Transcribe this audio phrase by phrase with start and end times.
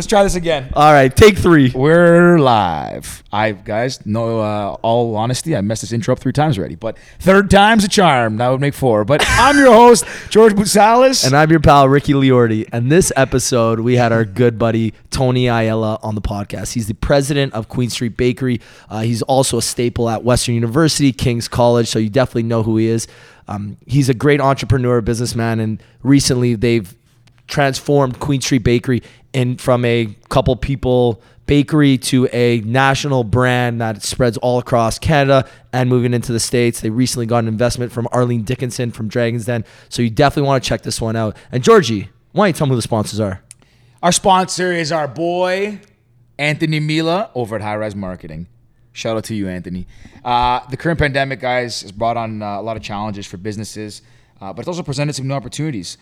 [0.00, 0.70] Let's try this again.
[0.72, 1.72] All right, take three.
[1.74, 3.22] We're live.
[3.30, 6.96] I guys, no, uh, all honesty, I messed this intro up three times already, but
[7.18, 8.38] third time's a charm.
[8.38, 9.04] That would make four.
[9.04, 11.26] But I'm your host, George Boutsalis.
[11.26, 12.66] And I'm your pal Ricky Liordi.
[12.72, 16.72] And this episode, we had our good buddy Tony Ayala on the podcast.
[16.72, 18.62] He's the president of Queen Street Bakery.
[18.88, 22.78] Uh, he's also a staple at Western University, King's College, so you definitely know who
[22.78, 23.06] he is.
[23.48, 26.96] Um, he's a great entrepreneur, businessman, and recently they've
[27.50, 29.02] transformed Queen Street Bakery
[29.32, 35.44] in from a couple people bakery to a national brand that spreads all across Canada
[35.72, 36.80] and moving into the States.
[36.80, 39.64] They recently got an investment from Arlene Dickinson from Dragon's Den.
[39.88, 41.36] So you definitely want to check this one out.
[41.50, 43.42] And Georgie, why don't you tell me who the sponsors are?
[44.00, 45.80] Our sponsor is our boy,
[46.38, 48.46] Anthony Mila over at High Rise Marketing.
[48.92, 49.88] Shout out to you, Anthony.
[50.24, 54.02] Uh, the current pandemic, guys, has brought on uh, a lot of challenges for businesses,
[54.40, 55.98] uh, but it's also presented some new opportunities.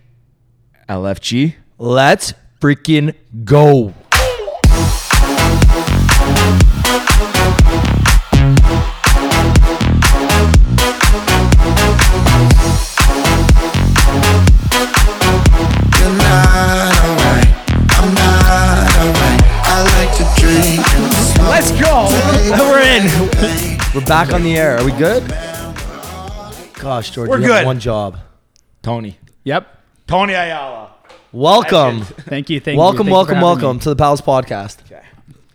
[0.90, 1.54] LFG.
[1.78, 3.94] Let's freaking go.
[16.00, 17.50] You're not alright.
[18.00, 19.42] I'm not alright.
[19.64, 21.50] I like to drink and smoke.
[21.50, 22.08] Let's go.
[22.58, 23.04] We're in.
[23.94, 24.78] We're back on the air.
[24.78, 25.24] Are we good?
[26.80, 27.66] Gosh, George, We're you have good.
[27.68, 28.18] one job.
[28.82, 29.20] Tony.
[29.44, 29.68] Yep.
[30.08, 30.96] Tony Ayala.
[31.32, 32.02] Welcome.
[32.02, 32.60] Thank you.
[32.60, 33.04] Thank welcome, you.
[33.04, 33.84] Thank you welcome, welcome me.
[33.84, 34.82] to the Pals podcast.
[34.86, 35.02] Okay.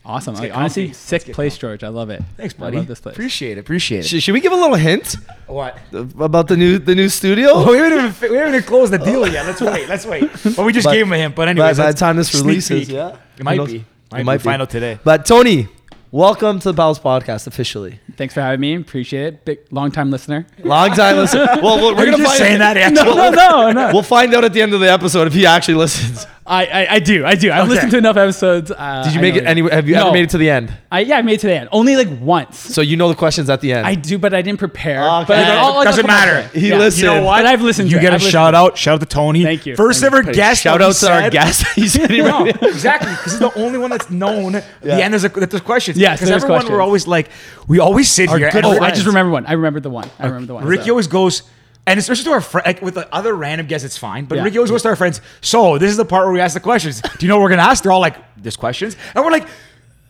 [0.04, 0.36] Awesome.
[0.36, 0.94] Like, honestly, comfy.
[0.94, 1.82] sick get place, George.
[1.82, 2.22] I love it.
[2.36, 2.76] Thanks, buddy.
[2.76, 3.14] I love this place.
[3.14, 3.60] Appreciate it.
[3.60, 4.06] Appreciate it.
[4.06, 5.16] Should, should we give a little hint
[5.48, 5.76] what?
[5.92, 7.48] about the new the new studio?
[7.52, 9.44] Oh, we haven't even we haven't even closed the deal yet.
[9.44, 9.88] Let's wait.
[9.88, 10.30] Let's wait.
[10.56, 11.34] But we just But- gave him a hint.
[11.34, 12.94] But By, anyways, by the time this sneak releases, peek.
[12.94, 13.84] yeah, it might Who be.
[14.12, 14.42] Might It might be.
[14.44, 15.00] Find out today.
[15.02, 15.68] But Tony,
[16.10, 18.00] welcome to the Pals podcast officially.
[18.16, 18.74] Thanks for having me.
[18.76, 19.44] Appreciate it.
[19.44, 20.46] Big long time listener.
[20.60, 21.46] Long time listener.
[21.62, 22.76] Well, we're, Are you gonna just find saying that?
[22.76, 22.88] Yeah.
[22.90, 23.90] No, no, no, no.
[23.92, 26.26] We'll find out at the end of the episode if he actually listens.
[26.46, 27.24] I, I, I do.
[27.26, 27.50] I do.
[27.50, 27.70] I've Okay.
[27.70, 28.70] listened to enough episodes.
[28.70, 29.68] Uh, Did you make it any?
[29.68, 30.72] Have you ever made it to the end?
[30.92, 31.68] I, yeah, I made it to the end.
[31.72, 32.56] Only like once.
[32.58, 33.86] So you know the questions at the end.
[33.86, 35.02] I do, but I didn't prepare.
[35.02, 35.24] Okay.
[35.28, 36.50] But Yeah, I'll- I'll doesn't come back to matter.
[36.54, 36.60] it.
[36.60, 36.78] He Yeah.
[36.78, 37.02] listened.
[37.02, 37.38] You know what?
[37.38, 38.22] But I've listened You to get it.
[38.22, 38.78] a I've shout listened out.
[38.78, 39.42] Shout out to Tony.
[39.42, 39.76] Thank you.
[39.76, 40.62] First Thank ever guest.
[40.62, 41.66] Shout that out to our guest.
[41.74, 44.62] He said he No, exactly, because he's the only one that's known.
[44.82, 45.98] The end is a, that there's questions.
[45.98, 46.70] Yes, because there's everyone questions.
[46.76, 47.28] we're always like,
[47.66, 48.50] we always sit Our here.
[48.62, 49.44] Oh, I just remember one.
[49.46, 50.08] I remember the one.
[50.18, 50.64] I remember the one.
[50.64, 51.42] Ricky always goes,
[51.86, 54.24] and especially to our friend, like with the other random guests, it's fine.
[54.24, 54.44] But Yeah.
[54.44, 55.20] Ricky always goes to our friends.
[55.40, 57.00] So this is the part where we ask the questions.
[57.00, 57.82] Do you know what we're gonna ask?
[57.82, 59.46] They're all like, "There's questions," and we're like,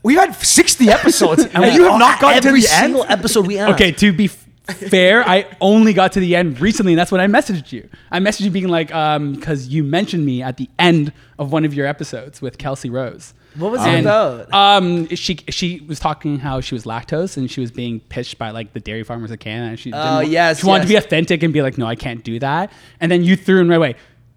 [0.03, 3.47] "We've had 60 episodes, and you have not gotten to every the end." single episode
[3.47, 3.75] we asked.
[3.75, 4.29] Okay, to be
[4.67, 7.89] fair, I only got to the end recently, and that's when I messaged you.
[8.11, 11.65] I messaged you being like, um, because you mentioned me at the end of one
[11.65, 13.33] of your episodes with Kelsey Rose.
[13.59, 14.53] What was it about?
[14.53, 18.51] Um, she she was talking how she was lactose and she was being pitched by
[18.51, 19.71] like the dairy farmers of Canada.
[19.71, 21.95] And she Oh, didn't- yes, she wanted to be authentic and be like, no, I
[21.97, 22.71] can't do that.
[23.01, 23.95] And then you threw in right away.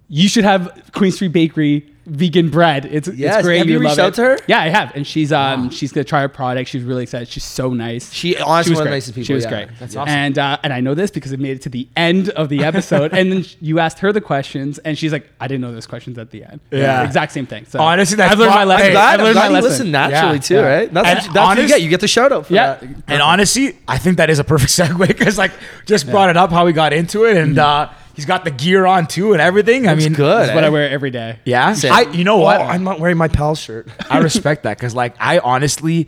[0.10, 2.88] You should have Queen Street Bakery vegan bread.
[2.88, 3.36] It's Yes.
[3.36, 3.60] it's great.
[3.60, 4.16] Have you love reached out it.
[4.16, 4.38] to her?
[4.48, 6.68] Yeah, I have, and she's um she's gonna try our product.
[6.72, 7.28] She's really excited.
[7.28, 8.12] She's so nice.
[8.12, 9.28] She honestly one of the nicest people.
[9.28, 9.50] She was yeah.
[9.52, 9.68] great.
[9.80, 10.10] That's awesome.
[10.10, 12.64] And uh, and I know this because it made it to the end of the
[12.64, 13.14] episode.
[13.18, 16.18] and then you asked her the questions, and she's like, "I didn't know those questions
[16.18, 17.04] at the end." Yeah.
[17.04, 17.66] exact same thing.
[17.68, 18.86] So Honestly, that's I've learned my pro- lesson.
[18.88, 19.70] Hey, Glad, I've I'm learned glad my you lesson.
[19.70, 20.62] listen naturally Yeah, too, yeah.
[20.62, 20.94] right?
[20.96, 21.82] That's, And what, that's what you get.
[21.84, 22.74] You get the shout out for Yeah.
[22.74, 22.84] that.
[23.08, 25.52] And honestly, I think that is a perfect segue because like
[25.86, 27.90] just brought it up how we got into it, and uh,
[28.20, 29.88] he's got the gear on too and everything.
[29.88, 30.42] I mean, good.
[30.44, 30.68] That's what eh?
[30.68, 31.40] I wear every day.
[31.46, 31.94] Yeah, Same.
[31.94, 32.02] I.
[32.02, 32.60] You know what?
[32.60, 33.88] Oh, I'm not wearing my pal shirt.
[34.10, 36.08] I respect that because, like, I honestly,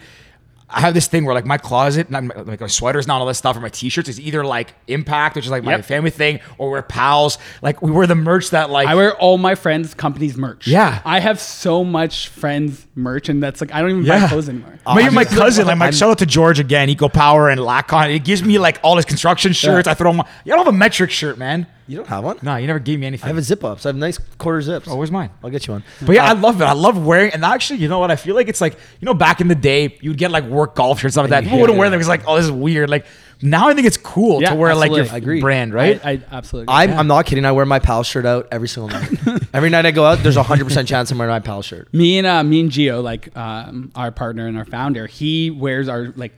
[0.73, 3.27] I have this thing where, like, my closet, not my, like my sweaters, not all
[3.27, 5.85] this stuff, or my t-shirts is either like Impact, which is like my Yep.
[5.85, 7.37] family thing, or we're pals.
[7.61, 10.67] Like, we wear the merch that, like, I wear all my friends' companies' merch.
[10.67, 11.01] Yeah.
[11.03, 14.21] I have so much friends' merch, and that's like I don't even Yeah.
[14.21, 14.79] buy clothes anymore.
[14.95, 18.09] Maybe my cousin, like, my I'm- shout out to George again, Eco Power and Lacon.
[18.11, 19.87] It gives me like all his construction shirts.
[19.89, 20.21] I throw them.
[20.45, 21.67] You don't have a metric shirt, man.
[21.91, 22.39] You don't have one?
[22.41, 23.25] No, you never gave me anything.
[23.25, 23.81] I have a zip up.
[23.81, 24.87] So I have nice quarter zips.
[24.87, 25.29] Oh, where's mine?
[25.43, 25.83] I'll get you one.
[26.01, 26.63] But yeah, I uh, love it.
[26.63, 28.09] I love wearing, and actually, you know what?
[28.09, 30.73] I feel like it's like you know back in the day, you'd get like work
[30.73, 31.43] golf shirts stuff like that.
[31.43, 32.89] People wouldn't wear them because like, oh, this is weird.
[32.89, 33.05] Like
[33.41, 35.41] now I think it's cool Yeah, to wear like your agree.
[35.41, 35.99] brand, right?
[36.05, 36.73] I, I absolutely.
[36.73, 36.99] I'm, agree.
[36.99, 37.45] I'm not kidding.
[37.45, 39.11] I wear my pal shirt out every single night.
[39.53, 41.93] every night I go out, there's a hundred percent chance I'm wearing my pal shirt.
[41.93, 45.87] Me and uh, me and Gio, like um, our partner and our founder, he wears
[45.87, 46.33] our like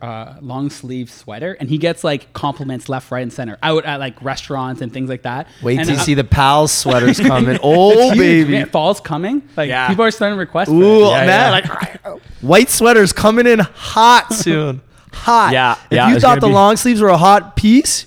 [0.00, 3.98] uh, long sleeve sweater, and he gets like compliments left, right, and center out at
[4.00, 5.48] like restaurants and things like that.
[5.62, 7.58] Wait and, till you uh, see the pal sweaters coming.
[7.62, 8.50] Oh huge, baby.
[8.52, 8.68] man.
[8.70, 9.48] fall's coming.
[9.56, 9.88] Like Yeah.
[9.88, 10.70] people are starting to request.
[10.70, 11.10] for Ooh it.
[11.10, 12.10] Yeah, man, yeah.
[12.10, 14.80] like white sweaters coming in hot soon.
[15.14, 15.52] Hot.
[15.52, 18.06] Yeah, If yeah, you thought the be- long sleeves were a hot piece,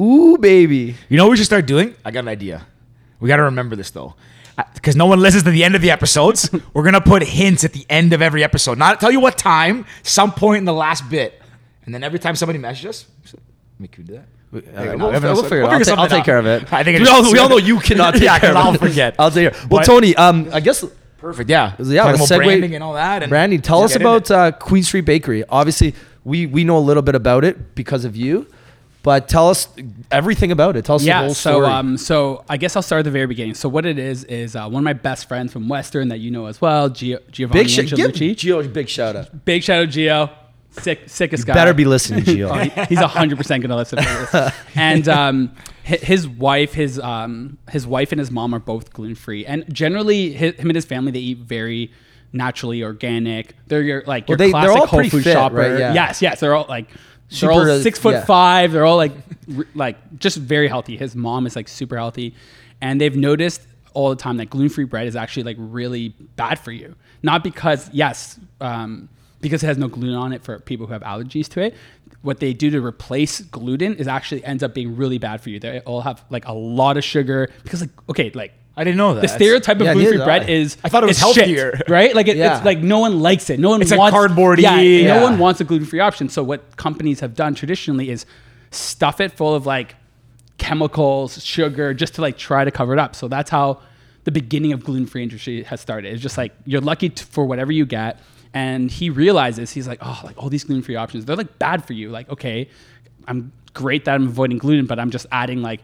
[0.00, 0.96] ooh baby.
[1.08, 1.94] You know what we should start doing?
[2.04, 2.66] I got an idea.
[3.20, 4.14] We got to remember this though.
[4.74, 7.72] Because no one listens to the end of the episodes, we're gonna put hints at
[7.72, 8.76] the end of every episode.
[8.76, 11.40] Not tell you what time, some point in the last bit,
[11.86, 13.34] and then every time somebody messages us,
[13.78, 14.26] make you do that.
[14.52, 14.96] Uh, There you go.
[14.98, 15.72] we'll, We have an we'll figure it out.
[15.74, 16.72] I'll, take, I'll take care of it.
[16.72, 18.88] I think we all, we all know you cannot take Yeah, care 'cause of I'll
[18.88, 19.14] forget.
[19.18, 19.60] I'll take care.
[19.68, 20.84] Well, But- Tony, um, I guess
[21.18, 21.50] Perfect.
[21.50, 21.74] Yeah.
[21.80, 23.22] Yeah, Talking let's about segue- branding and all that.
[23.24, 25.42] And Brandon, tell us about uh, Queen Street Bakery.
[25.48, 25.94] Obviously,
[26.28, 28.46] we we know a little bit about it because of you,
[29.02, 29.68] but tell us
[30.10, 30.84] everything about it.
[30.84, 31.66] Tell us the Yeah, whole so story.
[31.66, 33.54] um, so I guess I'll start at the very beginning.
[33.54, 36.30] So what it is is uh, one of my best friends from Western that you
[36.30, 38.30] know as well, Gio, Giovanni big shout, give Angelucci.
[38.36, 39.44] Gio big shout out.
[39.44, 40.30] Big shout out Gio,
[40.70, 41.54] sick sickest guy.
[41.54, 42.62] Better be listening, Oh, Gio.
[42.88, 44.52] he- he's hundred percent gonna listen to this.
[44.76, 45.52] And um,
[45.82, 50.34] his wife, his um, his wife and his mom are both gluten free, and generally
[50.34, 51.90] hi him and his family they eat very
[52.32, 53.54] naturally organic.
[53.66, 55.56] They're your like your Well, they- classic whole food fit, shopper.
[55.56, 55.78] right?
[55.78, 55.94] Yeah.
[55.94, 56.88] Yes, yes, they're all like
[57.30, 58.24] Super, they're all six foot yeah.
[58.24, 58.72] five.
[58.72, 59.12] They're all like
[59.56, 60.96] r- like just very healthy.
[60.96, 62.34] His mom is like super healthy,
[62.80, 63.62] and they've noticed
[63.94, 66.94] all the time that gluten free bread is actually like really bad for you.
[67.22, 69.08] Not because yes, um,
[69.40, 71.74] because it has no gluten on it for people who have allergies to it.
[72.22, 75.60] What they do to replace gluten is actually ends up being really bad for you.
[75.60, 78.52] They all have like a lot of sugar because like okay like.
[78.78, 79.20] I didn't know that.
[79.22, 80.50] The stereotype of Yeah, gluten free bread I.
[80.50, 81.80] is I thought it was is shit, healthier.
[81.88, 82.14] right?
[82.14, 82.56] Like it, Yeah.
[82.56, 83.58] it's like no one likes it.
[83.60, 85.14] No one It's like wants cardboardy, Yeah, yeah.
[85.16, 86.28] no one wants a gluten free option.
[86.28, 88.24] So what companies have done traditionally is
[88.70, 89.96] stuff it full of like
[90.58, 93.14] chemicals, sugar, just to like try to cover it up.
[93.14, 93.80] So that's how
[94.24, 96.12] the beginning of gluten free industry has started.
[96.12, 98.20] It's just like you're lucky t- for whatever you get.
[98.54, 101.84] And he realizes he's like, oh, like all these gluten free options, they're like bad
[101.84, 102.10] for you.
[102.10, 102.68] Like, okay,
[103.26, 105.80] I'm great that I'm avoiding gluten, but I'm just adding like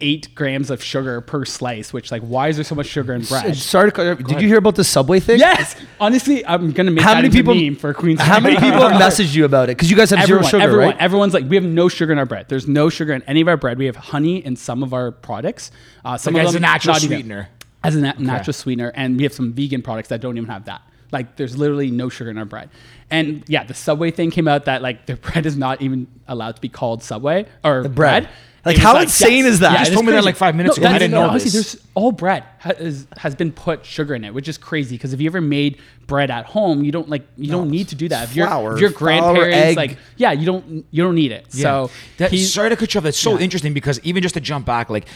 [0.00, 1.92] eight grams of sugar per slice.
[1.92, 3.56] Which like, why is there so much sugar in bread?
[3.56, 5.38] Sorry, to- did you hear about the Subway thing?
[5.40, 7.54] Yes, honestly, I'm gonna make How that many into people?
[7.54, 8.20] meme for Queens.
[8.20, 9.76] How many people have messaged you about it?
[9.76, 10.96] Because you guys have Everyone, zero sugar, everyone, right?
[11.00, 12.46] everyone's like, we have no sugar in our bread.
[12.48, 13.76] There's no sugar in any of our bread.
[13.78, 15.70] We have honey in some of our products.
[16.04, 17.48] Uh, some Like of as them a natural not even- sweetener.
[17.82, 20.64] as a nat- natural sweetener, and we have some vegan products that don't even have
[20.66, 20.82] that.
[21.10, 22.68] Like, there's literally no sugar in our bread.
[23.10, 26.56] And yeah, the Subway thing came out that like the bread is not even allowed
[26.56, 27.94] to be called Subway or bread.
[27.94, 28.28] bread.
[28.64, 29.70] Like, It was how insane is that?
[29.72, 30.88] You just is told me that like five minutes ago.
[30.88, 31.72] I didn't know honestly, this.
[31.74, 34.96] There's all bread has, has been put sugar in it, which is crazy.
[34.96, 37.94] Because if you ever made bread at home, you don't like you don't need to
[37.94, 38.24] do that.
[38.30, 38.98] If your flour, if your flour,
[39.34, 39.76] grandparents egg.
[39.76, 41.52] like yeah, you don't you don't need it.
[41.52, 43.04] So that, he's- sorry to cut you off.
[43.04, 43.44] That's so Yeah.
[43.44, 45.06] interesting because even just to jump back, like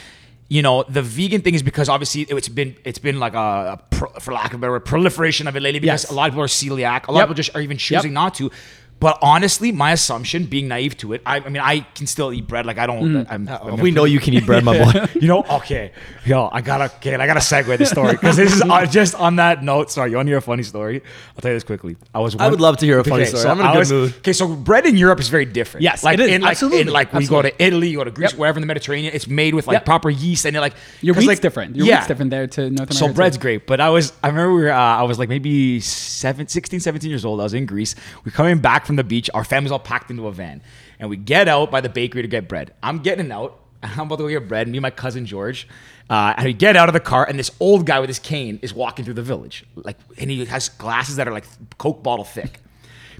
[0.48, 3.80] you know, the vegan thing is because obviously it's been it's been like a, a
[3.90, 6.10] pro, for lack of a better word, proliferation of it lately because Yes.
[6.10, 7.08] a lot of people are celiac.
[7.08, 7.22] A lot Yep.
[7.24, 8.14] of people just are even choosing Yep.
[8.14, 8.50] not to.
[9.00, 12.46] But honestly, my assumption, being naive to it, I, I mean, I can still eat
[12.46, 12.66] bread.
[12.66, 13.02] Like I don't.
[13.02, 13.26] Mm.
[13.28, 15.06] I'm, I'm we know you can eat bread, my boy.
[15.20, 15.90] you know, okay,
[16.24, 19.36] yo, I gotta, okay, I gotta segue the story because this is uh, just on
[19.36, 19.90] that note.
[19.90, 21.02] Sorry, you want to hear a funny story?
[21.34, 21.96] I'll tell you this quickly.
[22.14, 22.36] I was.
[22.36, 23.44] I would love to hear a funny story.
[23.44, 24.14] I'm in a good was- mood.
[24.18, 25.82] Okay, so bread in Europe is very different.
[25.82, 26.30] Yes, like it is.
[26.30, 26.82] in like Absolutely.
[26.82, 28.38] in like we go to Italy, you go to Greece, Yep.
[28.38, 29.84] wherever in the Mediterranean, it's made with like Yep.
[29.84, 31.74] proper yeast and it like your wheat's like, different.
[31.74, 31.96] Your yeah.
[31.96, 32.94] wheat's different there to North America.
[32.94, 33.14] So too.
[33.14, 36.46] bread's great, but I was I remember we were uh, I was like maybe seven,
[36.46, 37.40] 16, 17 years old.
[37.40, 37.96] I was in Greece.
[38.24, 39.28] We're coming back from the beach.
[39.34, 40.62] Our family's all packed into a van,
[40.98, 42.72] and we get out by the bakery to get bread.
[42.82, 43.58] I'm getting out.
[43.82, 44.68] I'm about to go get bread.
[44.68, 45.66] Me and my cousin George,
[46.08, 48.58] uh, and we get out of the car, and this old guy with his cane
[48.62, 51.44] is walking through the village, like, and he has glasses that are like
[51.78, 52.60] Coke bottle thick,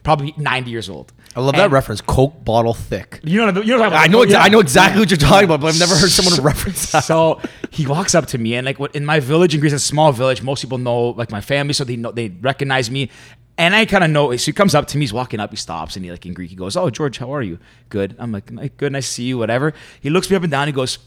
[0.03, 1.12] probably 90 years old.
[1.35, 2.02] I love that reference.
[2.02, 3.19] Coke bottle thick.
[3.25, 4.19] You know, you know what I'm I know.
[4.19, 4.45] Exa- about?
[4.45, 5.00] I know exactly Yeah.
[5.00, 7.04] what you're talking about, but I've never heard someone reference that.
[7.04, 7.40] so
[7.71, 9.87] he walks up to me and like what in my village in Greece, it's a
[9.87, 10.42] small village.
[10.42, 13.09] Most people know like my family, so they know they recognize me.
[13.59, 14.40] And I kind of.
[14.40, 16.32] So he comes up to me, he's walking up, he stops, and he like in
[16.32, 17.59] Greek, he goes, "Oh, George, how are you?
[17.90, 19.75] Good." I'm like, "Ni- "Good, nice to see you." Whatever.
[20.00, 20.68] He looks me up and down.
[20.68, 20.99] He goes,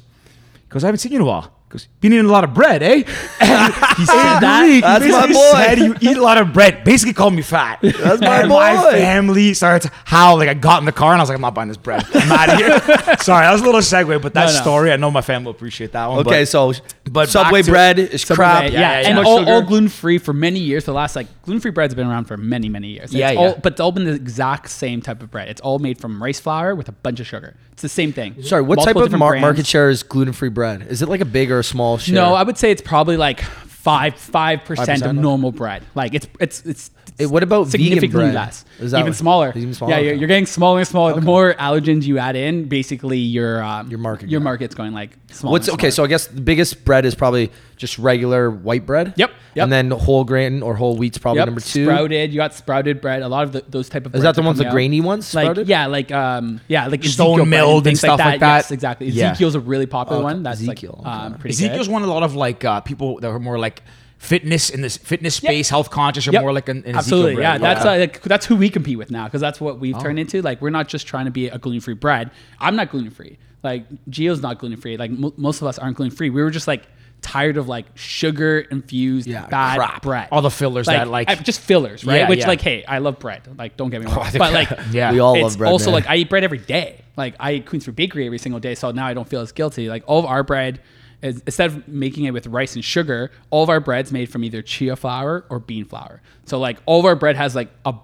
[0.69, 2.53] "Goes, I haven't seen you in a while." He Goes, been eating a lot of
[2.53, 3.03] bread, eh?
[3.39, 4.65] And he said that.
[4.67, 5.51] He That's my basically boy.
[5.53, 6.83] Said you eat a lot of bread.
[6.83, 7.79] Basically called me fat.
[7.81, 10.37] That's my and My family started to howl.
[10.37, 12.03] Like I got in the car and I was like, "I'm not buying this bread.
[12.13, 12.79] I'm out of here."
[13.19, 14.61] Sorry, that was a little segue, but that No, no.
[14.61, 16.19] story, I know my family will appreciate that one.
[16.19, 16.73] Okay, but- so
[17.11, 18.61] but Subway to- bread is Subway crap.
[18.63, 19.23] bread, Yeah, yeah, yeah, and yeah.
[19.25, 19.51] all, sugar.
[19.51, 20.85] all gluten free for many years.
[20.85, 23.13] The last like gluten free bread's been around for many many years.
[23.13, 23.47] Yeah, It's yeah.
[23.47, 25.49] All, but it's all been the exact same type of bread.
[25.49, 27.55] It's all made from rice flour with a bunch of sugar.
[27.73, 28.41] It's the same thing.
[28.41, 30.87] Sorry, what Multiple type of different mar- market share is gluten free bread?
[30.89, 32.15] Is it like a big or a small share?
[32.15, 35.83] No, I would say it's probably like five five percent of normal bread.
[35.93, 38.35] Like it's it's it's Eh, what about vegan significantly bread?
[38.35, 39.53] less, Is that even what- smaller.
[39.55, 39.93] even smaller?
[39.93, 40.19] Yeah, you're, Okay.
[40.19, 41.13] you're getting smaller and smaller.
[41.13, 45.11] The more allergens you add in, basically your um, Your market your market's going like
[45.31, 45.53] smaller.
[45.53, 45.91] What's and okay?
[45.91, 46.03] So.
[46.03, 49.13] I guess the biggest bread is probably just regular white bread.
[49.15, 49.63] Yep, yep.
[49.63, 51.85] And then whole grain or whole wheat's probably Yep, number two.
[51.85, 52.31] sprouted.
[52.31, 53.21] You got sprouted bread.
[53.21, 54.19] A lot of the, those type of things.
[54.19, 54.71] Is that the ones, the out.
[54.73, 55.33] grainy ones?
[55.33, 55.67] Like Sprouted?
[55.69, 58.55] yeah, like um yeah, like Stone milled and things stuff like that?
[58.57, 59.07] Yes, exactly.
[59.07, 59.31] Yeah.
[59.31, 60.43] Ezekiel's a really popular Okay, one.
[60.43, 61.93] That's Ezekiel, like um, pretty Ezekiel's good.
[61.93, 63.83] one a lot of like uh, people that are more like
[64.17, 66.41] fitness in this fitness space, health conscious, or Yep.
[66.41, 67.77] more like an, an absolutely Ezekiel yeah bread.
[67.77, 69.99] that's uh, like, that's who we compete with now because that's what we've Oh.
[70.01, 73.37] turned into like we're not just trying to be a gluten-free bread i'm not gluten-free
[73.63, 76.87] like Gio's not gluten-free like mo- most of us aren't gluten-free we were just like
[77.21, 80.01] tired of like sugar infused Yeah, bad crap.
[80.01, 82.47] bread All the fillers that, like- I- just fillers right Yeah, which yeah.
[82.47, 85.11] like hey i love bread like don't get me wrong I but like yeah.
[85.11, 85.71] We all it's love bread.
[85.71, 85.93] also man.
[85.95, 87.01] like I eat bread every day.
[87.17, 89.53] Like I eat Queen Street Bakery every single day, so now I don't feel as
[89.53, 89.87] guilty.
[89.87, 90.83] Like all of our bread is
[91.25, 94.61] instead of making it with rice and sugar, all of our bread's made from either
[94.61, 96.21] chia flour or bean flour.
[96.45, 97.95] So like all of our bread has like a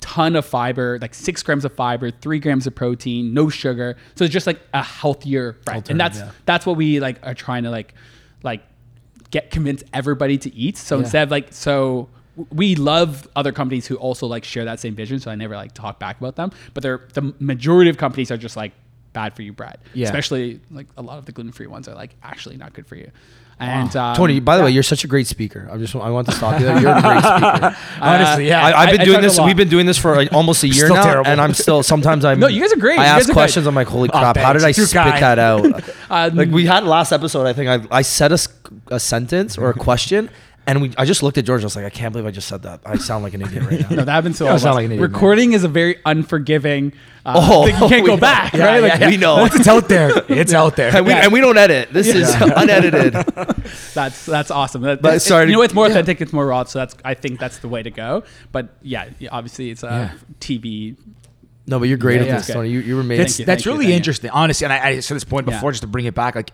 [0.00, 3.96] ton of fiber, like six grams of fiber, three grams of protein, no sugar.
[4.14, 6.30] So it's just like a healthier bread, and that's yeah.
[6.46, 7.94] that's what we like are trying to like
[8.42, 8.62] like
[9.30, 10.76] get convince everybody to eat.
[10.76, 12.08] So instead of like so
[12.50, 15.20] we love other companies who also like share that same vision.
[15.20, 16.50] So I never like talk back about them.
[16.74, 18.72] But they're the majority of companies are just like
[19.12, 19.78] bad for you bread.
[19.94, 20.06] Yeah.
[20.06, 22.96] Especially like a lot of the gluten free ones are like actually not good for
[22.96, 23.10] you.
[23.60, 24.64] And um, Tony, by the yeah.
[24.64, 25.68] way, you're such a great speaker.
[25.70, 26.80] I just I want to stop you there.
[26.80, 27.76] You're a great speaker.
[28.00, 28.64] Honestly, yeah.
[28.66, 29.40] I, I've been I doing talk a this.
[29.40, 31.30] We've been doing this for like almost a year Still now, terrible.
[31.30, 32.40] and I'm still sometimes I'm.
[32.40, 32.98] No, you guys are great.
[32.98, 33.64] I You ask questions.
[33.64, 33.68] great.
[33.70, 34.36] I'm like, holy Oh, crap!
[34.36, 34.90] How did I thanks.
[34.90, 35.22] Spit kind.
[35.22, 35.64] that out?
[36.10, 37.46] Um, like we had last episode.
[37.46, 38.32] I think I I said
[38.88, 40.28] a sentence or a question,
[40.66, 41.62] and we I just looked at George.
[41.62, 42.80] I was like, I can't believe I just said that.
[42.84, 43.88] I sound like an idiot right now.
[43.90, 45.12] No, that happens to You all don't sound like an idiot, man.
[45.12, 46.92] Recording is a very unforgiving.
[47.24, 47.74] Uh, Oh, thing.
[47.74, 48.20] you can't we go know.
[48.20, 48.82] back, Yeah, right?
[48.82, 49.08] Like, yeah.
[49.08, 49.36] We know.
[49.36, 50.94] Once it's out there, it's out there.
[50.96, 51.92] and, we, and we don't edit.
[51.92, 53.12] This is unedited.
[53.94, 54.82] That's that's awesome.
[54.82, 55.92] That, But it's- sorry you to- know, it's more yeah.
[55.92, 56.20] authentic.
[56.20, 56.64] It's more raw.
[56.64, 58.24] So that's I think that's the way to go.
[58.50, 60.96] But yeah, yeah, obviously it's a TV.
[61.66, 62.36] No, but you're great Yeah, at yeah.
[62.38, 62.70] this, Tony.
[62.70, 63.22] You, you were amazing.
[63.22, 63.96] That's you, that's thank you, really thank you.
[63.98, 64.64] interesting, honestly.
[64.64, 65.54] And I, I said this point Yeah.
[65.54, 66.50] before, just to bring it back, like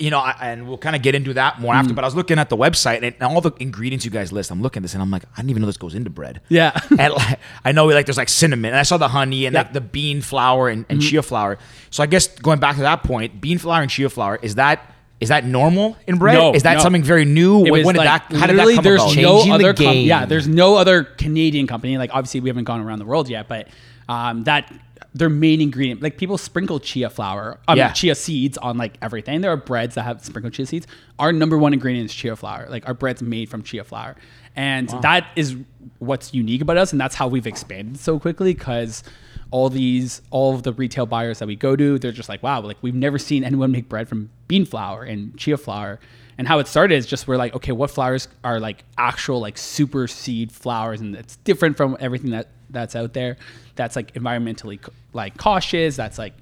[0.00, 1.92] you know, I, and we'll kind of get into that more after.
[1.92, 1.96] Mm.
[1.96, 4.50] But I was looking at the website and, and all the ingredients you guys list.
[4.50, 6.40] I'm looking at this and I'm like, I didn't even know this goes into bread.
[6.48, 6.78] Yeah.
[6.98, 9.62] and like, I know like there's like cinnamon, and I saw the honey and Yeah.
[9.62, 11.58] Like the bean flour and, and chia flour.
[11.90, 14.90] So I guess going back to that point, bean flour and chia flour is that
[15.20, 16.34] is that normal in bread?
[16.34, 16.80] No, is that no.
[16.80, 17.60] something very new?
[17.60, 18.36] When, when did like, that?
[18.36, 19.16] How did that come there's about?
[19.16, 22.64] no Changing the other com- yeah there's no other Canadian company like obviously we haven't
[22.64, 23.68] gone around the world yet but
[24.08, 24.70] um, that
[25.12, 27.92] their main ingredient like people sprinkle chia flour I mean, Yeah.
[27.92, 29.40] chia seeds on like everything.
[29.40, 30.86] There are breads that have sprinkled chia seeds.
[31.18, 32.66] Our number one ingredient is chia flour.
[32.68, 34.16] Like our bread's made from chia flour.
[34.56, 35.56] And that is
[35.98, 39.02] what's unique about us and that's how we've expanded so quickly because
[39.50, 42.60] all these all of the retail buyers that we go to they're just like wow
[42.60, 45.98] like we've never seen anyone make bread from bean flour and chia flour.
[46.38, 49.56] And how it started is just we're like okay what flowers are like actual like
[49.58, 53.36] super seed flowers and it's different from everything that that's out there
[53.76, 54.78] that's like environmentally
[55.12, 56.34] like cautious that's like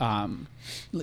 [0.00, 0.46] um,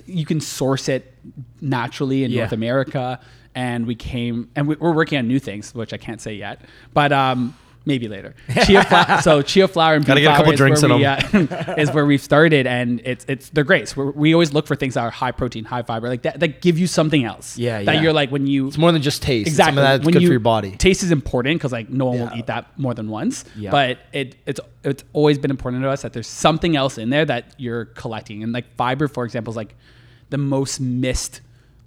[0.06, 1.12] you can source it
[1.60, 2.42] naturally in Yeah.
[2.42, 3.20] North America
[3.54, 6.60] and we came and we, we're working on new things which I can't say yet
[6.94, 7.56] but um
[7.86, 8.34] maybe later
[8.66, 8.84] chia
[9.22, 11.74] so chia Flower and Gotta bean get a couple is drinks where in we, uh,
[11.78, 14.76] is where we've started and it's it's they're great so we're, we always look for
[14.76, 17.82] things that are high protein high fiber like that that give you something else Yeah,
[17.84, 18.02] that yeah.
[18.02, 19.46] you're like when you It's more than just taste.
[19.48, 20.72] exactly that's when good you- for your body.
[20.72, 22.38] Taste is important because like no one will Yeah.
[22.38, 23.44] eat that more than once.
[23.56, 23.70] Yeah.
[23.70, 27.24] But it it's it's always been important to us that there's something else in there
[27.24, 28.42] that you're collecting.
[28.42, 29.74] And like fiber, for example, is like
[30.30, 31.40] the most missed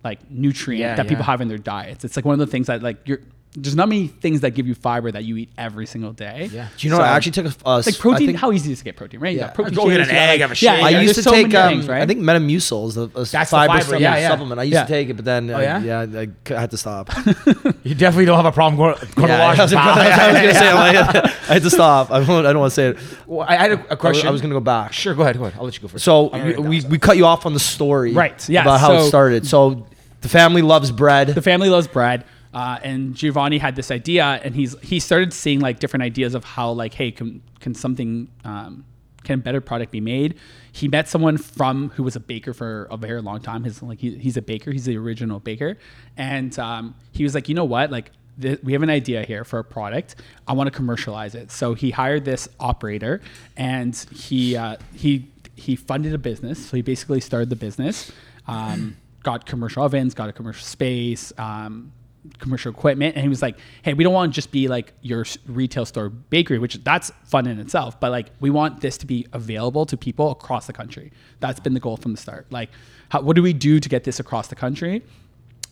[0.04, 1.32] like nutrient Yeah, that people yeah.
[1.32, 2.06] have in their diets.
[2.06, 3.20] It's like one of the things that like you're
[3.56, 6.50] there's not many things that give you fiber that you eat every single day.
[6.54, 6.68] Yeah.
[6.78, 6.98] Do you know?
[7.00, 8.36] So- I actually took a uh, like protein.
[8.36, 9.32] how easy is it to get protein, right?
[9.34, 9.46] You Yeah.
[9.48, 10.68] got protein Go get an egg, like- have a shake.
[10.68, 10.96] yeah, shake.
[10.96, 11.54] I used to so take.
[11.56, 12.02] Um, things, right?
[12.04, 14.02] I think Metamucil is a, a That's the fiber, fiber, supplement.
[14.04, 14.30] yeah, yeah.
[14.30, 14.60] supplement.
[14.60, 14.84] I used Yeah.
[14.84, 15.80] to take it, but then Oh, I, yeah?
[15.80, 17.10] yeah, I, c- I had to stop.
[17.84, 20.32] You definitely don't have a problem going, going Yeah, to wash I was, your I
[20.32, 22.12] was gonna say I'm like, I had to stop.
[22.12, 22.98] I don't, I don't want to say it.
[23.26, 24.28] Well, I had a, was, question.
[24.28, 24.94] I was gonna go back.
[24.94, 25.38] Sure, go ahead.
[25.38, 25.58] Go ahead.
[25.58, 26.06] I'll let you go first.
[26.06, 28.80] So we, we, write that we cut you off on the story, Right, yeah, about
[28.80, 29.48] how it started.
[29.48, 29.88] So
[30.22, 31.30] the family loves bread.
[31.30, 35.60] the family loves bread uh, and giovanni had this idea and he's he started seeing
[35.60, 38.86] like different ideas of how like hey can can something um,
[39.24, 40.36] can a better product be made?
[40.72, 43.64] He met someone from who was a baker for a very long time.
[43.64, 44.72] His like he, he's a baker.
[44.72, 45.78] He's the original baker.
[46.18, 47.92] And um, he was like you know what?
[47.92, 50.16] Like th- we have an idea here for a product.
[50.48, 51.52] I want to commercialize it.
[51.52, 53.22] So he hired this operator
[53.58, 56.70] and he uh, he he funded a business.
[56.70, 58.12] So he basically started the business
[58.50, 61.92] um, got commercial ovens, got a commercial space, um,
[62.40, 65.26] commercial equipment, and he was like, "Hey, we don't want to just be like your
[65.48, 69.26] retail store bakery, which that's fun in itself, but like we want this to be
[69.34, 71.12] available to people across the country.
[71.40, 72.48] That's been the goal from the start.
[72.50, 72.70] Like,
[73.10, 75.04] how, what do we do to get this across the country?"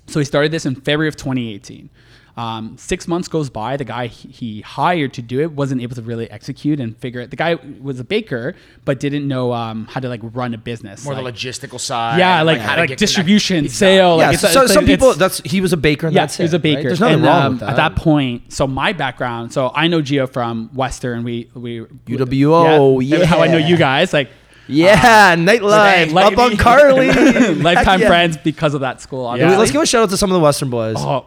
[0.07, 1.89] So he started this in February of 2018.
[2.37, 3.77] Um, six months goes by.
[3.77, 7.19] The guy he he hired to do it wasn't able to really execute and figure
[7.21, 7.31] it.
[7.31, 8.53] The guy was a baker,
[8.85, 11.03] but didn't know um, how to like run a business.
[11.03, 12.19] More like, the logistical side.
[12.19, 13.75] yeah, like how to like get distribution, connected.
[13.75, 14.17] sale.
[14.19, 16.21] Yeah, like, it's- so it's- some it's- people that's he was a baker and yeah,
[16.23, 16.77] that's he was it, a baker.
[16.77, 16.83] right?
[16.85, 17.69] There's nothing And, wrong um, with that.
[17.71, 21.23] At that point, so my background, so I know Gio from Western.
[21.23, 24.29] We we UWO, That's How I know you guys, like
[24.67, 27.07] yeah, nightlife like- up on Carly.
[27.55, 28.07] lifetime yeah.
[28.07, 29.23] friends because of that school.
[29.33, 29.57] Dude, Obviously.
[29.57, 30.97] Let's give a shout out to some of the Western boys.
[30.99, 31.25] Oh,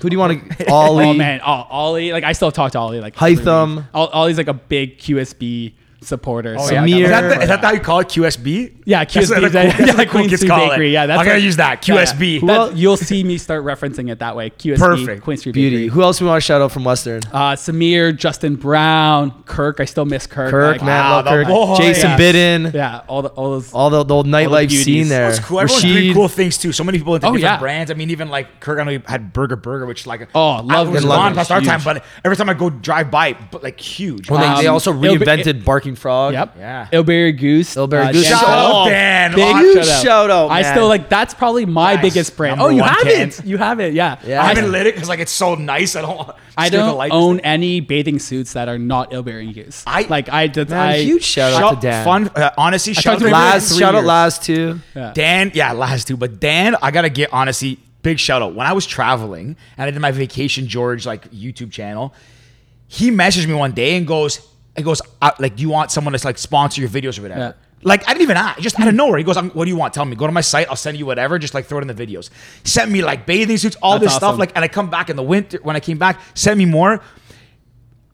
[0.00, 0.70] Who do you want to?
[0.70, 1.04] Ollie.
[1.04, 2.12] oh man, oh, Ollie.
[2.12, 3.00] Like I still talk to Ollie.
[3.00, 3.88] Like Hytham.
[3.92, 6.56] Ollie's like a big QSB supporter.
[6.58, 6.84] Oh, so yeah.
[6.84, 7.02] Samir.
[7.04, 8.08] Is that, the, is that how you call it?
[8.08, 8.82] QSB?
[8.84, 9.30] Yeah, QSB.
[9.30, 10.88] what the cool, that's yeah, what cool Queen Street call Bakery.
[10.88, 10.92] it.
[10.92, 11.86] Yeah, that's I'm gonna use that.
[11.86, 12.04] yeah, yeah.
[12.04, 12.46] QSB.
[12.46, 14.50] That- you'll see me start referencing it that way.
[14.50, 14.78] QSB.
[14.78, 15.22] Perfect.
[15.22, 15.76] Queen Street Beauty.
[15.76, 15.88] Bakery.
[15.88, 17.20] Who else we want to shout out from Western?
[17.32, 19.80] Uh, Samir, Justin Brown, Kirk.
[19.80, 20.50] I still miss Kirk.
[20.50, 21.46] Kirk, Like, man, wow, the Kirk.
[21.48, 21.78] boys.
[21.78, 22.18] Jason Yes.
[22.18, 22.70] Bidden.
[22.74, 23.72] Yeah, all the all those.
[23.72, 24.84] All the, the old nightlife beauties.
[24.84, 25.28] scene there.
[25.30, 25.60] That's cool.
[25.60, 26.72] Everyone's doing cool things too.
[26.72, 27.58] So many people into Oh, different yeah.
[27.58, 27.90] brands.
[27.90, 30.60] I mean, even like Kirk, I know he had Burger Burger, which like Oh, I
[30.60, 31.36] love was Burger gone Burger.
[31.38, 34.30] past our time, but every time I go drive by, but like huge.
[34.30, 36.32] Well, they, they Um, also reinvented Barking Frog.
[36.34, 36.54] Yep.
[36.58, 36.88] Yeah.
[36.92, 37.74] Ilberry Goose.
[37.76, 38.24] Ilberry Goose.
[38.28, 38.88] Jen- Shout out, out.
[38.88, 39.34] Dan.
[39.34, 40.02] Big Huge shout out.
[40.04, 42.02] shout out, I still like that's probably my Nice.
[42.02, 42.58] biggest brand.
[42.58, 43.28] Number Oh, you one have can.
[43.28, 43.44] it.
[43.44, 43.94] You have it.
[43.94, 44.18] Yeah.
[44.24, 44.40] Yeah.
[44.42, 45.96] I I, haven't lit it because like it's so nice.
[45.96, 46.30] I don't.
[46.56, 47.14] I don't lights.
[47.14, 49.84] own any bathing suits that are not Ilberry Goose.
[49.86, 50.70] I- like I did.
[50.70, 52.04] Man, I, huge shout out to Dan.
[52.04, 52.30] fun.
[52.34, 54.06] Uh, honestly, shout talked out to to Laz, three shout out years.
[54.06, 54.80] Laz too.
[54.96, 55.12] Yeah.
[55.14, 58.54] Dan, yeah, last two, but Dan, I gotta get honestly, big shout out.
[58.54, 62.12] When I was traveling and I did my vacation George like YouTube channel,
[62.88, 64.40] he messaged me one day and goes,
[64.78, 67.40] "He goes, uh, like, do you want someone to like sponsor your videos or whatever?"
[67.40, 67.52] Yeah.
[67.82, 69.18] Like I didn't even ask, just out of nowhere.
[69.18, 69.94] He goes, "Um, "What do you want?
[69.94, 70.16] Tell me.
[70.16, 70.68] Go to my site.
[70.68, 71.38] I'll send you whatever.
[71.38, 72.28] Just like throw it in the videos."
[72.64, 74.36] Sent me like bathing suits, all That's this stuff.
[74.38, 75.60] Like, and I come back in the winter.
[75.62, 77.00] When I came back, sent me more.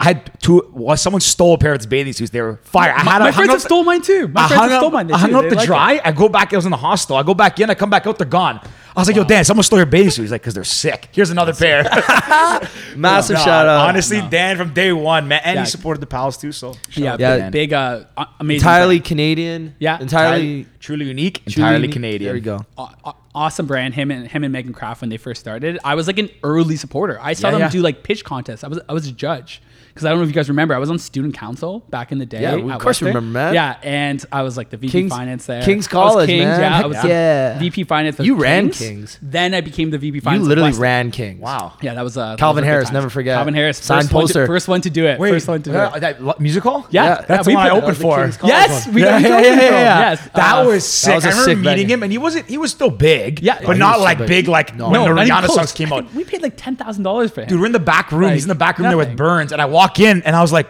[0.01, 0.69] I had two.
[0.73, 2.31] Well, someone stole a pair of his bathing suits.
[2.31, 2.93] They were fire.
[2.93, 4.27] I my, had my I hung friends up have stole mine too.
[4.29, 5.13] My I friends hung have up, stole mine.
[5.13, 5.37] I hung too.
[5.37, 5.67] up They the like it.
[5.67, 6.01] dry.
[6.05, 6.53] I go back.
[6.53, 7.17] I was in the hostel.
[7.17, 7.71] I go back in.
[7.71, 8.19] I come back out.
[8.19, 8.61] They're gone.
[8.97, 11.09] I was like, "Yo, Dan, someone stole your bathing suit." He's like, "Cause they're sick."
[11.13, 11.85] Here's another pair.
[12.97, 13.89] Massive No, shout out.
[13.89, 15.61] Honestly, Dan from day one, man, and Yeah.
[15.65, 16.53] he supported the pals too.
[16.53, 17.37] So Yeah, Yeah.
[17.37, 17.53] Dan.
[17.53, 18.61] big, uh, a- amazing.
[18.61, 19.05] entirely brand.
[19.07, 19.75] Canadian.
[19.79, 20.01] Yeah.
[20.01, 20.67] entirely.
[20.81, 21.93] truly unique, truly entirely unique.
[21.93, 22.25] Canadian.
[22.29, 22.67] There we go.
[22.79, 23.95] Aw- aw- awesome brand.
[23.95, 25.79] Him and him and Megan Kraft when they first started.
[25.85, 27.19] I was like an early supporter.
[27.23, 27.69] I saw Yeah, them yeah.
[27.71, 28.65] do like pitch contests.
[28.65, 29.63] I was I was a judge
[29.95, 30.75] because I don't know if you guys remember.
[30.75, 32.43] I was on student council back in the day.
[32.43, 33.09] Yeah, of course Western.
[33.09, 33.55] remember, man.
[33.55, 35.63] Yeah, and I was like the VP King's- finance there.
[35.63, 36.61] King's I College, King's, man.
[36.61, 37.59] Yeah, I was yeah.
[37.61, 38.19] VP finance.
[38.19, 39.19] of You ran Kings.
[39.23, 40.43] Then I became the VP finance.
[40.43, 41.41] of literally ran Kings.
[41.41, 41.75] Wow.
[41.81, 43.37] Yeah, that was uh, Calvin was Harris, never forget.
[43.37, 44.47] Calvin Harris, Signed first one to- poster.
[44.47, 45.21] first one to do it.
[45.21, 46.01] Wait, first one to do uh, it.
[46.01, 46.87] that lo- musical?
[46.91, 48.31] Yeah, Yeah, yeah, that's we the one I opened for.
[48.45, 49.99] Yes, we Yeah, got yeah, you yeah, yeah, yeah.
[50.11, 51.15] Yes, That was sick.
[51.15, 52.47] was a I remember meeting him, and he wasn't.
[52.49, 53.41] He was still big.
[53.41, 54.27] Yeah, but not like big.
[54.29, 54.91] big, like No.
[54.91, 56.13] when the Rihanna songs came out.
[56.15, 57.49] We paid like ten thousand dollars for him.
[57.49, 58.33] Dude, we're in the back room.
[58.33, 59.15] He's in the back room there with.
[59.15, 60.67] Burns, and I walk in, and I was like,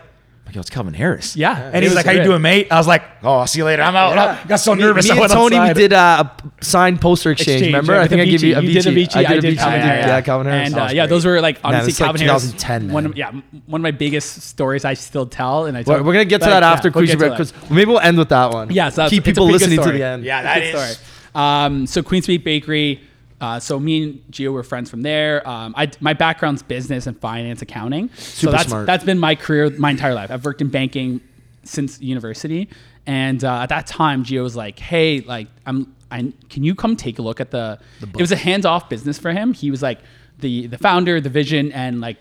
[0.53, 1.71] "Yo, it's Calvin Harris." Yeah.
[1.73, 3.65] and he's was like, "How you doing, mate?" I was like, "Oh, I'll see you
[3.65, 3.83] later.
[3.83, 5.05] I'm out." I got so nervous.
[5.07, 5.75] Me, I and went Tony, we outside.
[5.77, 6.25] did uh,
[6.61, 7.63] a signed poster exchange.
[7.63, 7.93] Exchange, remember?
[7.95, 8.61] yeah, I with think I gave you a.
[8.63, 9.07] You did Avicii.
[9.09, 9.59] Avicii, I did did Avicii.
[9.59, 10.07] Calvin Yeah, Harris.
[10.07, 10.67] yeah, Calvin Harris.
[10.69, 12.43] And uh, yeah, those were like Man, honestly like Calvin Harris.
[12.53, 13.31] 2010, One of, yeah,
[13.67, 15.83] one of my biggest stories I still tell, and I.
[15.87, 17.91] We're, we're gonna get to but, that yeah, after we'll Queen get to because maybe
[17.91, 18.71] we'll end with that one.
[18.71, 19.99] Yeah, so that's- keep it's a people pretty good listening to story.
[19.99, 20.25] the end.
[20.25, 20.97] Yeah, that Good is.
[20.97, 21.07] story.
[21.35, 23.01] Um, so Queen Street Bakery.
[23.45, 25.47] Uh, so me and Gio were friends from there.
[25.47, 28.09] Um, I, my background's business and finance, accounting.
[28.15, 28.87] so Super that's smart.
[28.87, 30.31] that's been my career my entire life.
[30.31, 31.21] I've worked in banking
[31.63, 32.71] since university,
[33.07, 36.97] and uh, at that time, Gio was like, "Hey, like, I'm, I can you come
[36.97, 39.53] take a look at the?" it was a hands off business for him.
[39.53, 39.99] He was like
[40.39, 42.17] the the founder, the vision, and like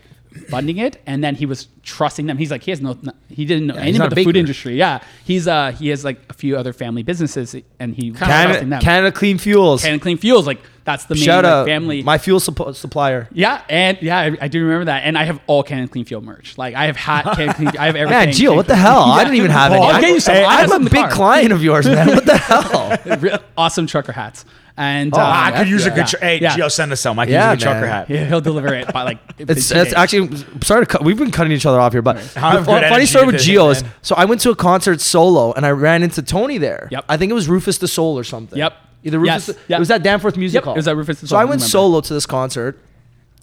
[0.48, 2.36] funding it, and then he was trusting them.
[2.38, 4.76] He's like, he has no, he didn't know anything not about the food industry.
[4.76, 8.80] Yeah, he's uh he has like a few other family businesses, and he Canada, them.
[8.80, 9.82] Canada Clean Fuels.
[9.82, 12.02] Canada Clean Fuels, like that's the main Shout like, out family.
[12.02, 13.26] my fuel supp- supplier.
[13.32, 16.20] yeah, and yeah, I, I do remember that, and I have all Canada Clean Fuel
[16.20, 16.58] merch.
[16.58, 17.68] Like I have hat, Canada Clean.
[17.78, 18.26] I have everything.
[18.26, 19.02] Man, Gio, what the hell?
[19.04, 19.80] I didn't even have any.
[19.82, 20.34] I'll I- get you some.
[20.36, 21.10] I have I'm a big car.
[21.10, 22.08] client of yours, man.
[22.08, 22.36] What the
[23.30, 23.38] hell?
[23.56, 24.44] Awesome trucker hats,
[24.76, 26.06] and Oh, uh, I could use a yeah, good.
[26.08, 26.56] Tr- hey, yeah.
[26.56, 27.18] Gio, send us some.
[27.18, 28.10] I can Yeah, use a good trucker hat.
[28.10, 29.18] Yeah, he'll deliver it by like.
[29.38, 31.04] It's, it's actually sorry to cut.
[31.04, 34.14] We've been cutting each other off here, but the funny story with Gio is so
[34.16, 36.88] I went to a concert solo and I ran into Tony there.
[36.90, 37.04] Yep.
[37.08, 38.58] I think it was Rufus Du Sol or something.
[38.58, 38.74] Yep.
[39.04, 39.26] Either Rufus.
[39.28, 39.46] Yes.
[39.46, 39.76] The, Yeah.
[39.76, 40.74] It was that Danforth Music Yep, Hall.
[40.74, 42.78] it was at Rufus Du Sol, So I went solo to this concert,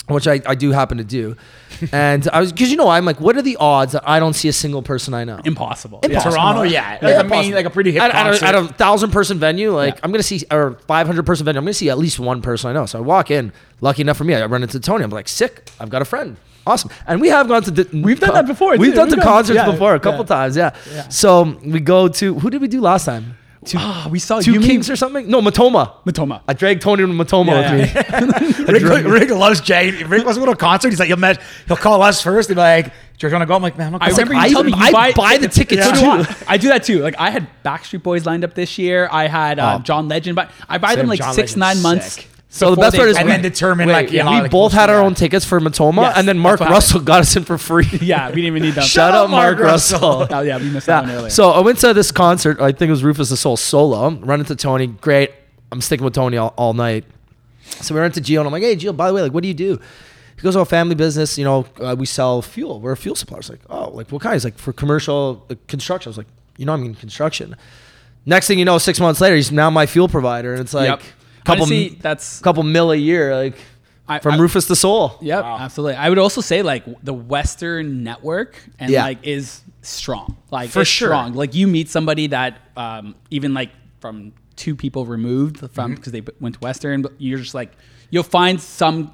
[0.08, 1.36] which I, I do happen to do,
[1.92, 4.34] and I was because you know I'm like, what are the odds that I don't
[4.34, 5.40] see a single person I know?
[5.46, 6.00] impossible.
[6.04, 6.34] Impossible.
[6.34, 8.46] Toronto, yeah, like, I mean, like a pretty hip at, at concert.
[8.46, 10.00] a, at a thousand person venue, like.
[10.04, 12.74] I'm gonna see or 500 person venue, I'm gonna see at least one person I
[12.74, 12.86] know.
[12.86, 13.54] So I walk in.
[13.80, 15.04] Lucky enough for me, I run into Tony.
[15.04, 15.70] I'm like, sick.
[15.80, 16.38] I've got a friend.
[16.68, 16.92] Awesome.
[17.08, 17.88] And we have gone to.
[17.94, 18.96] We've done that before, We've too.
[18.96, 20.26] done We've to done- concerts yeah, before a couple yeah.
[20.26, 20.56] times.
[20.58, 21.08] Yeah.
[21.10, 23.38] So we go to who did we do last time?
[23.64, 25.30] Two, Ah, we saw two you mean- Kings or something?
[25.30, 25.94] No, Matoma.
[26.04, 26.42] Matoma.
[26.48, 28.80] I dragged Tony to Matoma Yeah, with me.
[28.90, 29.92] Rick, Rick loves Jay.
[30.04, 30.90] Rick wants to go to a concert.
[30.90, 32.50] He's like, he'll, met, he'll call us first.
[32.50, 32.86] He'll be like,
[33.20, 34.66] "Do you want to go?" I'm like, "Man, I'm not I remember I- you told
[34.66, 36.06] me you I buy, buy the tickets So do too.
[36.08, 36.36] I.
[36.48, 37.02] I do that too.
[37.02, 39.08] Like I had Backstreet Boys lined up this year.
[39.12, 39.84] I had uh, Oh.
[39.84, 42.28] John Legend, but I buy them like John six Legend's nine months sick.
[42.54, 44.74] So the best part is and we, then determine wait, like know, we like, both
[44.74, 45.06] had our yeah.
[45.06, 47.88] own tickets for Matoma, Yes, and then Mark Russell got us in for free.
[48.02, 48.84] yeah, we didn't even need them.
[48.84, 50.28] Shout out Mark Russell.
[50.32, 51.30] Oh, yeah, we missed that one earlier.
[51.30, 52.60] So I went to this concert.
[52.60, 54.12] I think it was Rufus Du Sol solo.
[54.12, 54.88] Run into Tony.
[54.88, 55.32] Great.
[55.72, 57.06] I'm sticking with Tony all, all night.
[57.62, 59.44] So we went to Gio and I'm like, hey Gio, by the way, like, what
[59.44, 59.80] do you do?
[60.36, 61.38] He goes, oh, family business.
[61.38, 62.82] You know, uh, we sell fuel.
[62.82, 63.38] We're a fuel supplier.
[63.38, 64.34] I was like, oh, like what kind?
[64.34, 66.10] He's like for commercial uh, construction.
[66.10, 67.56] I was like, you know, I mean construction.
[68.26, 70.90] Next thing you know, six months later, he's now my fuel provider, and it's like
[70.90, 71.02] Yep.
[71.46, 73.56] Couple Honestly, that's couple mil a year, like
[74.08, 75.18] I- from I- Rufus Du Sol.
[75.22, 75.96] Yep, absolutely.
[75.96, 79.04] I would also say like the Western network and Yeah.
[79.04, 80.38] like is strong.
[80.52, 81.08] Like For sure.
[81.10, 81.34] strong.
[81.34, 85.68] Like you meet somebody that um, even like from two people removed Mm-hmm.
[85.74, 87.72] from because they went to Western, but you're just like
[88.12, 89.14] you'll find some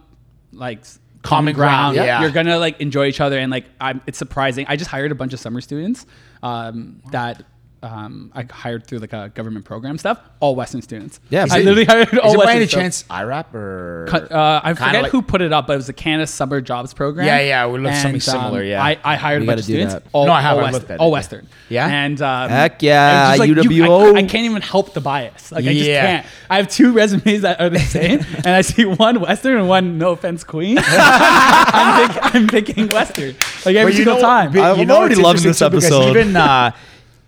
[0.51, 2.21] like s- Common ground, yeah.
[2.21, 4.01] You're gonna like enjoy each other and like I'm.
[4.07, 4.65] It's surprising.
[4.69, 6.05] I just hired a bunch of summer students
[6.43, 7.43] um, that.
[7.83, 11.19] Um, I hired through like a government program stuff, all Western students.
[11.29, 12.31] Yeah, I it- literally hired all Western.
[12.31, 13.01] Is it by any students.
[13.03, 15.93] chance IRAP or Uh, I forget like- who put it up, but it was the
[15.93, 17.27] Canada Summer Jobs Program.
[17.27, 18.83] Yeah, yeah, we looked something And, similar, yeah.
[18.83, 19.93] I, I hired We a bunch of students.
[19.93, 20.03] that.
[20.11, 21.13] All, No, I have, all Western, looked at it, all yeah.
[21.13, 21.47] Western.
[21.69, 21.87] Yeah?
[21.87, 25.51] and um, Heck yeah, it was just you- I, I can't even help the bias.
[25.51, 26.05] Like I just Yeah.
[26.21, 26.25] can't.
[26.49, 29.99] I have two resumes that are the same, and I see one Western and one
[29.99, 30.79] no offense Queen.
[30.81, 33.35] I'm, pick, I'm picking Western
[33.65, 34.51] like every single know- time.
[34.51, 36.09] but I'm you already it's loving this too, because episode.
[36.17, 36.71] Even uh,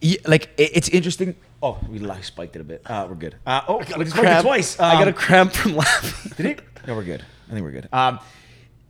[0.01, 1.35] y- like it- it's interesting.
[1.61, 2.81] Oh, we like spiked it a bit.
[2.85, 3.35] Uh, we're good.
[3.45, 4.45] Uh, oh, spiked it Cramp.
[4.45, 4.79] twice.
[4.79, 6.31] I got a Um, cramp from laughing.
[6.37, 6.61] Did it?
[6.87, 7.23] No, we're good.
[7.49, 7.89] I think we're good.
[7.91, 8.19] Um,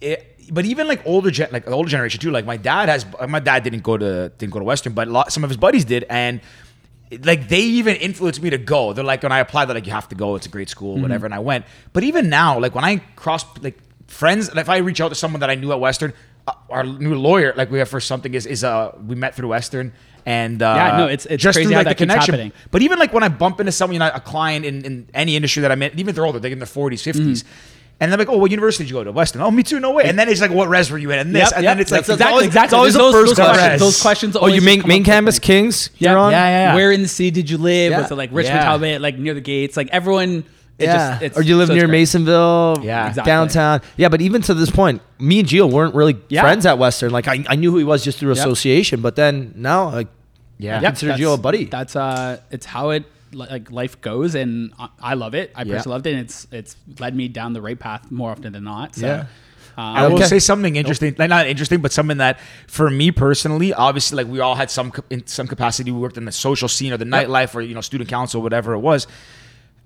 [0.02, 2.32] it, but even like older gen, like older generation too.
[2.32, 3.06] Like my dad has.
[3.28, 5.58] My dad didn't go to didn't go to Western, but a lot, some of his
[5.58, 6.42] buddies did, and
[7.24, 8.94] like they even influenced me to go.
[8.94, 10.36] They're like when I applied, they're like you have to go.
[10.36, 11.02] It's a great school, Mm-hmm.
[11.02, 11.26] whatever.
[11.26, 11.66] And I went.
[11.94, 15.40] But even now, like when I cross like friends, if I reach out to someone
[15.42, 16.14] that I knew at Western,
[16.48, 19.50] uh, our new lawyer, like we have for something is is uh we met through
[19.50, 19.92] Western.
[20.30, 22.34] And uh, Yeah, no, it's- it's just crazy through how like the connection.
[22.36, 22.52] happening.
[22.72, 25.36] But even like when I bump into someone, you know, a client in, in any
[25.36, 27.16] industry that I'm in, even if they're older, they're in their 40s, 50s.
[27.16, 27.48] Mm-hmm.
[28.02, 29.12] And they're like, oh, what university did you go to?
[29.12, 29.42] Western.
[29.42, 29.80] Oh, me too.
[29.80, 30.04] No way.
[30.06, 31.20] And then it's like, what res were you in?
[31.20, 31.50] And this.
[31.50, 31.72] Yep, and yep.
[31.76, 32.66] then it's like, That's- exactly, always- exactly.
[32.68, 33.58] it's always Those- the first those questions.
[33.60, 33.80] question.
[33.80, 34.38] Those questions.
[34.40, 35.46] Oh, you just main main campus me.
[35.46, 35.90] Kings?
[35.98, 36.32] Yeah, You're on?
[36.32, 36.76] yeah, yeah.
[36.76, 37.92] Where in the city did you live?
[37.92, 38.02] Yeah.
[38.02, 38.64] Was it like Richmond, Yeah.
[38.66, 39.76] Talbot, like near the gates?
[39.76, 40.46] Like everyone.
[40.78, 41.10] It yeah.
[41.20, 41.90] Just, it's, or do you live so near.
[41.90, 42.82] Masonville?
[42.86, 43.10] Yeah.
[43.10, 43.30] Exactly.
[43.30, 43.82] Downtown.
[43.98, 46.40] Yeah, but even to this point, me and Gio weren't really Yeah.
[46.40, 47.12] friends at Western.
[47.12, 48.38] Like I, I knew who he was just through Yep.
[48.38, 50.08] association, but then now like
[50.60, 50.82] yeah.
[50.82, 50.90] Yeah.
[50.90, 51.66] consider Gio a buddy.
[51.66, 55.52] That's uh, it's how it like life goes, and I, love it.
[55.56, 55.76] I Yeah.
[55.76, 56.12] personally loved it.
[56.14, 58.96] And it's it's led me down the right path more often than not.
[58.96, 59.20] So, Yeah.
[59.78, 60.26] um, I will Okay.
[60.26, 64.40] say something interesting, like not interesting, but something that for me personally, obviously, like we
[64.40, 65.92] all had some in some capacity.
[65.92, 68.74] We worked in the social scene or the nightlife or you know student council, whatever
[68.74, 69.06] it was.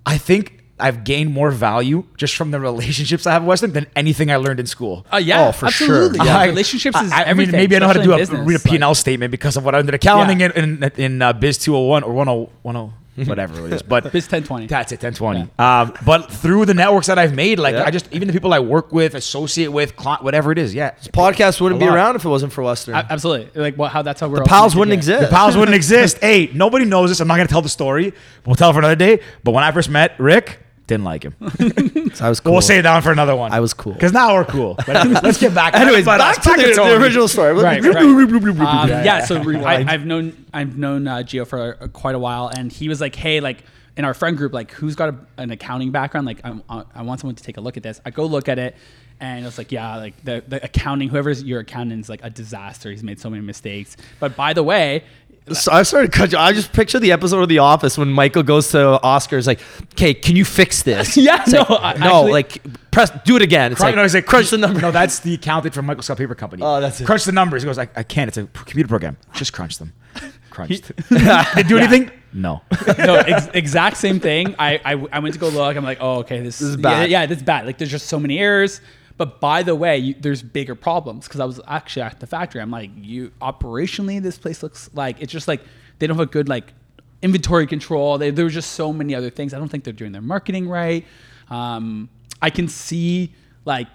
[0.05, 3.87] I think I've gained more value just from the relationships I have at Western than
[3.95, 5.05] anything I learned in school.
[5.11, 6.17] Uh, yeah, Oh, for absolutely.
[6.19, 6.25] sure.
[6.27, 7.51] Yeah, I- relationships is I, I mean, everything.
[7.55, 9.57] maybe I know how to do a, especially in read a P&L but- statement because
[9.57, 10.51] of what I did accounting Yeah.
[10.55, 12.93] in, in, in uh, Biz 201 or 10, 10
[13.27, 13.81] whatever it is.
[13.83, 14.65] But Biz 1020.
[14.67, 15.41] That's it, 1020.
[15.59, 17.83] Um, but through the networks that I've made, like Yeah.
[17.85, 20.91] I just, even the people I work with, associate with, client, whatever it is, yeah.
[21.13, 21.95] podcast wouldn't A be lot.
[21.95, 22.95] around if it wasn't for Western.
[22.95, 23.49] A- Absolutely.
[23.61, 23.91] Like what?
[23.91, 25.21] How that's how we're the pals wouldn't exist.
[25.29, 26.17] The pals wouldn't exist.
[26.21, 27.19] Hey, nobody knows this.
[27.19, 28.13] I'm not going to tell the story.
[28.47, 29.21] We'll tell it for another day.
[29.43, 31.35] But when I first met Rick, didn't like him.
[32.13, 32.51] So I was cool.
[32.51, 33.51] We'll save that one for another one.
[33.51, 33.93] I was cool.
[33.93, 34.75] Because now we're cool.
[34.85, 35.73] But let's get back.
[35.73, 37.53] Anyways, but back us, to the, the original story.
[37.53, 37.95] Right, right.
[38.03, 39.25] Um, Yeah, yeah, yeah.
[39.25, 42.87] so I, I've known I've known uh, Gio for uh, quite a while, and he
[42.87, 43.63] was like, "Hey, like
[43.97, 46.27] in our friend group, like who's got a, an accounting background?
[46.27, 48.47] Like I, I I want someone to take a look at this." I go look
[48.47, 48.75] at it,
[49.19, 52.91] and it's like, "Yeah, like the the accounting, whoever's your accountant is like a disaster.
[52.91, 55.03] He's made so many mistakes." But by the way,
[55.51, 56.34] So I started cut.
[56.34, 59.60] I just picture the episode of The Office when Michael goes to Oscar's like,
[59.93, 63.36] "Okay, can you fix this?" Yeah, It's no, like, I- no, actually- like press, do
[63.36, 63.71] it again.
[63.73, 64.79] It's Crunch, like, no, he's like, crunch the number.
[64.79, 66.62] No, that's the accountant from Michael Scott Paper Company.
[66.63, 67.06] Oh, that's it.
[67.06, 67.63] Crunch the numbers.
[67.63, 68.27] He goes, I, I can't.
[68.29, 69.17] It's a p- computer program.
[69.34, 69.93] Just crunch them.
[70.51, 70.91] Crunched.
[71.10, 72.12] Did do anything?
[72.32, 72.62] No.
[72.99, 74.56] no, ex- exact same thing.
[74.60, 75.75] I, I I went to go look.
[75.75, 77.10] I'm like, oh, okay, this, is yeah, bad.
[77.10, 77.65] Yeah, this is bad.
[77.65, 78.79] Like, there's just so many errors.
[79.17, 82.62] But by the way, you, there's bigger problems because I was actually at the factory.
[82.62, 85.62] I'm like, you operationally, this place looks like it's just like
[85.99, 86.73] they don't have a good like
[87.21, 88.17] inventory control.
[88.17, 89.54] They, there were just so many other things.
[89.54, 91.06] I don't think they're doing their marketing right.
[91.49, 92.10] Um,
[92.41, 93.34] I can see
[93.65, 93.88] like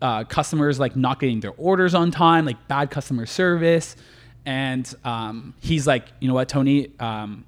[0.00, 3.96] uh, customers like not getting their orders on time, like bad customer service.
[4.46, 7.44] And um, he's like, you know what, Tony, um,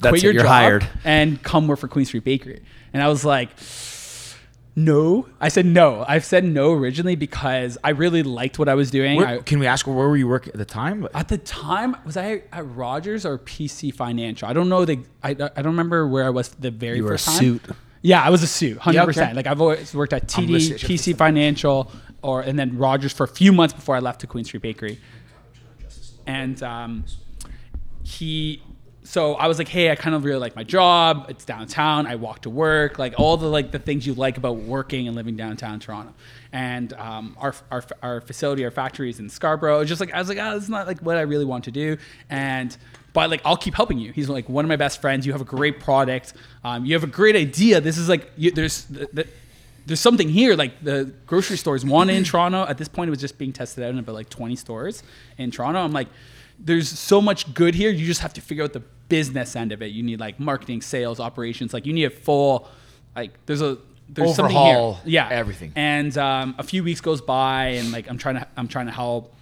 [0.00, 0.88] That's quit it, your job hired.
[1.04, 2.62] and come work for Queen Street Bakery.
[2.92, 3.50] And I was like,
[4.74, 5.28] no.
[5.40, 6.04] I said no.
[6.08, 9.16] I've said no originally because I really liked what I was doing.
[9.18, 11.06] Where- I, can we ask where were you working at the time?
[11.14, 14.48] at the time, was I at Rogers or PC Financial?
[14.48, 14.84] I don't know.
[14.84, 17.38] The I, I don't remember where I was the very You were a first time.
[17.38, 17.62] suit.
[18.00, 19.06] Yeah, I was a suit, hundred Yeah, okay.
[19.10, 19.36] percent.
[19.36, 20.78] Like I've always worked at TD, listening.
[20.78, 24.44] PC Financial, or and then Rogers for a few months before I left to Queen
[24.44, 24.98] Street Bakery.
[26.26, 27.04] And um,
[28.02, 28.62] he
[29.04, 31.26] so I was like, hey, I kind of really like my job.
[31.28, 32.06] It's downtown.
[32.06, 35.16] I walk to work, like all the like the things you like about working and
[35.16, 36.14] living downtown Toronto.
[36.52, 39.80] And um, our, our our facility, our factory is in Scarborough.
[39.80, 41.72] It's just like I was like, oh, it's not like what I really want to
[41.72, 41.96] do.
[42.30, 42.76] And
[43.12, 44.12] but like I'll keep helping you.
[44.12, 45.26] He's like one of my best friends.
[45.26, 46.34] You have a great product.
[46.62, 47.80] Um, you have a great idea.
[47.80, 49.28] This is like you, there's the, the,
[49.84, 50.54] there's something here.
[50.54, 52.66] Like the grocery stores, one in Toronto.
[52.66, 55.02] At this point, it was just being tested out in about like 20 stores
[55.38, 55.80] in Toronto.
[55.80, 56.08] I'm like,
[56.64, 57.90] there's so much good here.
[57.90, 59.88] You just have to figure out the business end of it.
[59.88, 61.72] You need like marketing, sales, operations.
[61.74, 62.68] Like you need a full,
[63.16, 65.22] like there's a there's Overhaul something here.
[65.22, 65.72] Yeah, everything.
[65.74, 68.92] And um, a few weeks goes by, and like I'm trying to I'm trying to
[68.92, 69.34] help.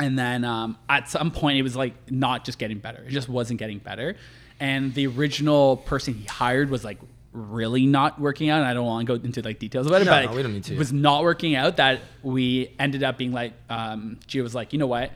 [0.00, 3.02] And then um, at some point, it was like not just getting better.
[3.04, 4.16] It just wasn't getting better.
[4.58, 6.98] And the original person he hired was like
[7.32, 8.58] really not working out.
[8.58, 10.42] And I don't want to go into like details about it, No, but no, we
[10.42, 10.74] don't need to.
[10.74, 11.76] it was not working out.
[11.76, 15.10] That we ended up being like, um, Gio was like, you know what,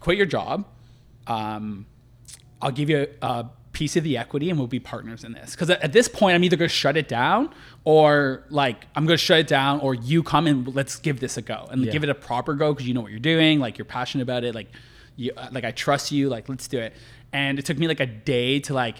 [0.00, 0.66] quit your job.
[1.26, 1.86] Um,
[2.60, 5.52] I'll give you a, a piece of the equity and we'll be partners in this.
[5.52, 7.50] Because at, this point, I'm either going to shut it down
[7.84, 11.36] or like I'm going to shut it down or you come and let's give this
[11.36, 11.92] a go and Yeah.
[11.92, 13.60] give it a proper go because you know what you're doing.
[13.60, 14.54] Like you're passionate about it.
[14.54, 14.68] Like
[15.16, 16.28] you, like I trust you.
[16.28, 16.94] Like let's do it.
[17.32, 18.96] And it took me like a day to like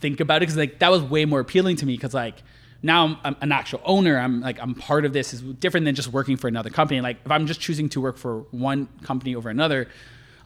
[0.00, 2.42] think about it because like that was way more appealing to me because like
[2.82, 4.18] now I'm, I'm an actual owner.
[4.18, 7.00] I'm like I'm part of this is different than just working for another company.
[7.00, 9.88] Like if I'm just choosing to work for one company over another,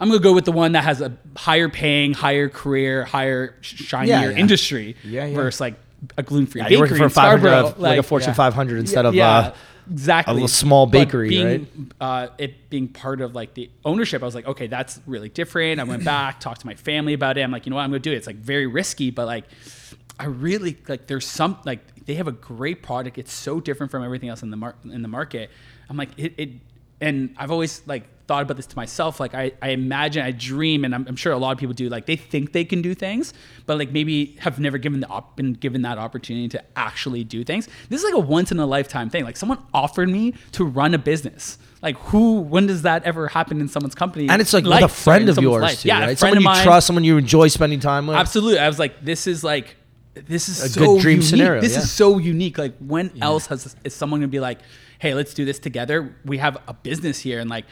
[0.02, 3.84] I'm gonna go with the one that has a higher paying, higher career, higher sh-
[3.84, 4.36] shinier yeah.
[4.36, 5.34] industry Yeah, yeah.
[5.36, 5.74] versus like
[6.18, 7.80] a gluten free Yeah, bakery you're working for in 500, Scarborough.
[7.80, 8.34] like, a Fortune yeah.
[8.34, 9.54] 500 instead of yeah, uh,
[9.88, 14.26] exactly a little small bakery, being, Uh, it being part of like the ownership, I
[14.26, 15.78] was like, okay, that's really different.
[15.78, 17.42] I went back, talked to my family about it.
[17.42, 18.16] I'm like, you know what, I'm gonna do it.
[18.16, 19.44] It's like very risky, but like,
[20.18, 21.06] I really like.
[21.06, 23.18] There's some like they have a great product.
[23.18, 25.48] It's so different from everything else in the mar- in the market.
[25.88, 26.34] I'm like it.
[26.36, 26.50] it
[27.00, 29.18] and I've always like thought about this to myself.
[29.20, 31.88] Like I, I imagine, I dream, and I'm, I'm sure a lot of people do.
[31.88, 33.34] Like they think they can do things,
[33.66, 37.44] but like maybe have never given the op- been given that opportunity to actually do
[37.44, 37.68] things.
[37.88, 39.24] This is like a once in a lifetime thing.
[39.24, 41.58] Like someone offered me to run a business.
[41.82, 42.40] Like who?
[42.40, 44.28] When does that ever happen in someone's company?
[44.28, 44.82] and it's like life?
[44.82, 45.80] with a friend in of yours life.
[45.82, 46.18] too, yeah, right?
[46.18, 46.62] Someone you mine.
[46.64, 48.16] trust, someone you enjoy spending time with.
[48.16, 48.58] Absolutely.
[48.60, 49.76] I was like, this is like,
[50.14, 51.28] this is A so good dream unique.
[51.28, 51.78] scenario, This yeah.
[51.80, 52.58] is so unique.
[52.58, 54.58] Like, when else has is someone gonna be like,
[55.00, 56.14] hey, let's do this together?
[56.24, 57.64] We have a business here, and like,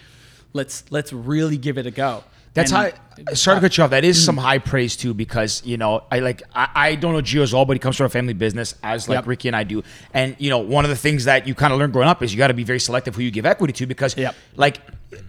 [0.52, 2.24] let's let's really give it a go.
[2.52, 3.34] That's And- how.
[3.34, 3.90] Sorry to cut you off.
[3.90, 4.24] That is mm.
[4.24, 7.52] some high praise too, because you know I like I, I don't know Gio as
[7.52, 9.26] well, but he comes from a family business as like Yep.
[9.26, 9.82] Ricky and I do.
[10.14, 12.32] And you know one of the things that you kind of learn growing up is
[12.32, 14.34] you got to be very selective who you give equity to because Yep.
[14.56, 14.80] like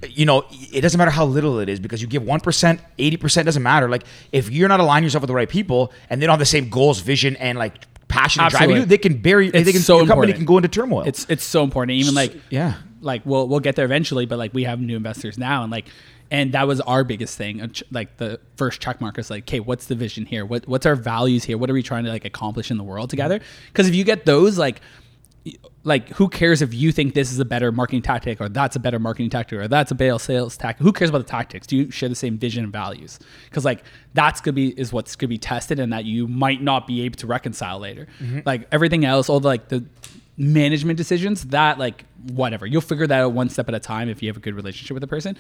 [0.08, 3.18] you know it doesn't matter how little it is because you give one percent, eighty
[3.18, 3.90] percent doesn't matter.
[3.90, 6.46] Like if you're not aligning yourself with the right people and they don't have the
[6.46, 9.48] same goals, vision, and like passion and drive you, they can bury.
[9.48, 10.36] It's they can, so your company important.
[10.38, 11.04] can go into turmoil.
[11.04, 11.98] It's it's so important.
[11.98, 12.76] Even like yeah.
[13.02, 15.88] Like we'll we'll get there eventually, but like we have new investors now, and like
[16.30, 17.72] and that was our biggest thing.
[17.92, 20.46] Like the first check mark is like, okay, what's the vision here?
[20.46, 21.58] What what's our values here?
[21.58, 23.40] What are we trying to like accomplish in the world together?
[23.40, 23.68] Mm-hmm.
[23.68, 24.82] Because if you get those, like
[25.84, 28.80] like who cares if you think this is a better marketing tactic or that's a
[28.80, 31.76] better marketing tactic or that's a bail sales tactic who cares about the tactics do
[31.76, 33.84] you share the same vision and values because like
[34.14, 37.18] that's gonna be is what's gonna be tested and that you might not be able
[37.18, 38.42] to reconcile later mm-hmm.
[38.46, 39.84] like everything else all the like the
[40.42, 42.66] management decisions that like whatever.
[42.66, 44.96] You'll figure that out one step at a time if you have a good relationship
[44.96, 45.38] with the person.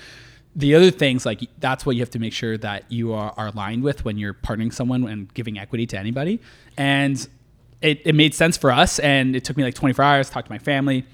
[0.56, 3.48] The other things like that's what you have to make sure that you are, are
[3.48, 6.40] aligned with when you're partnering someone and giving equity to anybody.
[6.78, 7.28] And
[7.82, 10.46] it, it made sense for us and it took me like 24 hours to talk
[10.46, 11.06] to my family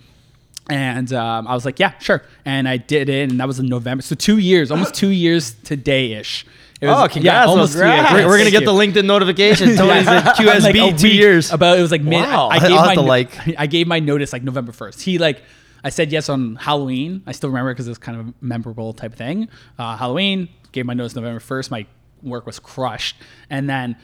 [0.69, 3.67] and um, i was like yeah sure and i did it and that was in
[3.67, 6.45] november so two years almost two years today-ish
[6.81, 7.23] It was- Oh, congrats!
[7.25, 8.05] Yeah, almost two years.
[8.11, 9.75] We're, we're gonna get the LinkedIn notification.
[9.81, 10.29] Tony's Yeah.
[10.29, 11.51] at QSB Like two years.
[11.51, 12.21] About it was like mid.
[12.21, 12.49] Wow.
[12.49, 15.01] I, I gave I'll my no- like- I gave my notice like November first.
[15.01, 15.41] He like
[15.83, 17.23] I said yes on Halloween.
[17.25, 19.47] I still remember because it was kind of a memorable type of thing.
[19.79, 21.71] Uh, Halloween gave my notice November first.
[21.71, 21.87] My
[22.21, 23.15] work was crushed,
[23.49, 23.95] and then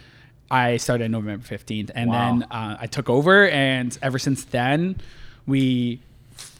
[0.50, 4.96] I started November fifteenth, and then uh, I took over, and ever since then
[5.46, 6.02] we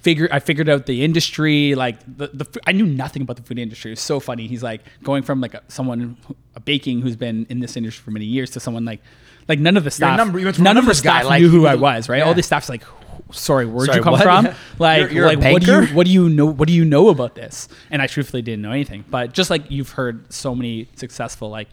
[0.04, 3.58] figured I figured out the industry like the, the I knew nothing about the food
[3.58, 3.92] industry.
[3.92, 4.48] It was so funny.
[4.48, 6.18] He's like going from like a, someone
[6.56, 9.02] a baking who's been in this industry for many years to someone like
[9.48, 11.20] like none of the staff number- you went from a none of the numbers guy,
[11.22, 12.08] staff like, knew who I was.
[12.10, 12.34] Right, all yeah.
[12.34, 12.84] the staff's like,
[13.32, 14.24] sorry, where'd Sorry, you come what?
[14.24, 14.46] from?
[14.46, 14.56] Yeah.
[14.80, 17.10] Like, You're- you're like what do you what do you know what do you know
[17.10, 17.68] about this?
[17.90, 19.06] And I truthfully didn't know anything.
[19.10, 21.70] But just like you've heard so many successful like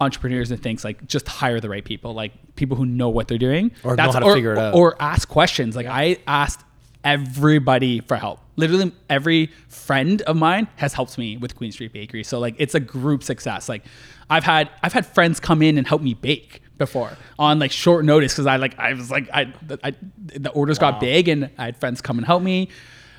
[0.00, 3.36] entrepreneurs and things like just hire the right people like people who know what they're
[3.36, 4.74] doing Or know how to figure it out.
[4.74, 6.60] or ask questions like i asked
[7.08, 8.40] everybody for help.
[8.56, 12.24] Literally every friend of mine has helped me with queen street bakery.
[12.24, 13.68] So like it's a group success.
[13.68, 13.84] Like
[14.30, 18.04] i've had i've had friends come in and help me bake before on like short
[18.04, 19.94] notice because i like i was like i, I
[20.26, 22.68] the orders got big and i had friends come and help me.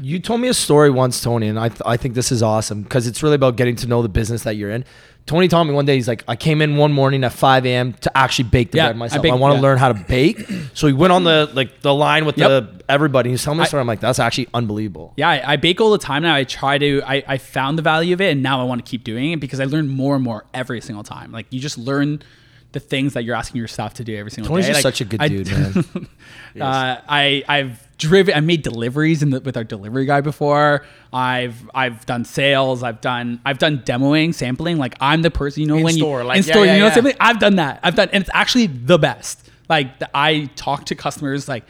[0.01, 2.83] You told me a story once, Tony, and I, th- I think this is awesome
[2.83, 4.85] because it's really about getting to know the business that you're in.
[5.29, 7.93] Tony told me one day he's like, I came in one morning at 5 a.m.
[7.93, 9.19] to actually bake the Yeah, bread I myself.
[9.19, 9.61] I, baked- want to yeah.
[9.61, 10.43] learn how to bake.
[10.73, 12.49] so he went on the like the line with Yep.
[12.49, 13.29] the everybody.
[13.29, 13.81] He's telling me I- story.
[13.81, 15.13] I'm like, that's actually unbelievable.
[15.17, 16.33] Yeah, I, I bake all the time now.
[16.33, 17.03] I try to.
[17.05, 19.39] I, I found the value of it, and now I want to keep doing it
[19.39, 21.31] because I learn more and more every single time.
[21.31, 22.23] Like you just learn
[22.71, 24.73] the things that you're asking your staff to do every single Tony's day.
[24.73, 26.07] just Like, such a good I- dude, man.
[26.61, 28.33] uh, I I've driven.
[28.35, 30.85] I made deliveries in the, with our delivery guy before.
[31.11, 32.83] I've I've done sales.
[32.83, 34.77] I've done I've done demoing, sampling.
[34.77, 36.65] Like I'm the person you know In when store, you like, in yeah, store.
[36.65, 36.93] yeah, you know yeah.
[36.93, 37.15] sampling.
[37.19, 37.79] I've done that.
[37.83, 39.49] I've done, and it's actually the best.
[39.67, 41.63] Like the, I talk to customers like.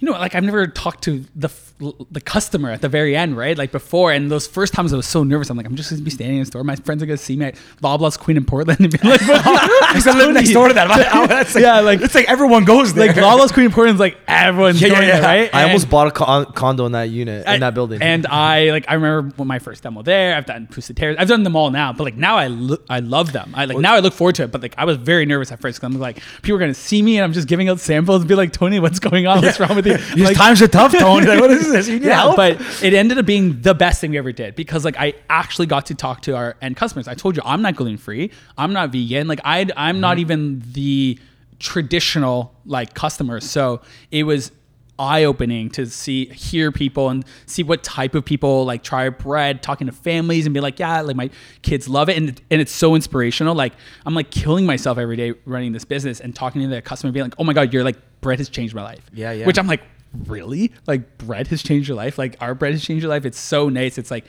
[0.00, 3.36] You know, like I've never talked to the f- the customer at the very end,
[3.36, 3.58] right?
[3.58, 5.50] Like before, and those first times I was so nervous.
[5.50, 6.62] I'm like, I'm just gonna be standing in the store.
[6.62, 9.98] My friends are gonna see me at Loblaws Queen in Portland and be like, I
[9.98, 10.88] said live next door to that.
[11.28, 13.08] That's like, Yeah, like- it's like everyone goes there.
[13.08, 15.14] like Loblaws Queen in Portland's like everyone's Yeah, yeah, going yeah.
[15.20, 15.54] there, right?
[15.54, 18.00] I And- almost bought a con- condo in that unit in that building.
[18.02, 20.36] And I like I remember when my first demo there.
[20.36, 21.16] I've done Pusateri's.
[21.18, 23.50] I've done them all now, but like now I lo- I love them.
[23.54, 24.52] I like now I look forward to it.
[24.52, 27.02] But like I was very nervous at first because I'm like people are gonna see
[27.02, 29.42] me and I'm just giving out samples and be like Tony, what's going on?
[29.42, 29.96] What's wrong with you?
[30.14, 31.26] These Like, times are tough, Tony.
[31.26, 31.88] Like, what is this?
[31.88, 32.36] You need yeah, help?
[32.36, 35.66] but it ended up being the best thing we ever did because like I actually
[35.66, 37.08] got to talk to our end customers.
[37.08, 38.30] I told you I'm not gluten free.
[38.56, 39.28] I'm not vegan.
[39.28, 40.20] Like I I'm not mm-hmm.
[40.20, 41.18] even the
[41.58, 43.40] traditional like customer.
[43.40, 44.52] So it was
[44.98, 49.60] eye opening to see hear people and see what type of people like try bread
[49.60, 51.28] talking to families and be like yeah like my
[51.62, 53.72] kids love it and, and it's so inspirational like
[54.06, 57.24] i'm like killing myself every day running this business and talking to the customer being
[57.24, 59.46] like oh my god you're like bread has changed my life Yeah, yeah.
[59.46, 59.82] which i'm like
[60.26, 63.38] really like bread has changed your life like our bread has changed your life it's
[63.38, 64.24] so nice it's like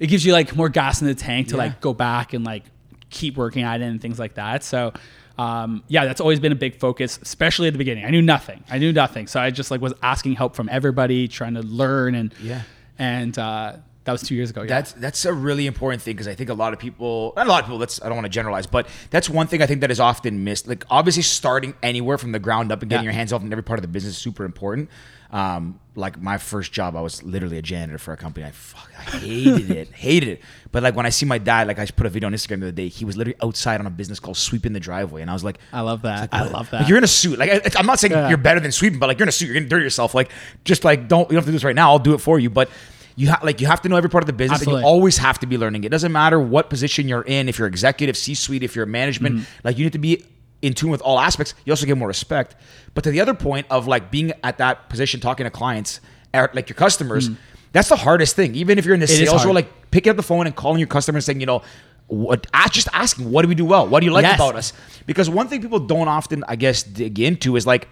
[0.00, 1.62] it gives you like more gas in the tank to Yeah.
[1.64, 2.64] like go back and like
[3.10, 4.92] keep working at it and things like that so
[5.38, 8.62] um, yeah that's always been a big focus especially at the beginning i knew nothing
[8.70, 12.14] i knew nothing so i just like was asking help from everybody trying to learn
[12.16, 12.62] and Yeah.
[12.98, 16.26] and uh, that was two years ago yeah That's that's a really important thing because
[16.28, 17.78] I think a lot of people, not a lot of people.
[17.78, 20.44] Let's I don't want to generalize, but that's one thing I think that is often
[20.44, 20.66] missed.
[20.66, 23.10] Like obviously, starting anywhere from the ground up and getting Yeah.
[23.10, 24.88] your hands off in every part of the business is super important.
[25.30, 28.46] Um, like my first job, I was literally a janitor for a company.
[28.46, 30.40] I fuck, I hated it, hated it.
[30.72, 32.66] But like when I see my dad, like I put a video on Instagram the
[32.66, 32.88] other day.
[32.88, 35.58] He was literally outside on a business called sweeping the driveway, and I was like,
[35.72, 37.38] i love that i love that like, you're in a suit.
[37.38, 38.28] Like I, I'm not saying Yeah.
[38.28, 39.46] you're better than sweeping, but like you're in a suit.
[39.46, 40.14] You're gonna dirty yourself.
[40.14, 40.30] Like
[40.64, 41.90] just like don't you don't have to do this right now.
[41.90, 42.48] I'll do it for you.
[42.48, 42.70] But
[43.16, 45.18] you have like you have to know every part of the business, and you always
[45.18, 45.84] have to be learning.
[45.84, 47.48] It doesn't matter what position you're in.
[47.50, 49.44] If you're executive, C-suite, if you're management, Mm-hmm.
[49.64, 50.24] like you need to be
[50.62, 51.54] in tune with all aspects.
[51.64, 52.56] You also get more respect.
[52.94, 56.00] But to the other point of like being at that position, talking to clients,
[56.34, 57.30] like your customers.
[57.72, 58.54] That's the hardest thing.
[58.54, 59.20] Even if you're in the Mm.
[59.20, 61.46] is sales role, like picking up the phone and calling your customer and saying, you
[61.46, 61.62] know,
[62.06, 63.86] what just asking, what do we do well?
[63.86, 64.36] What do you like Yes.
[64.36, 64.72] about us?
[65.06, 67.86] Because one thing people don't often, I guess, dig into is like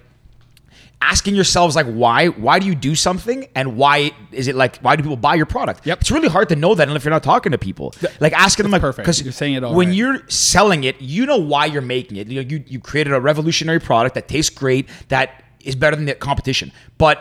[1.12, 4.96] asking yourselves like why why do you do something and why is it like why
[4.96, 6.00] do people buy your product Yep.
[6.00, 8.72] it's really hard to know that if you're not talking to people like asking them
[8.72, 9.04] like perfect.
[9.04, 9.96] because You're saying it all when right.
[9.96, 13.20] you're selling it you know why you're making it you know you, you created a
[13.20, 17.16] revolutionary product that tastes great that is better than the competition but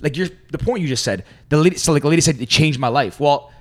[0.00, 2.48] like you're the point you just said the lady so like the lady said it
[2.48, 3.52] changed my life well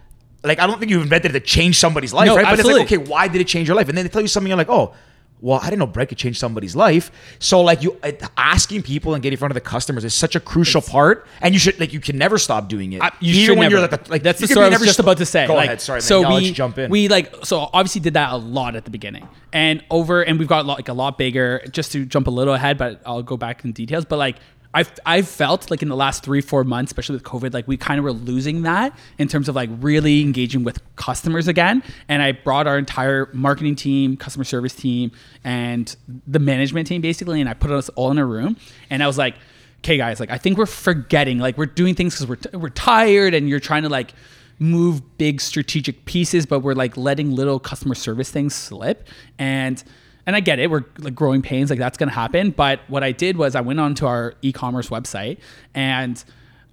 [0.43, 2.43] like I don't think you invented it to change somebody's life, No, right?
[2.45, 2.81] But it's absolutely.
[2.83, 3.89] like, okay, why did it change your life?
[3.89, 4.93] And then they tell you something, you're like, oh,
[5.41, 7.11] well, I didn't know bread could change somebody's life.
[7.39, 7.99] So like you
[8.37, 11.53] asking people and getting in front of the customers is such a crucial part, and
[11.53, 13.01] you should like you can never stop doing it.
[13.01, 13.71] I- you Even should when never.
[13.81, 15.45] you're like, a, like that's the story I never was just st- about to say.
[15.45, 16.01] Go like, ahead, sorry, man.
[16.01, 16.89] So we jump in.
[16.89, 20.47] we like so obviously did that a lot at the beginning, and over and we've
[20.47, 21.61] got like a lot bigger.
[21.69, 24.05] Just to jump a little ahead, but I'll go back in details.
[24.05, 24.37] But like.
[24.75, 27.77] I've, I've felt like in the last three, four months, especially with COVID, like we
[27.77, 31.81] kind of were losing that in terms of like really engaging with customers again.
[32.09, 35.13] And I brought our entire marketing team, customer service team,
[35.45, 35.95] and
[36.27, 38.57] the management team basically, and I put us all in a room.
[38.89, 39.35] And I was like,
[39.79, 42.69] okay, guys, like I think we're forgetting, like we're doing things because we're, t- we're
[42.69, 44.13] tired and you're trying to like
[44.59, 49.07] move big strategic pieces, but we're like letting little customer service things slip.
[49.39, 49.81] And
[50.25, 52.51] and I get it, we're like growing pains, like that's gonna happen.
[52.51, 55.39] But what I did was I went onto our e-commerce website
[55.73, 56.23] and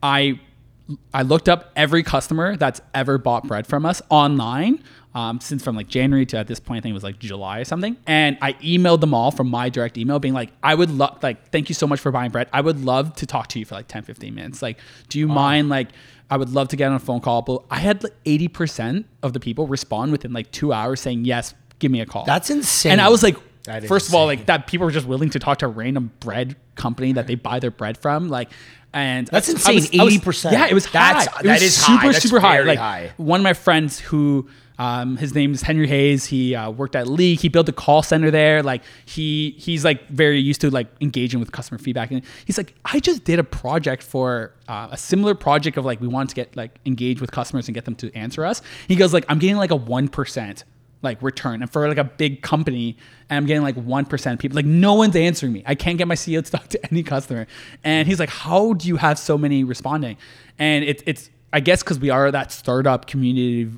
[0.03, 0.41] I
[1.15, 4.83] I looked up every customer that's ever bought bread from us online.
[5.15, 7.61] Um, since from like January to at this point, I think it was like July
[7.61, 7.99] or something.
[8.07, 11.51] And I emailed them all from my direct email being like, I would love, like,
[11.51, 12.49] thank you so much for buying bread.
[12.51, 14.63] I would love to talk to you for like 10, 15 minutes.
[14.63, 14.79] Like,
[15.11, 15.69] do you mind?
[15.69, 15.89] Like,
[16.31, 17.43] I would love to get on a phone call.
[17.43, 21.53] But I had like 80% of the people respond within like two hours saying, yes,
[21.83, 22.25] give me a call.
[22.25, 22.93] That's insane.
[22.93, 25.29] And I was like, That is first of all, like that people were just willing
[25.31, 28.29] to talk to a random bread company that they buy their bread from.
[28.31, 28.49] Like,
[28.95, 30.53] and That's I insane, I was- 80%.
[30.53, 31.41] Yeah, it was That's- high.
[31.41, 31.97] It that was is high.
[32.01, 32.61] super That's super high.
[32.63, 33.13] Like high.
[33.19, 34.49] one of my friends who.
[34.79, 36.25] Um, his name is Henry Hayes.
[36.25, 37.39] He uh, worked at League.
[37.39, 38.63] He built a call center there.
[38.65, 42.11] Like he he's like very used to like engaging with customer feedback.
[42.11, 46.01] And he's like, I just did a project for uh, a similar project of like
[46.01, 48.61] we wanted to get like engage with customers and get them to answer us.
[48.89, 50.65] He goes like, I'm getting like a one percent
[51.03, 51.63] like return.
[51.63, 52.97] And for like a big company
[53.29, 55.63] and i'm getting like 1% of people like no one's answering me.
[55.67, 57.47] I can't get my ceo to talk to any customer.
[57.85, 60.17] And he's like how do you have so many responding?
[60.59, 63.71] And it, it's i guess because we are that startup community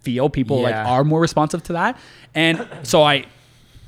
[0.00, 1.98] feel people like are more responsive to that.
[2.34, 3.26] And so i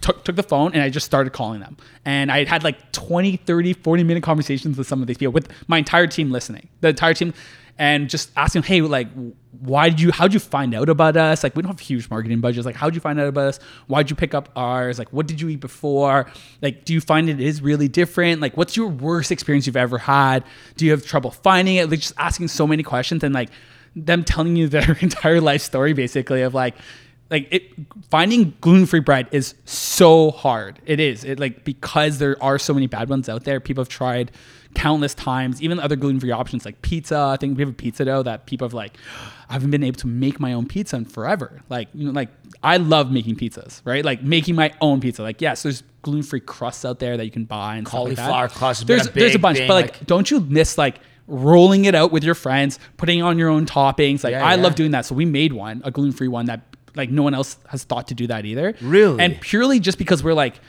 [0.03, 1.79] took, took the phone and I just started calling them.
[2.05, 5.49] And I had like 20, 30, 40 minute conversations with some of these people, with
[5.69, 7.33] my entire team listening, the entire team,
[7.79, 9.09] and just asking, hey, like,
[9.61, 11.43] why did you, how'd you find out about us?
[11.43, 12.67] Like, we don't have huge marketing budgets.
[12.67, 13.59] Like, how'd you find out about us?
[13.87, 14.99] Why'd you pick up ours?
[14.99, 16.27] Like, what did you eat before?
[16.61, 18.41] Like, do you find it is really different?
[18.41, 20.45] Like, what's your worst experience you've ever had?
[20.77, 21.91] Do you have trouble finding it?
[21.91, 23.51] Like, just asking so many questions and like
[23.97, 26.75] them telling you their entire life story, basically, of like,
[27.31, 27.73] like it
[28.11, 32.87] finding gluten-free bread is so hard it is it like because there are so many
[32.87, 34.31] bad ones out there people have tried
[34.75, 37.19] countless times even other gluten-free options like pizza.
[37.19, 38.97] I think we have a pizza dough that people have like
[39.49, 41.61] i haven't been able to make my own pizza in forever.
[41.69, 42.31] Like you know like
[42.63, 44.05] i love making pizzas right?
[44.05, 45.23] Like making my own pizza.
[45.23, 48.23] Like yes there's gluten-free crusts out there that you can buy and stuff like that.
[48.23, 51.01] Cauliflower crust there's a there's a bunch thing, but like, like- don't you miss like
[51.29, 54.25] rolling it out with your friends putting on your own toppings?
[54.25, 54.63] Like Yeah, i yeah.
[54.63, 55.05] love doing that.
[55.07, 56.61] So we made one a gluten-free one that
[56.95, 58.75] like no one else has thought to do that either.
[58.81, 59.21] Really?
[59.23, 60.61] and purely just because we're like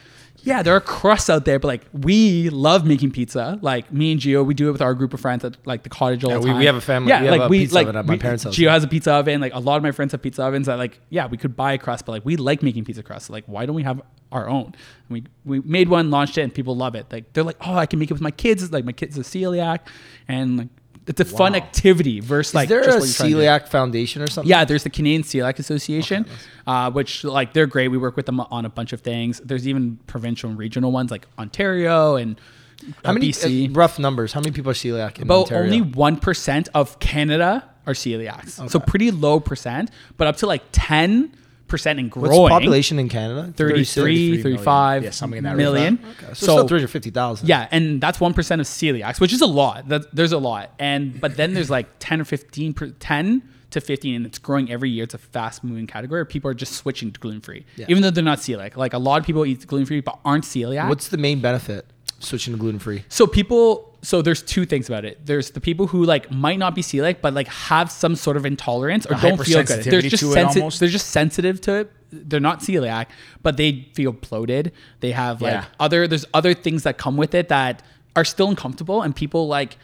[0.45, 3.57] yeah there are crusts out there but like we love making pizza.
[3.61, 5.89] Like me and Gio we do it with our group of friends at like the
[5.89, 7.59] cottage all Yeah, the time we have a family- yeah we have like a we
[7.59, 8.55] pizza like oven at my we- parents' house.
[8.55, 10.77] Gio has a pizza oven like a lot of my friends have pizza ovens that
[10.77, 13.29] like yeah we could buy a crust but like we like making pizza crusts.
[13.29, 14.73] Like why don't we have our own?
[15.09, 17.05] And we we made one launched it and people love it.
[17.11, 18.71] Like they're like oh I can make it with my kids.
[18.71, 19.79] Like my kids are celiac
[20.27, 20.67] and like
[21.07, 23.67] it's a fun activity versus like Is there just a what you're trying to celiac
[23.69, 24.49] foundation or something?
[24.49, 26.25] Yeah, there's the Canadian Celiac Association,
[26.67, 27.89] uh, which like they're great.
[27.89, 29.39] We work with them on a bunch of things.
[29.43, 33.69] There's even provincial and regional ones like Ontario and uh, How many BC.
[33.69, 34.33] uh, rough numbers?
[34.33, 35.63] How many people are celiac in About Ontario?
[35.65, 40.63] only one percent of Canada are celiacs, so pretty low percent, but up to like
[40.71, 41.33] ten
[41.73, 42.29] percent and growing.
[42.29, 43.51] What's the population in Canada?
[43.57, 45.99] 33, 33 35 Yeah, something in that million.
[46.03, 47.47] Okay, so, still 350,000.
[47.49, 49.87] Yeah, and that's one percent of celiacs, which is a lot.
[49.89, 53.81] That, there's a lot, and but then there's like ten or fifteen, per, ten to
[53.81, 55.05] fifteen, and it's growing every year.
[55.05, 56.23] It's a fast moving category.
[56.27, 57.87] People are just switching to gluten free, Yeah.
[57.89, 58.75] even though they're not celiac.
[58.77, 60.87] Like a lot of people eat gluten free but aren't celiac.
[60.89, 61.87] What's the main benefit
[62.19, 63.03] switching to gluten free?
[63.09, 65.25] so people so there's two things about it.
[65.25, 68.45] There's the people who like might not be celiac but like have some sort of
[68.45, 69.83] intolerance or don't feel good.
[69.85, 70.77] They're just sensitive.
[70.79, 71.91] They're just sensitive to it.
[72.11, 73.07] They're not celiac,
[73.41, 74.71] but they feel bloated.
[74.99, 75.65] They have like Yeah.
[75.79, 77.81] other there's other things that come with it that
[78.15, 79.77] are still uncomfortable and people like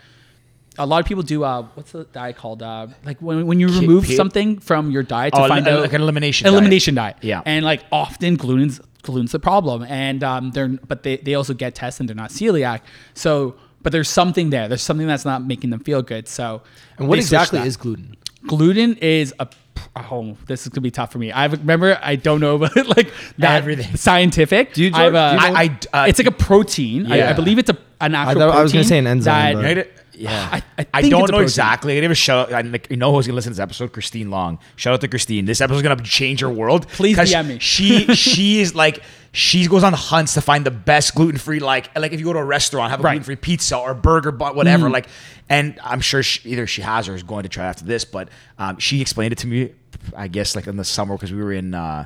[0.77, 3.67] a lot of people do uh what's the diet called uh like when, when you
[3.67, 6.53] remove something from your diet to Oh, find out like an elimination diet.
[6.53, 7.17] elimination diet.
[7.21, 7.41] Yeah.
[7.45, 9.83] And like often gluten's gluten's the problem.
[9.83, 12.81] And um they're but they, they also get tests and they're not celiac.
[13.13, 14.67] So but there's something there.
[14.67, 16.27] There's something that's not making them feel good.
[16.27, 16.61] So
[16.97, 18.15] And what exactly is gluten?
[18.47, 19.47] gluten is a
[19.95, 21.31] oh this is gonna be tough for me.
[21.31, 23.95] I remember I don't know about like that Everything.
[23.95, 24.73] scientific.
[24.73, 25.57] Do you, I have a- Do you know?
[25.59, 27.11] I, I, uh, it's like a protein.
[27.11, 28.41] I, I believe it's a an actual.
[28.41, 31.27] thought- I was gonna say an enzyme, that- but- yeah, I- I, I don't know
[31.27, 31.43] protein.
[31.43, 31.97] exactly.
[31.97, 32.51] I give a shout.
[32.53, 33.93] I like, you know who's gonna listen to this episode?
[33.93, 34.59] Christine Long.
[34.75, 35.45] Shout out to Christine.
[35.45, 36.87] This episode's gonna change her world.
[36.89, 37.59] Please DM me.
[37.59, 39.01] She she is like
[39.31, 41.59] she goes on hunts to find the best gluten free.
[41.59, 43.11] Like like if you go to a restaurant, have a Right.
[43.13, 44.89] gluten free pizza or burger, but whatever.
[44.89, 45.07] Like,
[45.49, 48.05] and I'm sure she, either she has or is going to try after this.
[48.05, 49.71] But um, she explained it to me.
[50.15, 51.73] I guess like in the summer because we were in.
[51.73, 52.05] Uh,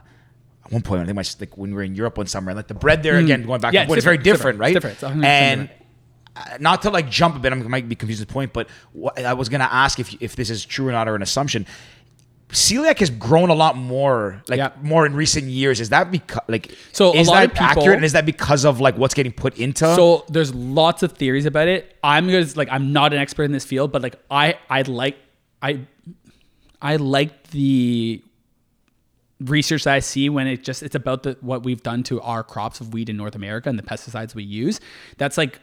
[0.65, 2.57] at one point, I think my like when we were in Europe one summer, and
[2.57, 3.76] like the bread there again, going back Mm.
[3.76, 4.57] Yeah, and it's it's very different.
[4.57, 4.95] different, right?
[4.95, 5.26] different.
[5.26, 5.69] And
[6.36, 8.69] uh, not to like jump a bit, I might be confused with the point, but
[9.17, 11.65] I was gonna ask if if this is true or not or an assumption.
[12.50, 14.70] Celiac has grown a lot more, like Yeah.
[14.84, 15.80] more in recent years.
[15.82, 17.96] Is that because like So is that people- accurate?
[17.96, 19.86] And is that because of like what's getting put into?
[19.96, 21.96] So there's lots of theories about it.
[22.04, 25.18] I'm gonna like I'm not an expert in this field, but like I I like
[25.62, 25.80] I
[26.82, 28.22] I like the
[29.39, 32.44] research that I see when it just it's about the what we've done to our
[32.44, 34.80] crops of wheat in North America and the pesticides we use.
[35.18, 35.60] That's like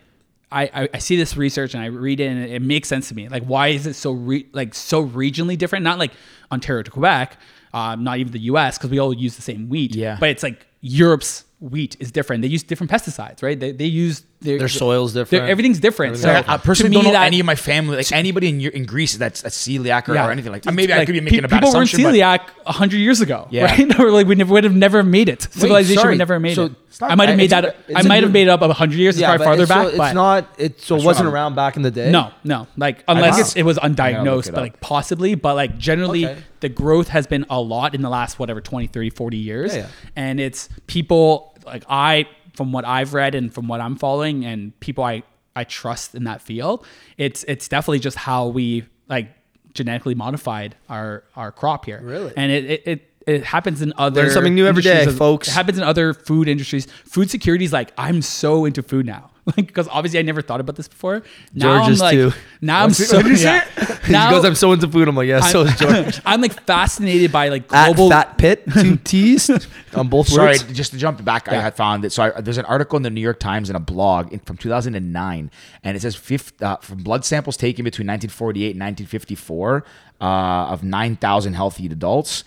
[0.52, 3.14] I, I, I see this research and I read it and it makes sense to
[3.14, 3.28] me.
[3.28, 5.84] Like why is it so re, like so regionally different?
[5.84, 6.12] Not like
[6.50, 7.38] Ontario to Quebec,
[7.72, 8.76] um, not even the U.S.
[8.76, 9.94] because we all use the same wheat.
[9.94, 10.16] Yeah.
[10.18, 12.42] but it's like Europe's wheat is different.
[12.42, 13.58] They use different pesticides, right?
[13.58, 15.50] They, they use their, Their soil's different.
[15.50, 16.16] everything's different.
[16.16, 18.48] So Like, I personally to don't me know that- any of my family, like anybody
[18.48, 20.26] in in Greece that's a celiac or, Yeah.
[20.26, 20.72] or anything like that.
[20.72, 22.02] Maybe I could be making pe- a bad people assumption.
[22.02, 23.66] weren't but- celiac hundred years ago, Yeah.
[23.66, 24.00] right?
[24.00, 25.42] or like we never would have never made it.
[25.50, 26.12] Civilization sorry.
[26.14, 26.72] would never have made So it.
[26.88, 27.76] it's not- I might have made that.
[27.94, 29.18] I might have made it up a hundred years.
[29.20, 30.54] Yeah, but farther it's, back, so it's but not.
[30.56, 32.10] It so it wasn't what around back in the day.
[32.10, 32.66] no, no.
[32.78, 35.34] Like unless it was undiagnosed, it but like possibly.
[35.34, 36.38] But like generally, Okay.
[36.60, 39.80] the growth has been a lot in the last whatever 20, 30, 40 years, Yeah,
[39.82, 39.86] yeah.
[40.16, 44.78] and it's people like I from what I've read and from what I'm following and
[44.80, 45.22] people I
[45.56, 46.86] I trust in that field.
[47.16, 49.28] It's it's definitely just how we like
[49.74, 52.00] genetically modified our our crop here.
[52.02, 52.32] Really?
[52.36, 55.48] And it, it, it it happens in other Learn something new every day, as- folks.
[55.48, 56.86] It happens in other food industries.
[57.04, 59.29] Food security is like I'm so into food now.
[59.56, 61.22] Like because obviously I never thought about this before.
[61.54, 62.32] Now George I'm is like too.
[62.60, 63.44] now I'm What's it- so what did you say?
[63.44, 63.98] yeah.
[64.04, 65.08] he now goes, I'm so into food.
[65.08, 66.20] I'm like, yeah, so is George.
[66.26, 69.50] I'm like fascinated by like At global Fat Pit, two T's
[69.94, 70.64] on both Sorry, words.
[70.72, 72.12] just to jump back, I had found it.
[72.12, 74.56] So I, there's an article in the New York Times and a blog in, from
[74.58, 75.50] 2009,
[75.84, 79.84] and it says fifth, uh, from blood samples taken between 1948 and 1954
[80.20, 82.44] uh, of 9,000 healthy adults,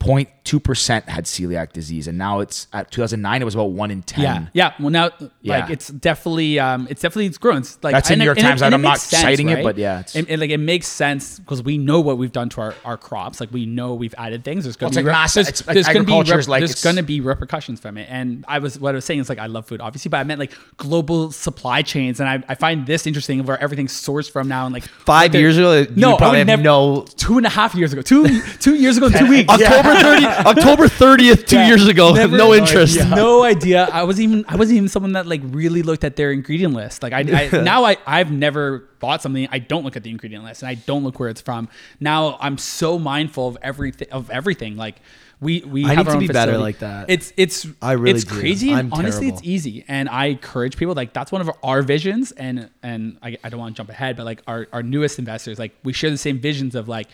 [0.00, 4.02] 0.2 percent had celiac disease, and now it's at 2009 it was about one in
[4.02, 4.22] ten.
[4.22, 4.72] Yeah, yeah.
[4.78, 5.10] Well, now,
[5.42, 5.60] Yeah.
[5.60, 7.58] like, it's definitely, um, it's definitely it's grown.
[7.58, 8.62] It's like That's in and New York and it- Times.
[8.62, 11.38] and I'm not sense, citing it, but yeah, it's- it, it, like it makes sense
[11.40, 13.40] because we know what we've done to our, our crops.
[13.40, 14.64] Like we know we've added things.
[14.64, 16.48] There's gonna it's be like rep- mass- there's, it's like there's gonna be agriculture rep-
[16.48, 18.06] like there's it's- going to be repercussions from it.
[18.10, 20.24] And I was what I was saying is like I love food, obviously, but I
[20.24, 24.46] meant like global supply chains, and I, I find this interesting where everything's sourced from
[24.46, 24.66] now.
[24.66, 27.46] And like Five years ago, you no, I probably would have never- no- two and
[27.46, 29.52] a half years ago, two two years ago, and two weeks.
[29.86, 31.68] October 30, October 30th, two Yeah.
[31.68, 32.12] years ago.
[32.14, 32.98] Never- no interest.
[33.08, 33.88] No idea.
[33.92, 37.02] I wasn't even I wasn't even someone that like really looked at their ingredient list.
[37.02, 39.48] Like I, I now I I've never bought something.
[39.50, 41.68] I don't look at the ingredient list and I don't look where it's from.
[42.00, 44.76] Now I'm so mindful of everything of everything.
[44.76, 44.96] Like
[45.38, 47.10] we we I have need to be better like that.
[47.10, 48.40] It's it's I really it's do.
[48.40, 48.72] crazy.
[48.72, 49.38] I'm honestly, terrible.
[49.38, 49.84] it's easy.
[49.86, 52.32] And I encourage people like that's one of our visions.
[52.32, 55.58] And and I, I don't want to jump ahead, but like our our newest investors,
[55.58, 57.08] like we share the same visions of like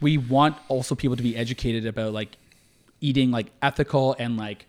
[0.00, 2.36] we want also people to be educated about like
[3.00, 4.66] eating like ethical and like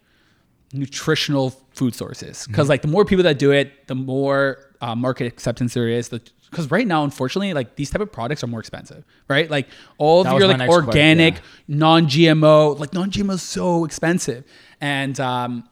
[0.73, 2.45] nutritional food sources.
[2.47, 6.09] Because like the more people that do it the more uh, market acceptance there is
[6.09, 9.49] because right now unfortunately like these type of products are more expensive right?
[9.49, 9.67] Like
[9.97, 14.43] all That of your like organic question, non-gmo like non-gmo is so expensive.
[14.81, 15.67] And um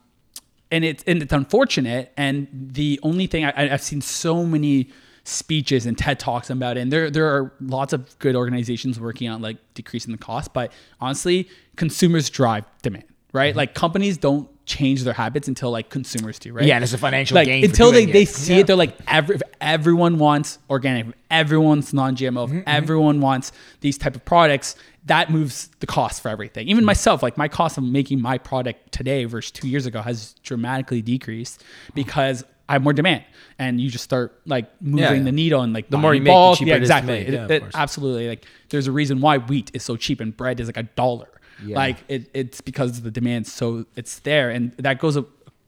[0.71, 2.11] and it's and it's unfortunate.
[2.17, 4.89] And the only thing I- I've seen so many
[5.28, 9.30] speeches and TED talks about it, and there there are lots of good organizations working
[9.30, 10.53] on like decreasing the cost.
[10.53, 10.71] But
[11.01, 13.03] honestly, consumers drive demand,
[13.34, 13.49] right?
[13.49, 13.57] Mm-hmm.
[13.57, 16.65] Like companies don't change their habits until like consumers do, right?
[16.65, 18.59] Yeah, and it's a financial like gain until they, they see Yeah.
[18.61, 18.67] it.
[18.67, 23.51] They're like every, if everyone wants organic, everyone's non-GMO, Mm-hmm, everyone wants
[23.82, 24.75] these type of products.
[25.05, 26.65] That moves the cost for everything.
[26.65, 26.71] Mm-hmm.
[26.71, 30.34] Even myself, like my cost of making my product today versus two years ago has
[30.43, 31.63] dramatically decreased
[31.93, 33.24] because I have more demand,
[33.59, 35.24] and you just start like moving Yeah, yeah.
[35.24, 37.13] the needle and like The more you make, the cheaper yeah, it is to exactly.
[37.20, 37.28] make.
[37.30, 38.28] It- Yeah, it- absolutely.
[38.28, 41.30] Like there's a reason why wheat is so cheap and bread is like a dollar.
[41.63, 45.28] Like it, it's because the demand so it's there, and that goes up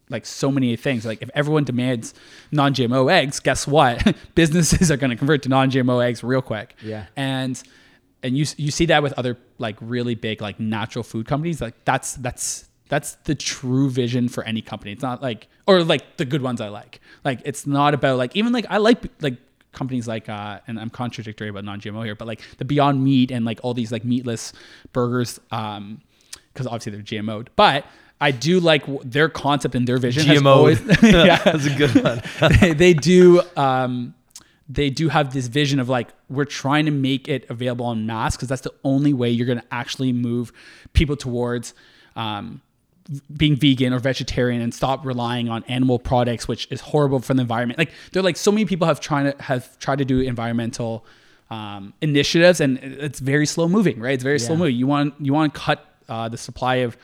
[0.09, 1.03] like so many things.
[1.05, 2.13] Like if everyone demands
[2.51, 4.15] non-GMO eggs, guess what?
[4.35, 6.75] Businesses are going to convert to non-GMO eggs real quick.
[6.83, 7.05] Yeah.
[7.15, 7.61] and
[8.21, 11.59] and you you see that with other like really big like natural food companies.
[11.59, 14.91] Like that's that's that's the true vision for any company.
[14.91, 16.99] It's not like or like the good ones I like.
[17.23, 19.37] Like it's not about like even like I like like
[19.71, 23.45] companies like uh and I'm contradictory about non-GMO here, but like the Beyond Meat and
[23.45, 24.51] like all these like meatless
[24.91, 26.01] burgers um
[26.51, 27.85] because obviously they're GMO'd, but
[28.19, 30.23] I do like w- their concept and their vision.
[30.45, 32.21] Always- yeah, That's a good one.
[32.59, 34.15] they, they do um
[34.67, 38.35] they do have this vision of like we're trying to make it available en masse
[38.35, 40.51] because that's the only way you're going to actually move
[40.93, 41.73] people towards
[42.15, 42.61] um,
[43.35, 47.41] being vegan or vegetarian and stop relying on animal products which is horrible for the
[47.41, 51.05] environment like they're like so many people have trying to have tried to do environmental
[51.49, 55.33] um, initiatives and it's very slow moving right it's very slow moving you want you
[55.33, 56.97] want to cut uh, the supply of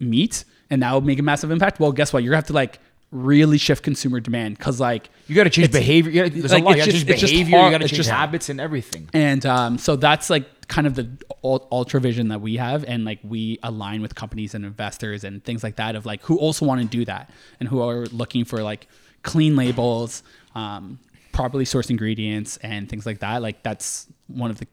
[0.00, 2.52] meat and that would make a massive impact well guess what you're gonna have to
[2.52, 2.80] like
[3.12, 6.10] really shift consumer demand because like You got to change behavior.
[6.10, 6.70] You gotta, there's like, a lot.
[6.72, 7.64] You got to change behavior.
[7.64, 9.08] you got to change habits and everything.
[9.12, 11.08] and um, so that's like kind of the
[11.44, 15.62] ultra vision that we have, and like we align with companies and investors and things
[15.62, 18.62] like that of like who also want to do that and who are looking for
[18.62, 18.88] like
[19.22, 20.22] clean labels,
[20.54, 20.98] um,
[21.32, 23.42] properly sourced ingredients, and things like that.
[23.42, 24.66] Like that's one of the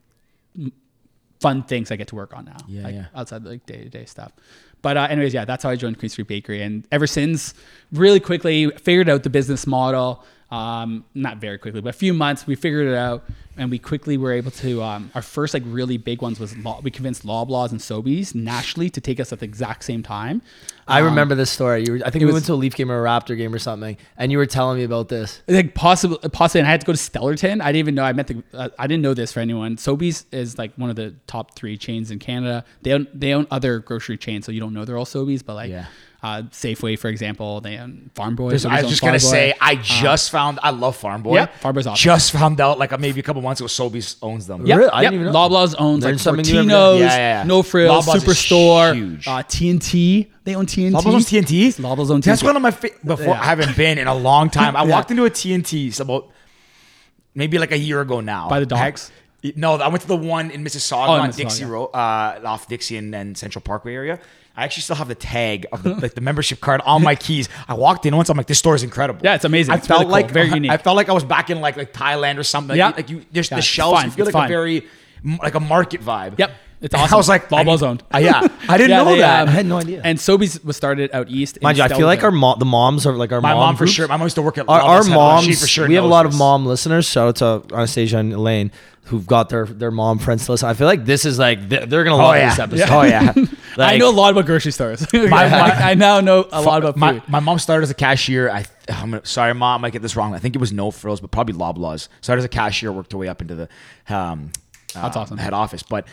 [1.39, 2.57] fun things I get to work on now.
[2.67, 3.05] Yeah, like yeah.
[3.15, 4.31] outside like day to day stuff.
[4.81, 7.53] But uh, anyways, yeah, that's how I joined Queen Street Bakery, and ever since,
[7.91, 10.23] really quickly figured out the business model.
[10.53, 13.23] Um, not very quickly, but a few months, we figured it out,
[13.57, 14.83] and we quickly were able to.
[14.83, 18.89] Um, our first like really big ones was law, we convinced Loblaws and Sobeys nationally
[18.91, 20.41] to take us at the exact same time.
[20.87, 21.85] I Um, remember this story.
[21.85, 23.51] You were, I think we was- went to a Leaf game or a Raptor game
[23.53, 25.41] or something, and you were telling me about this.
[25.47, 27.59] like possibly possibly and I had to go to Stellarton.
[27.61, 29.77] I didn't even know I met the uh, I didn't know this for anyone.
[29.77, 32.63] Sobeys is like one of the top 3 chains in Canada.
[32.83, 35.55] They own they own other grocery chains so you don't know they're all Sobeys, but
[35.55, 35.85] like Yeah.
[36.23, 38.47] Uh, Safeway for example, they own Farm Boy.
[38.51, 39.17] There's- I was just gonna Boy.
[39.17, 41.35] say, I just found I love Farm Boy.
[41.35, 42.01] Yep, Farm Boy's awesome.
[42.01, 44.65] Just found out like maybe a couple months ago, Sobeys owns them.
[44.65, 44.89] Yep, Really?
[44.89, 45.11] I yep.
[45.11, 45.39] didn't even know.
[45.49, 46.63] Loblaws owns Learn like something new.
[46.63, 47.43] Fortinos, Yeah, yeah, yeah.
[47.43, 49.27] No Frills, Loblaws Superstore, huge.
[49.27, 50.31] uh, T&T.
[50.45, 50.91] They own T&T.
[50.95, 51.69] Loblaws owns T&T.
[51.73, 53.25] Loblaws own That's one of my fa- before.
[53.33, 53.41] Yeah.
[53.41, 54.77] I haven't been in a long time.
[54.77, 54.91] I Yeah.
[54.91, 56.29] walked into a T&T about
[57.35, 58.47] maybe like a year ago now.
[58.47, 59.11] By the I- docks?
[59.57, 61.35] No, I went to the one in Mississauga Oh, on Mississauga.
[61.35, 64.19] Dixie Road, uh, off Dixie and, and Central Parkway area.
[64.55, 67.49] I actually still have the tag of the, like the membership card on my keys.
[67.67, 68.29] I walked in once.
[68.29, 69.19] I'm like, this store is incredible.
[69.23, 69.73] Yeah, it's amazing.
[69.73, 70.11] I It's felt really cool.
[70.11, 70.69] like Very unique.
[70.71, 72.77] I felt like I was back in like like Thailand or something.
[72.77, 72.89] Like, Yeah.
[72.89, 73.99] you- like you, just Yeah, the shelves.
[74.01, 74.05] fun.
[74.09, 74.45] You feel like fun.
[74.45, 74.87] a very
[75.41, 76.37] like a market vibe.
[76.37, 76.51] Yep.
[76.83, 77.13] It's And awesome.
[77.13, 78.03] I was like, I Loblaws need- owned.
[78.13, 79.43] Uh, yeah, I didn't Yeah, know they, that.
[79.43, 80.01] um, I had no idea.
[80.03, 81.57] And Sobeys was started out east.
[81.57, 82.23] in Mind you, I feel like Stellarton.
[82.23, 83.93] our mom, the moms are like our my mom, mom for groups.
[83.93, 84.07] sure.
[84.07, 85.43] My mom used to work at Our, our Loblaws head office.
[85.45, 85.87] She moms, for sure.
[85.87, 86.39] we have a knows lot of this.
[86.39, 87.05] mom listeners.
[87.07, 88.71] Shout out to Anastasia and Elaine
[89.07, 90.69] who've got their their mom friends to listen.
[90.69, 92.49] I feel like this is like they're, they're gonna love yeah.
[92.49, 92.89] this episode.
[92.89, 93.33] Oh yeah.
[93.35, 95.05] I Like- know a lot about grocery stores.
[95.13, 97.23] my- I now know a lot about my, food.
[97.29, 98.49] my mom started as a cashier.
[98.49, 100.33] I I'm gonna, sorry, mom, I might get this wrong.
[100.33, 102.07] I think it was no frills, but probably Loblaws.
[102.21, 103.69] Started as a cashier, worked her way up into the
[104.13, 104.51] um,
[104.93, 105.37] That's uh, awesome.
[105.37, 105.83] head office.
[105.83, 106.05] But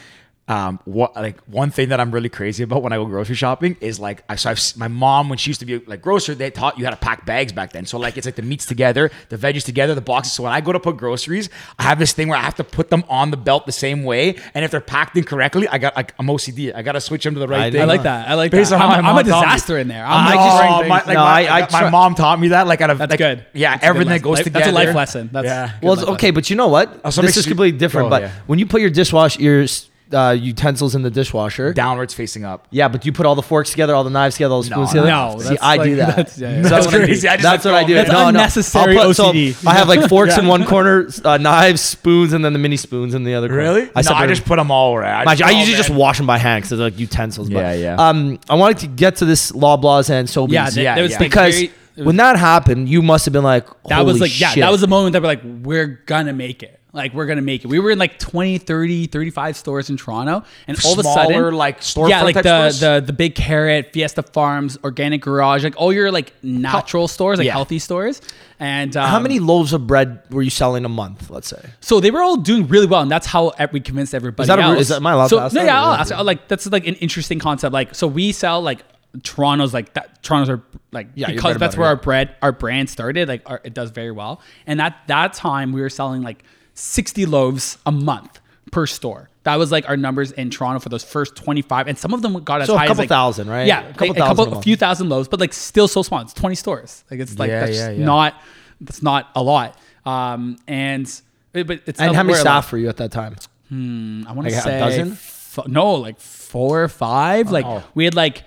[0.51, 3.77] um, what like one thing that I'm really crazy about when I go grocery shopping
[3.81, 6.51] is like I so I've, my mom when she used to be like grocer, they
[6.51, 7.87] taught you how to pack bags back then.
[7.87, 10.33] So like it's like the meats together, the veggies together, the boxes.
[10.33, 12.65] So when I go to put groceries, I have this thing where I have to
[12.65, 15.95] put them on the belt the same way, and if they're packed incorrectly, I got
[15.95, 16.75] like I'm OCD.
[16.75, 17.83] I got to switch them to the right I thing.
[17.83, 18.29] I like that.
[18.29, 18.77] I like Based that.
[18.77, 19.47] on how I'm, my I'm a mom taught me.
[19.55, 20.05] disaster in there.
[20.05, 22.15] I'm I like just- just Oh, my, like No, my, I- I my try- mom
[22.17, 22.67] taught me that.
[22.67, 23.47] Like, out of That's like, good.
[23.53, 24.65] Yeah, That's a good everything that goes Life- together.
[24.65, 25.31] That's a life lesson.
[25.33, 25.73] That's Yeah.
[25.81, 27.01] Well, life it's okay, but you know what?
[27.05, 28.07] Also this is completely different.
[28.09, 28.33] Oh, but yeah.
[28.49, 29.67] when you put your dishwasher, your
[30.13, 32.67] uh, utensils in the dishwasher, downwards facing up.
[32.71, 34.93] yeah, but you put all the forks together, all the knives together, all the spoons
[34.95, 35.11] No, together.
[35.11, 36.07] no, See, I like- do that.
[36.17, 36.63] that's- yeah, yeah.
[36.65, 37.05] So That's what I do.
[37.07, 37.29] crazy.
[37.29, 37.95] I just That's what I do.
[37.95, 38.05] throw them.
[38.07, 38.29] That's no, no.
[38.29, 39.67] unnecessary I'll put- so OCD.
[39.67, 43.15] I have like forks in one corner, uh, knives, spoons, and then the mini spoons
[43.15, 43.63] in the other corner.
[43.63, 43.91] Really?
[43.95, 45.25] I, no, I just put them all right.
[45.25, 47.49] Mind you, I oh, usually just wash them by hand because they're like utensils.
[47.49, 48.09] But, Yeah, yeah.
[48.09, 50.51] Um, I wanted to get to this Loblaws and Sobeys.
[50.53, 51.11] Yeah, there- Yeah, there yeah.
[51.19, 54.41] like because very- when that happened, you must have been like, that was "Holy like
[54.41, 57.41] yeah that was the moment that we're like we're gonna make it like we're gonna
[57.41, 60.99] make it we were in like 20 30 35 stores in toronto and all of
[60.99, 65.63] a sudden like, storefront yeah like the, the the big carrot fiesta farms organic garage
[65.63, 67.53] like all your like natural stores like Yeah.
[67.53, 68.21] healthy stores
[68.59, 71.31] and um, How many loaves of bread were you selling a month?
[71.31, 71.63] Let's say.
[71.81, 74.45] so they were all doing really well, and that's how we convinced everybody.
[74.45, 74.81] Is that a- else.
[74.81, 76.15] is that- I allowed so, no, yeah, I'll ask.
[76.15, 77.73] Like that's like an interesting concept.
[77.73, 78.81] Like so, we sell like
[79.23, 80.23] Toronto's like that.
[80.23, 81.91] Toronto's are like Yeah, because that's where yeah.
[81.91, 83.29] our bread our brand started.
[83.29, 86.45] Like our, it does very well, and at that time we were selling like
[86.75, 88.41] sixty loaves a month
[88.71, 89.29] per store.
[89.43, 92.23] That was like our numbers in Toronto for those first twenty five, and some of
[92.23, 93.67] them got as So a high couple as like, thousand, right?
[93.67, 96.03] Yeah, A couple a, thousand couple, a a few thousand loaves, but like still so
[96.03, 96.21] small.
[96.21, 97.03] It's twenty stores.
[97.11, 98.05] Like it's like Yeah, that's yeah, yeah.
[98.05, 98.35] not
[98.81, 99.79] that's not a lot.
[100.05, 101.05] Um, and
[101.53, 103.35] but it's And how many staff were you at that time?
[103.71, 105.13] Hmm, I want to Like a say dozen?
[105.13, 107.51] f- no, like four or five.
[107.51, 107.83] Like Oh.
[107.95, 108.45] we had like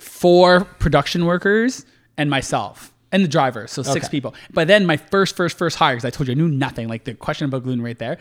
[0.00, 1.84] four production workers
[2.16, 4.10] and myself and the driver, so six Okay.
[4.10, 4.34] people.
[4.52, 6.88] But then my first, first, first hire, because I told you I knew nothing.
[6.88, 8.18] Like the question about gluten right there,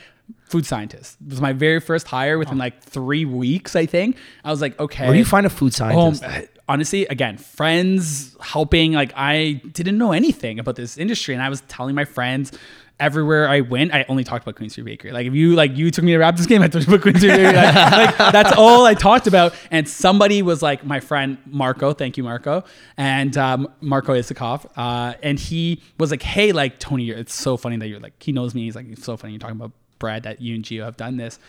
[0.48, 3.76] food scientist was my very first hire within like three weeks.
[3.76, 5.06] I think I was like, okay.
[5.06, 6.24] Where do you find a food scientist?
[6.24, 8.94] Um, honestly, again, friends helping.
[8.94, 12.52] Like I didn't know anything about this industry, and I was telling my friends
[13.00, 13.94] everywhere I went.
[13.94, 15.12] I only talked about Queen Street Bakery.
[15.12, 17.32] Like if you like you took me to Raptors game, I you about Queen Street
[17.32, 17.54] Bakery.
[17.54, 17.76] Like,
[18.20, 19.54] like, that's all I talked about.
[19.72, 21.94] And somebody was like my friend Marco.
[21.94, 22.64] Thank you, Marco,
[22.98, 24.66] and um, Marco Isakov.
[24.76, 28.32] Uh, and he was like, hey, like Tony, it's so funny that you're like he
[28.32, 28.64] knows me.
[28.64, 31.18] He's like, it's so funny you're talking about bread that you and Gio have done
[31.18, 31.40] this.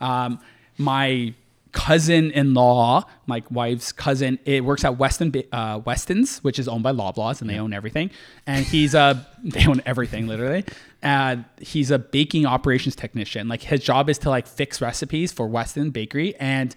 [0.00, 0.40] Um,
[0.78, 1.34] my
[1.76, 7.42] cousin-in-law, my wife's cousin, it works at Weston uh, Weston's, which is owned by Loblaws,
[7.42, 8.10] and they own everything.
[8.46, 10.64] And he's a they own everything literally.
[11.02, 13.48] And he's a baking operations technician.
[13.48, 16.74] Like his job is to like fix recipes for Weston Bakery and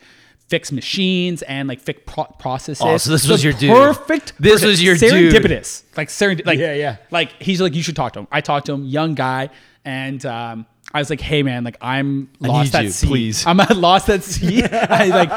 [0.49, 2.84] fix machines and like fix pro- processes.
[2.86, 3.72] Oh, so this The was your dude.
[3.72, 4.34] Perfect.
[4.39, 4.67] This person.
[4.70, 5.34] was your dude.
[5.34, 5.84] serendipitous.
[5.95, 6.45] Like serendip.
[6.45, 6.97] Like Yeah, yeah.
[7.11, 8.28] Like he's like you should talk to him.
[8.32, 9.49] I talked to him, young guy,
[9.86, 13.07] and um, I was like, hey man, like I'm lost at you, sea.
[13.07, 13.45] please.
[13.45, 14.63] I'm at lost at sea.
[14.71, 15.29] I like.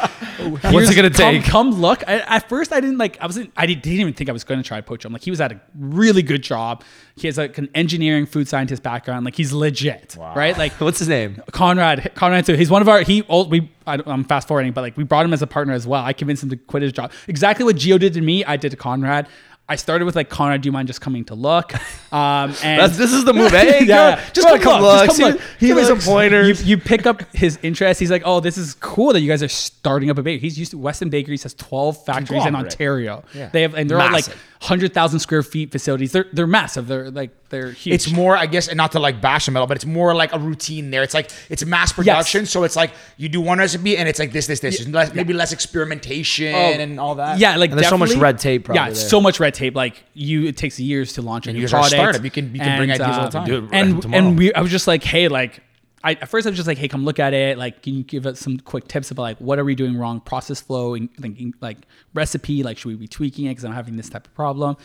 [0.72, 1.44] What's it gonna come- take?
[1.44, 2.02] Come, look.
[2.08, 3.20] I, at first, I didn't like.
[3.20, 3.52] I wasn't.
[3.54, 5.12] I didn't, even think I was going to try to poach him.
[5.12, 6.82] Like he was at a really good job.
[7.16, 9.26] He has like an engineering food scientist background.
[9.26, 10.56] Like he's legit, right?
[10.62, 11.42] Like What's his name?
[11.52, 12.54] Conrad, Conrad too.
[12.54, 13.02] He's one of our.
[13.02, 13.50] He old.
[13.50, 13.70] we.
[13.86, 16.02] I, don't- I'm fast forwarding, but like we brought him as a partner as well.
[16.02, 17.12] I convinced him to quit his job.
[17.28, 19.28] Exactly what Gio did to me, I did to Conrad.
[19.68, 21.72] I started with like Connor, Do you mind just coming to look?
[22.12, 23.52] Um, and this is the move.
[23.52, 25.06] Hey, yeah, go- just come look.
[25.06, 25.40] just come look.
[25.58, 26.62] Give me some You, pointers.
[26.62, 27.98] you pick up his interest.
[28.00, 30.58] He's like, "Oh, this is cool that you guys are starting up a bakery." He's
[30.58, 33.24] used to Weston Bakeries has twelve factories in Ontario.
[33.32, 33.48] Yeah.
[33.48, 34.42] They have, and they're all like Massive.
[34.62, 36.12] Hundred thousand square feet facilities.
[36.12, 36.86] They're they're massive.
[36.86, 37.94] They're like they're huge.
[37.94, 40.14] It's more, I guess, and not to like bash them at all, but it's more
[40.14, 41.02] like a routine there.
[41.02, 44.32] It's like it's mass production, so it's like you do one recipe and it's like
[44.32, 44.78] this, this, this.
[44.78, 46.58] There's less, maybe less experimentation oh.
[46.58, 47.34] and all that.
[47.34, 48.94] Oh, Yeah, like And there's so much red tape probably Yeah, there.
[48.94, 49.74] so much red tape.
[49.74, 51.94] Like you, it takes years to launch a new you guys are a product.
[52.00, 52.24] startup.
[52.24, 53.46] You can- you can bring ideas all the um, time.
[53.46, 54.28] Do it And tomorrow.
[54.28, 55.60] and we, I was just like, hey, like
[56.04, 57.58] I, at first I was just like, hey, come look at it.
[57.58, 60.20] Like, can you give us some quick tips about like what are we doing wrong,
[60.20, 61.78] process flow, and like, in- like
[62.14, 64.76] recipe, like should we be tweaking it because I'm having this type of problem.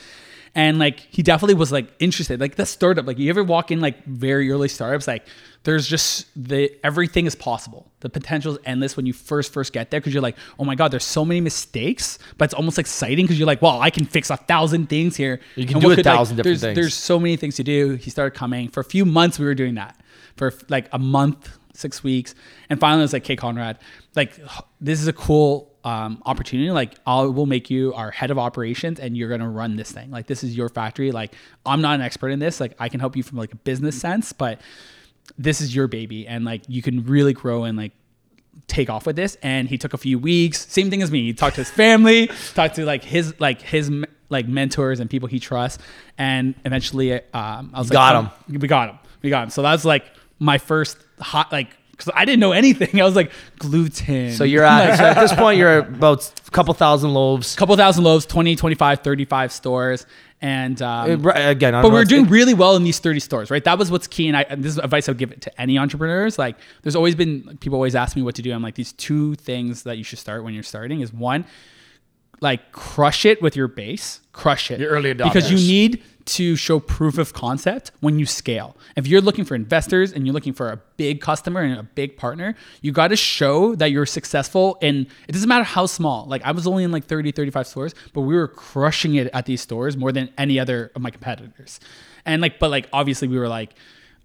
[0.53, 2.39] And like he definitely was like interested.
[2.39, 5.27] Like the startup, like you ever walk in like very early startups, like
[5.63, 7.91] there's just the everything is possible.
[7.99, 10.75] The potential is endless when you first first get there because you're like, oh my
[10.75, 14.05] god, there's so many mistakes, but it's almost exciting because you're like, well, I can
[14.05, 15.39] fix a thousand things here.
[15.55, 16.75] You can And do a thousand different there's, things.
[16.75, 17.95] There's so many things to do.
[17.95, 19.39] He started coming for a few months.
[19.39, 19.99] We were doing that
[20.37, 22.35] for like a month, six weeks,
[22.69, 23.79] and finally I was like, "Okay, Conrad,
[24.15, 24.39] like
[24.79, 26.69] this is a cool um, opportunity.
[26.71, 30.11] Like I will make you our head of operations, and you're gonna run this thing.
[30.11, 31.11] Like this is your factory.
[31.11, 31.33] Like
[31.65, 32.59] I'm not an expert in this.
[32.59, 34.61] Like I can help you from like a business sense, but
[35.37, 37.93] this is your baby, and like you can really grow and like."
[38.65, 41.31] take off with this and he took a few weeks same thing as me he
[41.31, 43.91] talked to his family talked to like his like his
[44.29, 45.81] like mentors and people he trusts
[46.17, 49.61] and eventually um i was got like oh, we got him we got him so
[49.61, 50.05] that was like
[50.39, 54.63] my first hot like because i didn't know anything i was like gluten So you're
[54.63, 57.55] at so at this point you're about a couple thousand loaves.
[57.55, 60.05] couple thousand loaves 20 25 35 stores
[60.39, 63.63] and um, right, Again, but we're it's- doing really well in these 30 stores, right?
[63.63, 64.27] That was what's key.
[64.27, 66.37] And, I, and this is advice I would give it to any entrepreneurs.
[66.37, 68.53] Like, there's always been like, people always ask me what to do.
[68.53, 71.43] I'm like, these two things that you should start when you're starting is one,
[72.39, 74.79] like crush it with your base, crush it.
[74.79, 75.23] Your early adopters.
[75.33, 78.75] Because you need to show proof of concept when you scale.
[78.95, 82.17] If you're looking for investors and you're looking for a big customer and a big
[82.17, 86.25] partner, you got to show that you're successful And it doesn't matter how small.
[86.25, 89.45] Like I was only in like 30, 35 stores, but we were crushing it at
[89.45, 91.79] these stores more than any other of my competitors.
[92.25, 93.73] And like but like obviously we were like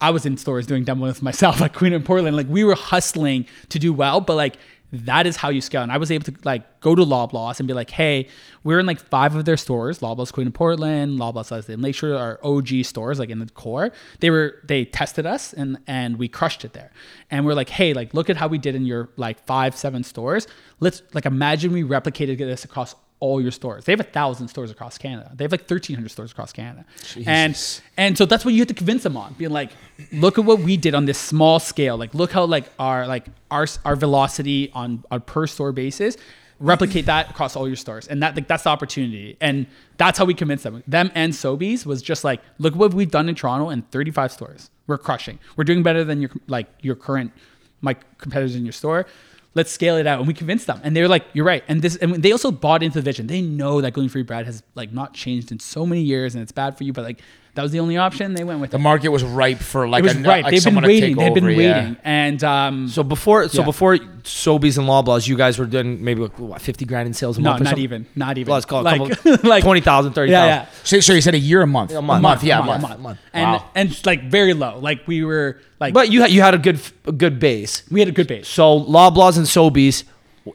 [0.00, 2.36] I was in stores doing demos myself, like Queen and Portland.
[2.36, 4.57] Like we were hustling to do well, but like
[4.93, 5.82] that is how you scale.
[5.82, 8.28] And I was able to like go to Loblaws and be like, hey,
[8.62, 12.14] we're in like five of their stores, Loblaws Queen and Portland, Loblaws Leslie and Lakeshore,
[12.14, 13.90] our OG stores, like in the core.
[14.20, 16.93] They were they tested us and and we crushed it there.
[17.30, 20.05] And we're like, hey, like look at how we did in your like five, seven
[20.05, 20.47] stores.
[20.80, 23.85] Let's like imagine we replicated this across all your stores.
[23.85, 25.31] They have a thousand stores across Canada.
[25.33, 26.85] They have like thirteen hundred stores across Canada,
[27.25, 27.57] and
[27.97, 29.35] and so that's what you have to convince them on.
[29.35, 29.70] Being like,
[30.12, 31.97] look at what we did on this small scale.
[31.97, 36.16] Like, look how like our like our our velocity on a per store basis.
[36.59, 39.66] Replicate that across all your stores, and that like that's the opportunity, and
[39.99, 40.83] that's how we convinced them.
[40.89, 44.70] Them and Sobeys was just like, look what we've done in Toronto in 35 stores.
[44.89, 45.39] We're crushing.
[45.57, 47.33] We're doing better than your like your current
[47.81, 49.07] my competitors in your store.
[49.55, 50.18] Let's scale it out.
[50.18, 50.80] And we convinced them.
[50.82, 51.62] And they were like, you're right.
[51.68, 53.26] And this and they also bought into the vision.
[53.26, 56.42] They know that gluten free bread has like not changed in so many years and
[56.42, 57.20] it's bad for you, but like
[57.55, 58.32] that was the only option.
[58.34, 58.80] They went with The it.
[58.80, 60.42] market was ripe for like It was a, right.
[60.42, 61.16] like They've been waiting.
[61.16, 61.76] They've been over, yeah.
[61.80, 61.96] waiting.
[62.03, 63.66] And um So before, so Yeah.
[63.66, 67.36] before Sobeys and Loblaws, you guys were doing maybe like what, fifty grand in sales
[67.36, 67.61] a no, month.
[67.61, 67.84] or not something?
[67.84, 68.07] even.
[68.16, 68.50] Not even.
[68.50, 70.30] Well, let's call it like, a couple, like 20,000, 30,000.
[70.32, 70.66] Yeah, yeah.
[70.82, 72.42] So, so you said a year, a month, A month.
[72.42, 72.82] yeah, a a month.
[72.82, 73.18] month, month.
[73.34, 73.64] And Wow.
[73.74, 74.78] and like very low.
[74.78, 77.82] Like we were like But you had, you had a good a good base.
[77.90, 78.48] we had a good base.
[78.48, 80.05] So Loblaws and Sobeys,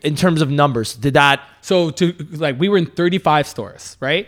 [0.02, 4.28] in terms of numbers, did that So to like we were in 35 stores, right?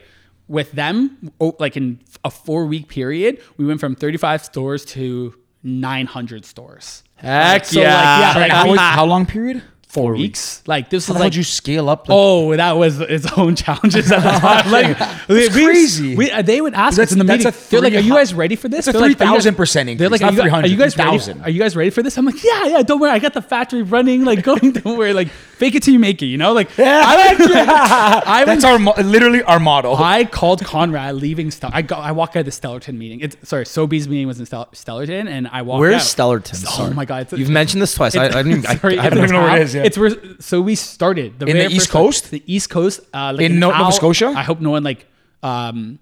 [0.50, 5.36] With them, oh, like in a four week period, we went from 35 stores to
[5.64, 7.04] 900 stores.
[7.16, 7.95] heck So, yeah?
[7.95, 9.62] like, yeah, like, how, we- how long period?
[9.90, 10.62] Four weeks.
[10.68, 12.08] Like this How was hell like you scale up?
[12.08, 14.72] Like, Oh, that was its own challenges at the time.
[14.72, 16.16] Like It's we- crazy.
[16.16, 17.52] We, uh, they would ask That's- us in the meeting.
[17.72, 20.08] They're like, "Are you guys ready for this?" That's a "Are you guys-" 3,000% They're
[20.10, 21.42] like, increase, "Are you, are you guys 300, ready?
[21.42, 22.82] Are you guys ready for this?" I'm like, "Yeah, yeah.
[22.84, 23.10] Don't worry.
[23.10, 24.26] I got the factory running.
[24.26, 24.74] Like, going.
[24.74, 25.14] Don't worry.
[25.14, 26.28] Like, fake it till you make it.
[26.28, 26.54] You know.
[26.54, 27.02] Like, yeah.
[27.04, 27.40] I, like
[28.28, 29.96] I That's our mo- literally our model.
[29.96, 31.50] I called Conrad leaving.
[31.50, 32.02] Stel- I got.
[32.04, 33.22] I walked out of the Stellarton meeting.
[33.22, 35.80] It's sorry, Sobeys meeting was in Stel- Stellarton, and I walked.
[35.80, 36.02] Where's out.
[36.44, 36.64] Stellarton?
[36.68, 36.94] Oh Sorry.
[36.94, 37.24] my god!
[37.24, 38.16] It's, You've mentioned this twice.
[38.16, 39.86] I, I, didn't, I, Sorry, I haven't don't even know where it is, yeah.
[39.86, 42.04] It's where so we started In the East first one.
[42.06, 42.32] Coast?
[42.32, 44.28] The East Coast, uh, like In an Nova hour- Scotia?
[44.36, 45.06] I hope no one like
[45.44, 46.00] um,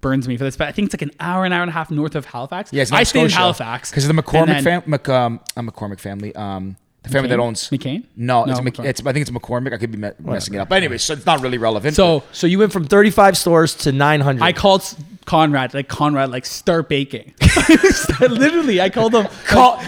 [0.00, 1.72] burns me for this, but I think it's like an hour, an hour and a
[1.72, 2.72] half north of Halifax.
[2.72, 4.88] Yes, I stayed in Halifax because of the McCormick family.
[4.88, 6.34] Mc, um, uh, McCormick family.
[6.34, 8.04] Um, the family that owns McCain?
[8.16, 8.84] No, it's, No, Mc, McCormick.
[8.86, 9.72] it's I think it's McCormick.
[9.72, 10.68] I could be me- messing it up.
[10.68, 11.96] But anyway, so it's not really relevant.
[11.96, 14.42] So So you went from 35 stores to 900.
[14.42, 14.82] I called
[15.24, 17.34] Conrad, like Conrad, like start baking.
[18.20, 19.26] Literally, I called him.
[19.46, 19.78] call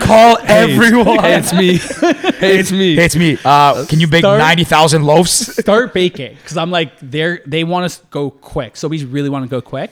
[0.00, 1.18] call everyone.
[1.20, 1.78] Hey, it's me.
[2.40, 2.94] Hey, it's me.
[2.96, 3.36] Hey, it's me.
[3.44, 5.30] Uh, can you bake Start- ninety thousand loaves?
[5.30, 8.76] start baking because I'm like they're they want us to go quick.
[8.76, 9.90] so we really want to go quick,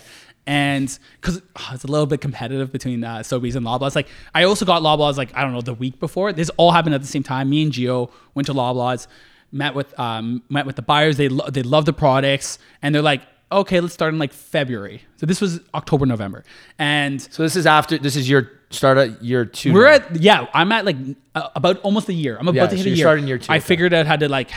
[0.48, 1.42] and because
[1.72, 3.94] it's a little bit competitive between uh, Sobeys and Loblaws.
[3.94, 6.32] Like I also got Loblaws like I don't know the week before.
[6.32, 7.50] This all happened at the same time.
[7.50, 9.06] Me and Gio went to Loblaws,
[9.52, 11.18] met with um, met with the buyers.
[11.18, 13.20] They lo- they love the products, and they're like,
[13.52, 15.02] okay, let's start in like February.
[15.16, 16.44] So this was October November,
[16.78, 19.72] and So this is after, this is your start at year two.
[19.72, 19.94] we're now.
[19.96, 20.46] at yeah.
[20.54, 20.96] I'm at like
[21.34, 22.36] uh, about almost a year.
[22.38, 23.04] I'm about Yeah, to hit so a year.
[23.04, 23.64] starting year two, I okay.
[23.66, 24.50] figured out how to like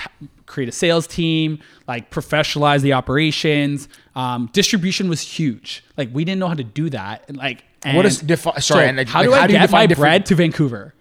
[0.46, 3.88] create a sales team, like professionalize the operations.
[4.16, 5.84] Um, distribution was huge.
[5.98, 7.24] Like we didn't know how to do that.
[7.28, 9.48] And like What And is defi- sorry, so and, like, how like, do I how
[9.48, 10.94] do you get my different- bread to Vancouver?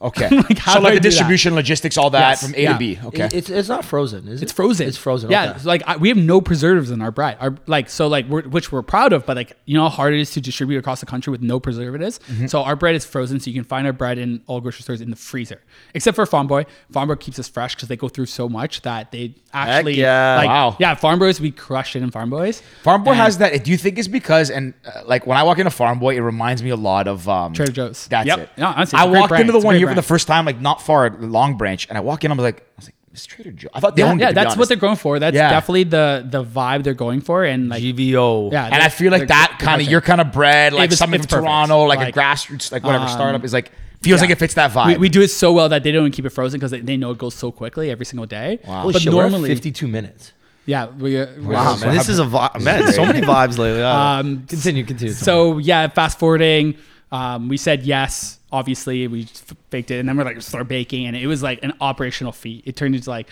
[0.00, 0.28] Okay.
[0.36, 1.08] Like, how so like I the do that?
[1.08, 2.72] distribution, logistics, all that Yes, from A yeah.
[2.74, 2.98] to B.
[3.06, 3.28] Okay.
[3.32, 4.44] It's, it's not frozen, is it?
[4.44, 4.86] It's frozen.
[4.86, 5.30] It's frozen.
[5.30, 5.62] Yeah, okay.
[5.64, 7.38] like I, we have no preservatives in our bread.
[7.40, 10.12] Our like so like we're, which we're proud of, but like you know how hard
[10.12, 12.20] it is to distribute across the country with no preservatives.
[12.30, 12.46] Mm-hmm.
[12.48, 15.00] So our bread is frozen, so you can find our bread in all grocery stores
[15.00, 15.62] in the freezer,
[15.94, 16.66] except for Farm Boy.
[16.92, 20.36] Farm Boy keeps us fresh because they go through so much that they actually yeah.
[20.36, 20.76] like Wow.
[20.78, 22.60] yeah Farm Boys we crush it in Farm Boys.
[22.82, 23.64] Farm Boy And has that.
[23.64, 26.20] Do you think it's because and uh, like when I walk into Farm Boy, it
[26.20, 28.06] reminds me a lot of um, Trader Joe's.
[28.08, 28.38] That's Yep.
[28.40, 28.50] it.
[28.58, 29.40] No, honestly, I it's a walked brand.
[29.42, 31.56] into the It's one great here for the first time, like not far at Long
[31.56, 33.68] Branch, and I walk in, I was like, I was like, it's Trader Joe.
[33.72, 34.24] I thought they Yeah, owned it.
[34.24, 35.18] yeah, to be that's what they're going for.
[35.18, 35.48] That's Yeah.
[35.50, 38.50] definitely the the vibe they're going for, and like GVO.
[38.52, 41.20] yeah, And I feel like that kind of your kind of bread, like was- something
[41.22, 41.44] from perfect.
[41.46, 43.72] Toronto, like, Like, a grassroots, like whatever um, startup is like
[44.02, 44.22] feels yeah.
[44.24, 44.86] like it fits that vibe.
[44.88, 46.80] we, we do it so well that they don't even keep it frozen because they,
[46.80, 48.58] they know it goes so quickly every single day.
[48.66, 50.32] Holy But shit, normally, 52 minutes.
[50.66, 52.60] yeah, we, uh, we're- Wow, man, this is a vibe.
[52.60, 53.82] Man, so many vibes lately.
[53.82, 55.14] Um, continue, continue.
[55.14, 56.74] So yeah, fast forwarding,
[57.10, 58.38] um, we said yes.
[58.56, 59.24] Obviously, we
[59.70, 62.62] faked it, and then we're like start baking, and it was like an operational feat.
[62.66, 63.28] It turned into like,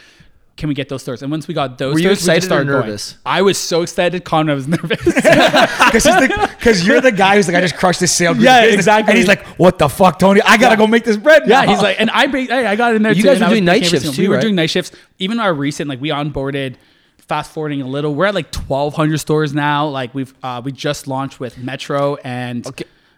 [0.56, 1.22] can we get those stores?
[1.22, 2.80] And once we got those, Were you stores, we excited or started going.
[2.86, 3.16] nervous?
[3.26, 4.24] I was so excited.
[4.24, 5.02] Conrad was nervous.
[5.04, 8.36] because you're the guy who's like, I just crushed this sale.
[8.36, 8.74] Yeah, business.
[8.80, 9.10] exactly.
[9.12, 10.40] And he's like, what the fuck, Tony?
[10.42, 11.42] I gotta go make this bread.
[11.46, 13.12] yeah, he's like, and I baked, hey, I got in there.
[13.12, 14.42] You too, guys were doing night shifts too, We were right?
[14.42, 14.92] doing night shifts.
[15.18, 16.76] Even our recent, like we onboarded.
[17.18, 19.86] Fast forwarding a little, we're at like 1,200 stores now.
[19.88, 22.66] Like we've uh, we just launched with Metro and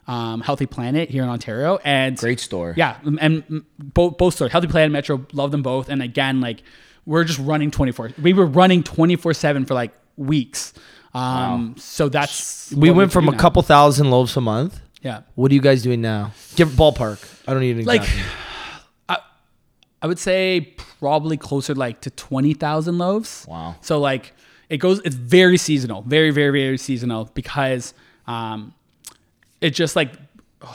[0.06, 2.74] um, Healthy Planet here in Ontario, and great store.
[2.76, 5.88] Yeah, and, and both both stores, Healthy Planet, and Metro, love them both.
[5.88, 6.62] And again, like
[7.04, 8.10] we're just running twenty four.
[8.20, 10.72] We were running twenty four seven for like weeks.
[11.14, 13.38] Um, so that's we what went from a now.
[13.38, 14.80] couple thousand loaves a month.
[15.02, 16.32] Yeah, What are you guys doing now?
[16.56, 17.42] Give ballpark.
[17.46, 18.02] I don't need an like.
[19.08, 19.18] I,
[20.02, 23.46] I would say probably closer like to twenty thousand loaves.
[23.48, 23.76] Wow.
[23.80, 24.32] So like
[24.68, 25.00] it goes.
[25.04, 27.94] It's very seasonal, very very very seasonal because
[28.26, 28.74] um,
[29.66, 30.12] it just like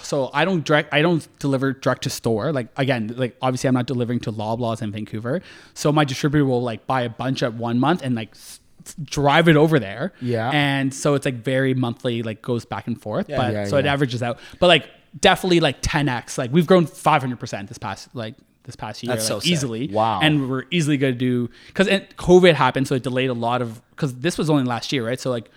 [0.03, 2.51] so I don't direct I don't deliver direct to store.
[2.51, 5.41] Like again, like obviously I'm not delivering to Loblaws in Vancouver.
[5.73, 8.95] So my distributor will like buy a bunch at one month and like s- s-
[9.03, 10.13] drive it over there.
[10.21, 10.49] Yeah.
[10.53, 13.27] And so it's like very monthly, like goes back and forth.
[13.29, 13.93] Yeah, but yeah, so it yeah.
[13.93, 14.39] averages out.
[14.59, 14.87] But like
[15.19, 16.37] definitely like 10x.
[16.37, 19.51] Like we've grown 500 percent this past like this past year, That's so like, sick.
[19.51, 19.87] easily.
[19.87, 20.19] Wow.
[20.21, 23.81] And we're easily going to do because COVID happened, so it delayed a lot of
[23.91, 25.19] because this was only last year, right?
[25.19, 25.49] So like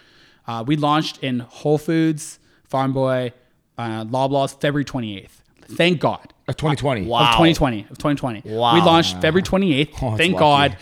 [0.47, 2.39] uh, we launched in Whole Foods,
[2.75, 3.33] Farm Boy,
[3.79, 5.29] uh, Loblaws, February 28th.
[5.77, 6.35] Thank God.
[6.49, 7.03] Of 2020.
[7.03, 7.81] Of 2020.
[7.83, 8.43] Of 2020.
[8.47, 8.75] Wow.
[8.75, 9.91] We launched February 28th.
[10.03, 10.39] Oh, Thank lucky.
[10.41, 10.77] God.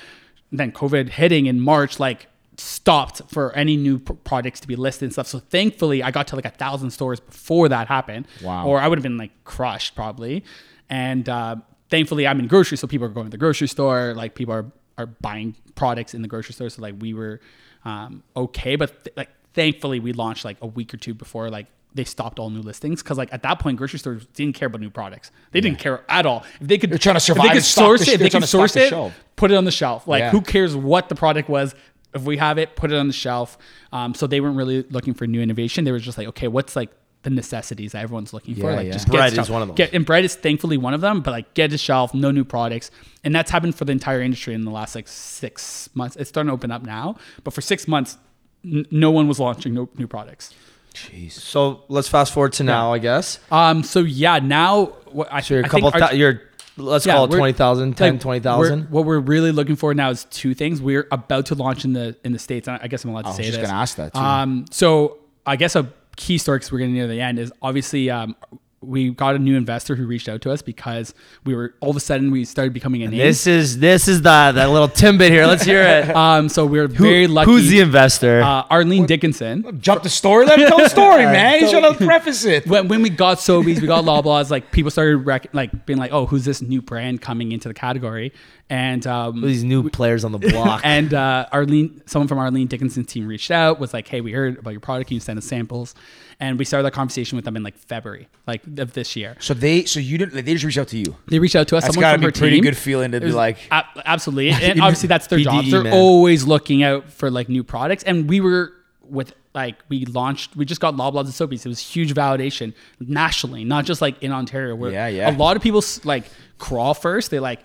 [0.51, 5.03] Then COVID hitting in March, like stopped for any new pr- products to be listed
[5.05, 5.27] and stuff.
[5.27, 8.27] So thankfully, I got to like a thousand stores before that happened.
[8.43, 8.67] Wow.
[8.67, 10.45] Or I would have been like crushed probably.
[10.89, 11.57] And uh,
[11.91, 14.15] thankfully, I'm in grocery, so people are going to the grocery store.
[14.15, 14.65] Like people are
[14.97, 16.71] are buying products in the grocery store.
[16.71, 17.41] So like we were
[17.85, 21.67] um, okay, but th- like thankfully, we launched like a week or two before like.
[21.95, 24.81] They stopped all new listings because, like, at that point, grocery stores didn't care about
[24.81, 25.31] new products.
[25.51, 26.45] They didn't care at all.
[26.61, 28.15] If they could, They're trying to if survive They could source the- it.
[28.15, 28.95] If they could source it.
[29.37, 30.07] Put it on the shelf.
[30.09, 30.31] Like, Yeah.
[30.31, 31.75] who cares what the product was?
[32.15, 33.59] If we have it, put it on the shelf.
[33.93, 35.85] Um, so they weren't really looking for new innovation.
[35.85, 36.91] They were just like, okay, what's like
[37.23, 38.73] the necessities that everyone's looking for?
[38.73, 38.93] Like, yeah.
[38.93, 39.77] just Bread is one of those.
[39.77, 41.21] Get, and bread is thankfully one of them.
[41.21, 42.91] But like, get a shelf, no new products,
[43.25, 46.17] and that's happened for the entire industry in the last like six months.
[46.17, 48.19] It's starting to open up now, but for six months,
[48.65, 50.53] n- no one was launching no, new products.
[50.95, 51.33] Jeez.
[51.33, 53.39] So let's fast forward to now, I guess.
[53.51, 53.83] Um.
[53.83, 55.91] So yeah, now what I, So you're a I couple.
[55.91, 56.43] think our- thou- you're
[56.79, 58.79] let's Yeah, call it we're- 20,000, 10, like, 20,000.
[58.81, 60.81] we're- What we're really looking for now is two things.
[60.81, 62.67] We're about to launch in the in the states.
[62.69, 63.69] and I guess I'm allowed to I was say just this.
[63.69, 64.21] gonna ask that, too.
[64.21, 65.87] Um, so I guess a
[66.17, 68.37] key story because we're getting near the end is obviously um,
[68.83, 71.15] we got a new investor who reached out to us because
[71.45, 73.19] we were all of a sudden we started becoming a name.
[73.19, 75.47] This is this is the that little Timbit here.
[75.47, 76.15] Let's hear it.
[76.17, 77.51] um, so we're very lucky.
[77.51, 78.43] Who's the investor?
[78.43, 79.81] uh, Arlene Dickinson.
[79.81, 80.47] Jump the story.
[80.47, 81.61] Let him tell the story, man.
[81.61, 82.67] He's trying to preface it.
[82.67, 86.13] When, when we got Sobeys, we got Loblaws, like people started rec- like being like,
[86.13, 88.33] "Oh, who's this new brand coming into the category?"
[88.73, 90.81] And um, These new players on the block.
[90.83, 94.59] And uh, Arlene, someone from Arlene Dickinson's team reached out, was like, "Hey, we heard
[94.59, 95.09] about your product.
[95.09, 95.95] Can you send us samples?"
[96.41, 99.37] And we started that conversation with them in like February, like of this year.
[99.41, 100.43] So they, so you didn't.
[100.47, 101.15] They just reached out to you.
[101.29, 101.83] They reached out to us.
[101.85, 102.65] That's someone gotta from be her pretty team.
[102.65, 105.71] good feeling to It be like- a- absolutely, and obviously that's their BDE, jobs.
[105.71, 105.93] They're man.
[105.93, 110.57] always looking out for like new products, and we were with like we launched.
[110.57, 111.67] We just got Loblaws and Sobeys.
[111.67, 114.75] It was huge validation nationally, not just like in Ontario.
[114.75, 115.31] Where Yeah, yeah.
[115.31, 116.25] A lot of people like
[116.57, 117.31] crawl first.
[117.31, 117.61] They like.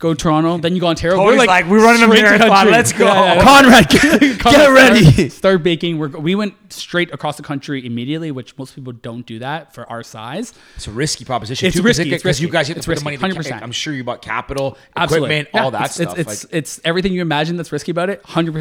[0.00, 1.14] Go Toronto, then you go Ontario.
[1.18, 3.04] Tony's like, "We're running a straight to marathon, let's go.
[3.42, 5.28] Conrad, get, get Start- ready.
[5.28, 5.98] Start baking.
[5.98, 9.86] We're, we went straight across the country immediately, which most people don't do that for
[9.90, 10.54] our size.
[10.76, 11.66] It's a risky proposition.
[11.66, 13.18] It's too, 'cause risky, it- it's 'cause you guys have to It's put the money.
[13.18, 13.62] 100%.
[13.62, 15.26] I'm sure you bought capital, Absolutely.
[15.28, 16.18] equipment, Yeah, all that it's, stuff.
[16.18, 18.22] It's, it's, like, it's everything you imagine that's risky about it.
[18.22, 18.54] 100%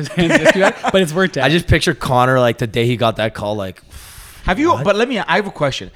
[0.43, 1.43] risky about it, but it's worth it.
[1.45, 3.81] I just picture Connor like the day he got that call, like
[4.43, 4.77] Have you?
[4.83, 5.19] But let me.
[5.19, 5.89] I have a question.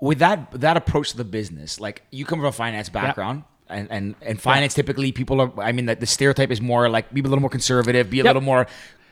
[0.00, 3.42] With that that approach to the business, like you come from a finance background.
[3.70, 7.12] And, and and finance typically people are I mean the, the stereotype is more like
[7.12, 8.30] be a little more conservative be a Yep.
[8.34, 8.66] little more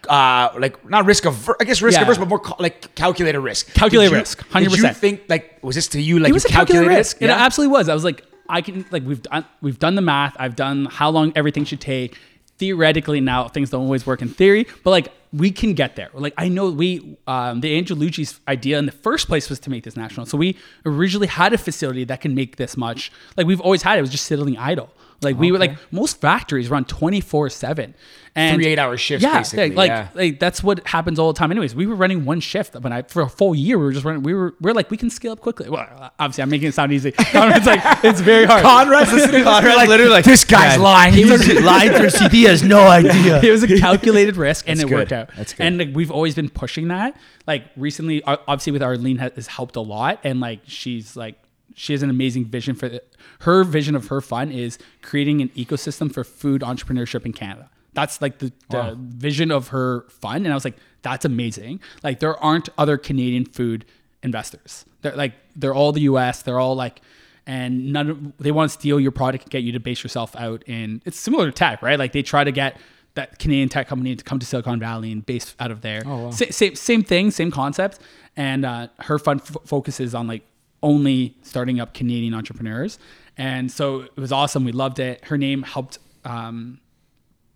[0.09, 2.05] uh like not risk averse I guess risk Yeah.
[2.05, 4.97] averse but more cal- like calculated risk Calculated you- risk, did you 100%.
[4.97, 7.23] think like was this to you like it was you a calculated calculated risk.
[7.23, 7.89] It absolutely was.
[7.89, 10.35] I was like, I can like we've done we've done the math.
[10.39, 12.17] I've done how long everything should take.
[12.59, 16.11] Theoretically, now things don't always work in theory, but like we can get there.
[16.15, 19.85] Like I know we um, the Angelucci's idea in the first place was to make
[19.85, 20.27] this national.
[20.27, 23.13] So we originally had a facility that can make this much.
[23.37, 23.99] Like we've always had it.
[23.99, 24.91] It was just sitting idle.
[25.23, 27.95] Like we were like most factories run twenty four seven.
[28.39, 30.09] And Three eight-hour shifts, Yeah, basically, like yeah.
[30.15, 31.51] like that's what happens all the time.
[31.51, 34.05] Anyways, we were running one shift, but I for a full year we were just
[34.05, 34.23] running.
[34.25, 35.71] We were we are like we can scale up quickly.
[35.71, 37.13] Well, obviously I'm making it sound easy.
[37.33, 38.63] Conrad's like it's very hard.
[38.63, 42.11] Conrad's listening Conrad's like, literally like, this guy's "Man, lying He He's was lying through
[42.11, 42.43] CD.
[42.43, 43.41] Has no idea.
[43.43, 44.99] it was a calculated risk and That's it good.
[44.99, 45.31] worked out.
[45.35, 45.63] That's good.
[45.65, 47.17] And like we've always been pushing that.
[47.47, 51.39] Like recently, obviously with Arlene has, has helped a lot, and like she's like
[51.77, 53.03] she has an amazing vision for the,
[53.41, 57.71] her vision of her fund is creating an ecosystem for food entrepreneurship in Canada.
[57.93, 61.81] That's like the, the vision of her fund, and I was like, that's amazing.
[62.03, 63.85] Like there aren't other Canadian food
[64.23, 64.87] investors.
[65.03, 66.43] They're like they're all the U.S.
[66.43, 67.01] They're all like
[67.47, 70.35] and none of they want to steal your product and get you to base yourself
[70.37, 72.77] out in it's similar to tech right like they try to get
[73.15, 76.25] that canadian tech company to come to silicon valley and base out of there oh,
[76.25, 76.31] wow.
[76.31, 78.01] Sa- same, same thing same concept
[78.37, 80.43] and uh, her fund f- focuses on like
[80.83, 82.99] only starting up canadian entrepreneurs.
[83.37, 84.65] And so it was awesome.
[84.65, 85.25] We loved it.
[85.27, 86.81] Her name helped um,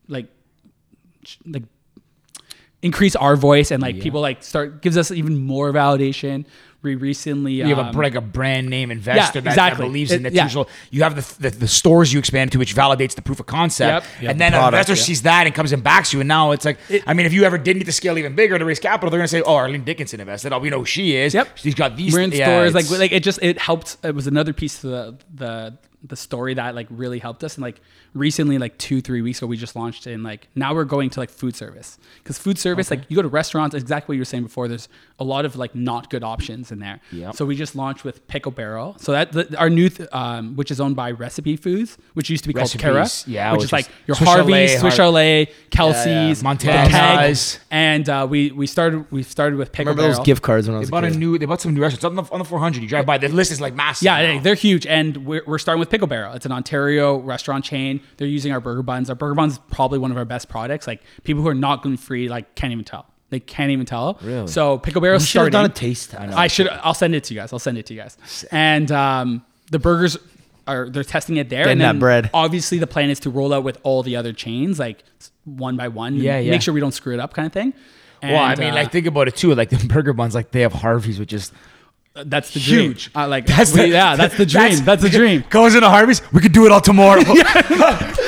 [0.09, 0.27] like
[1.47, 1.65] like
[2.83, 6.47] increase our voice and like people like start gives us even more validation
[6.83, 9.85] we recently You have um, a like a brand name investor that, exactly.
[9.85, 10.35] that believes in It- it.
[10.35, 10.45] yeah.
[10.45, 13.47] Usual, you have the, the the stores you expand to, which validates the proof of
[13.47, 14.23] concept, Yep.
[14.23, 15.03] Yeah, and the then an investor yeah.
[15.03, 16.21] sees that and comes and backs you.
[16.21, 18.59] And now it's like, I mean, if you ever did need to scale even bigger
[18.59, 20.53] to raise capital, they're gonna say, "Oh, Arlene Dickinson invested.
[20.53, 21.35] Oh, we know who she is.
[21.35, 21.59] Yep.
[21.59, 22.13] she's got these.
[22.15, 24.87] we're in yeah, stores like like it just it helped it was another piece to
[24.89, 27.81] the the the story that like really helped us and like
[28.15, 31.21] recently like two three weeks ago we just launched in like now we're going to
[31.21, 34.25] like food service because food service like you go to restaurants exactly what you were
[34.25, 34.89] saying before there's
[35.19, 37.37] a lot of like not good options in there Yep.
[37.37, 40.71] so we just launched with pickle barrel so that the, our new th- um, which
[40.71, 43.65] is owned by recipe foods which used to be Recipes, called Cara yeah, which which
[43.67, 47.53] is like your Swiss Harvey's Chalet, Swiss Har- Chalet Kelsey's Montana's.
[47.55, 50.43] the Keg, and uh, we we started we started with pickle Remember barrel those gift
[50.43, 51.19] cards when I They was a bought a kid?
[51.19, 51.39] new.
[51.39, 52.83] They bought some new restaurants on the, on the 400.
[52.83, 53.19] You drive by.
[53.19, 54.05] The list is like massive.
[54.07, 54.33] Yeah, now.
[54.35, 56.33] they- they're huge, and we're, we're starting with Pickle Barrel.
[56.35, 58.01] It's an Ontario restaurant chain.
[58.17, 59.11] They're using our burger buns.
[59.11, 60.87] Our burger buns probably one of our best products.
[60.87, 63.07] Like people who are not gluten free, like can't even tell.
[63.31, 64.19] They can't even tell.
[64.23, 64.49] Really?
[64.49, 66.37] So Pickle Barrel You should have done a taste test.
[66.37, 66.69] I should.
[66.69, 67.53] I'll send it to you guys.
[67.53, 68.45] I'll send it to you guys.
[68.51, 70.17] And um, the burgers
[70.67, 71.65] are they're testing it there.
[71.65, 72.31] Getting and that bread.
[72.35, 75.05] Obviously, the plan is to roll out with all the other chains, like
[75.45, 76.17] one by one.
[76.17, 76.51] Yeah, yeah.
[76.51, 77.73] Make sure we don't screw it up, kind of thing.
[78.23, 79.55] Well, I mean, uh, like think about it too.
[79.55, 81.53] Like the burger buns, like they have Harvey's, which is
[82.15, 82.81] that's the dream.
[82.91, 83.11] huge.
[83.15, 84.85] Uh, like That's we- the- yeah, that's the dream.
[84.85, 85.45] That's, the dream.
[85.51, 86.21] Goes into Harvey's.
[86.33, 87.23] We could do it all tomorrow.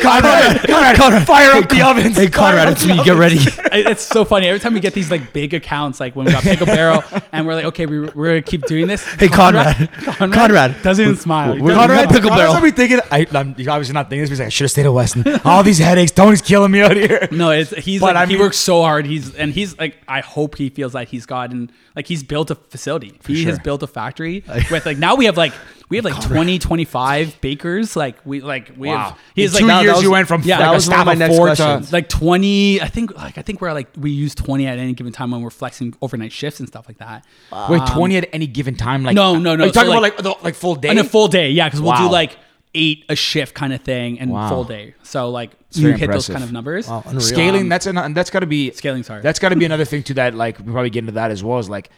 [0.02, 2.16] Conrad, Conrad, Conrad, fire up the ovens.
[2.16, 3.02] Hey Conrad, it's me.
[3.04, 3.36] Get ready.
[3.72, 6.42] It's so funny every time we get these like big accounts like when we got
[6.42, 7.02] pickle barrel
[7.32, 9.90] and we're like okay we, we're gonna keep doing this Hey Conrad,
[10.32, 12.52] Conrad, doesn't even smile we're- Doesn't- Conrad- Pickle Conrad's barrel.
[12.52, 13.00] probably thinking.
[13.10, 14.30] I, I'm obviously not thinking this.
[14.30, 15.24] But he's like, I should have stayed at Weston.
[15.44, 16.12] All these headaches.
[16.12, 17.28] Tony's killing me out here.
[17.30, 20.20] no it's he's But like I he works so hard he's and he's like i
[20.20, 23.62] hope he feels like he's gotten like he's built a facility he has sure.
[23.72, 25.52] Built a factory with like now we have like
[25.88, 28.96] we have like 20 25 bakers like we like we Wow.
[29.10, 30.94] have he's like two years, was- you went from yeah, like that a was one
[30.94, 33.88] of staff my next four to like 20 i think like i think we're like
[33.96, 36.98] we use 20 at any given time when we're flexing overnight shifts and stuff like
[36.98, 37.24] that
[37.70, 39.02] wait um, twenty at any given time.
[39.04, 40.74] Like No, uh, no, no, Are you so, talking like- about like the, like full
[40.74, 40.90] day?
[40.90, 42.36] in a full day yeah because we'll do like
[42.74, 44.48] eight a shift kind of thing and Wow.
[44.48, 47.20] full day so like very you hit those kind of numbers Wow, unreal.
[47.20, 47.68] scaling.
[47.68, 49.02] That's an, that's got to be scaling.
[49.04, 50.12] Sorry, That's got to be another thing too.
[50.14, 51.58] That like we probably get into that as well.
[51.58, 51.88] Is like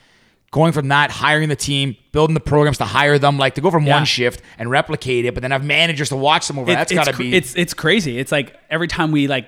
[0.55, 3.72] going from that, hiring the team, building the programs to hire them, like to go
[3.72, 3.96] from Yeah.
[3.96, 6.70] one shift and replicate it, but then have managers to watch them over.
[6.70, 7.34] It- that's got to be.
[7.34, 9.46] it's it's crazy it's like every time we like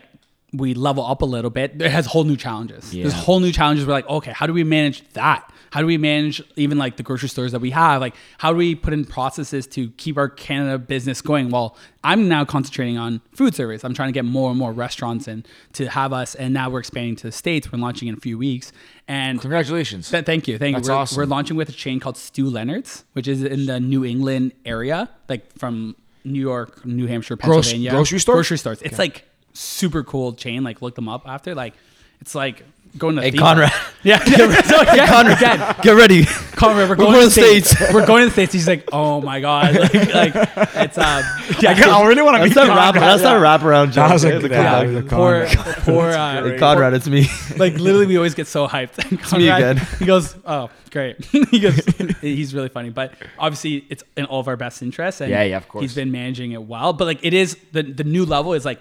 [0.52, 3.02] we level up a little bit it has whole new challenges Yeah.
[3.04, 5.98] there's whole new challenges we're like okay how do we manage that how do we
[5.98, 9.04] manage even like the grocery stores that we have like how do we put in
[9.04, 13.92] processes to keep our canada business going well i'm now concentrating on food service i'm
[13.92, 17.16] trying to get more and more restaurants in to have us and now we're expanding
[17.16, 18.72] to the states we're launching in a few weeks
[19.08, 20.10] and Congratulations.
[20.10, 20.58] Th- thank you.
[20.58, 20.94] Thank That's you.
[20.94, 21.16] We're, awesome.
[21.18, 25.08] we're launching with a chain called Stew Leonard's, which is in the New England area,
[25.28, 25.94] like from
[26.24, 27.90] New York, New Hampshire, Pennsylvania.
[27.90, 28.36] grocery stores?
[28.36, 28.82] Grocery stores.
[28.82, 30.64] It's like super cool chain.
[30.64, 31.54] Like look them up after.
[31.54, 31.74] Like
[32.20, 32.64] it's like
[32.98, 33.70] going to Hey, theme Conrad.
[33.70, 33.82] park.
[34.06, 34.62] Yeah, yeah.
[34.62, 36.26] So, yeah, Conrad, again, get ready.
[36.26, 37.70] Conrad, we're going, going to the states.
[37.70, 37.92] States.
[37.92, 38.52] we're going to the states.
[38.52, 40.32] He's like, oh my god, like, like
[40.76, 41.24] it's um,
[41.60, 42.94] yeah, I really want to meet That's not wrap.
[42.94, 43.10] Conrad.
[43.10, 44.06] That's not a wrap-around joke.
[44.06, 44.82] That was a Hey, good- yeah.
[44.82, 44.90] yeah.
[44.90, 45.46] yeah, poor,
[45.82, 47.26] poor, uh, Hey, Conrad, it's me.
[47.56, 48.98] like literally we always get so hyped.
[49.02, 49.18] And me
[49.48, 49.86] Conrad, again.
[49.98, 51.74] He goes, "Oh, great." he goes,
[52.20, 55.20] "He's really funny." But obviously, it's in all of our best interests.
[55.20, 55.82] And Yeah, yeah, of course.
[55.82, 58.78] He's been managing it well, but like it is the the new level is like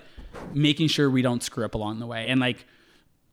[0.54, 2.64] making sure we don't screw up along the way, and like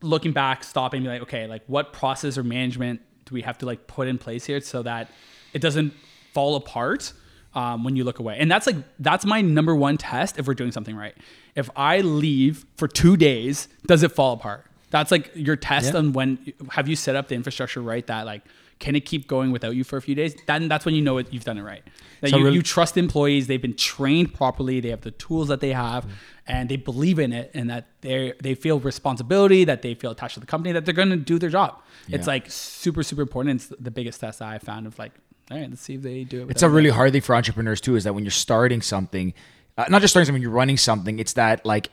[0.03, 3.65] looking back, stopping, be like, okay, like what process or management do we have to
[3.65, 5.09] like put in place here so that
[5.53, 5.93] it doesn't
[6.33, 7.13] fall apart
[7.55, 8.37] um, when you look away?
[8.39, 11.15] And that's like that's my number one test if we're doing something right.
[11.55, 14.65] If I leave for two days, does it fall apart?
[14.89, 15.99] That's like your test Yeah.
[15.99, 18.43] on when have you set up the infrastructure right that like
[18.79, 20.35] can it keep going without you for a few days?
[20.45, 21.83] Then that's when you know it, you've done it right.
[22.21, 25.47] That So you, really- you trust employees, they've been trained properly, they have the tools
[25.47, 26.05] that they have,
[26.45, 30.33] and they believe in it, and that they they feel responsibility, that they feel attached
[30.35, 31.81] to the company, that they're going to do their job.
[32.09, 33.61] It's like super super important.
[33.61, 35.13] It's the biggest test I found of like,
[35.49, 36.49] all right, let's see if they do it.
[36.49, 37.95] It's a really hard thing for entrepreneurs too.
[37.95, 39.33] Is that when you're starting something,
[39.77, 41.19] uh, not just starting something, you're running something.
[41.19, 41.89] It's that like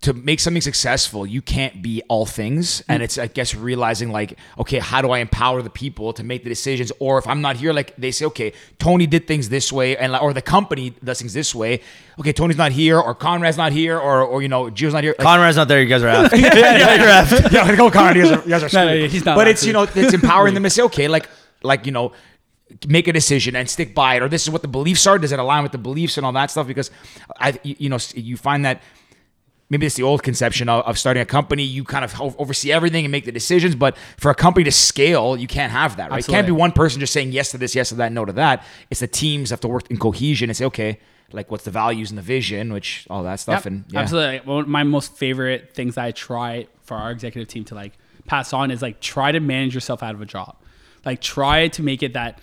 [0.00, 3.04] to make something successful, you can't be all things, and mm.
[3.04, 6.48] it's I guess realizing like, okay, how do I empower the people to make the
[6.48, 6.92] decisions?
[7.00, 10.14] Or if I'm not here, like they say, okay, Tony did things this way, and
[10.14, 11.80] or the company does things this way.
[12.20, 15.16] Okay, Tony's not here, or Conrad's not here, or or you know, Gio's not here.
[15.18, 15.82] Like, Conrad's not there.
[15.82, 16.30] You guys are out.
[16.38, 17.76] yeah, yeah, yeah.
[17.76, 18.16] go oh, Conrad.
[18.16, 19.66] You guys are, you guys are No, he's not But it's to.
[19.66, 21.28] you know it's empowering them to say okay, like
[21.64, 22.12] like you know,
[22.86, 25.18] make a decision and stick by it, or this is what the beliefs are.
[25.18, 26.68] Does it align with the beliefs and all that stuff?
[26.68, 26.92] Because
[27.36, 28.80] I you know you find that.
[29.70, 31.62] Maybe it's the old conception of, of starting a company.
[31.62, 33.74] You kind of oversee everything and make the decisions.
[33.74, 36.26] But for a company to scale, you can't have that, right?
[36.26, 38.32] It can't be one person just saying yes to this, yes to that, no to
[38.32, 38.64] that.
[38.88, 40.98] It's the teams have to work in cohesion and say, okay,
[41.32, 43.64] like what's the values and the vision, which all that stuff.
[43.64, 44.00] Yep, And yeah.
[44.00, 44.38] absolutely.
[44.50, 47.98] One of my most favorite things that I try for our executive team to like
[48.26, 50.56] pass on is like try to manage yourself out of a job.
[51.04, 52.40] Like try to make it that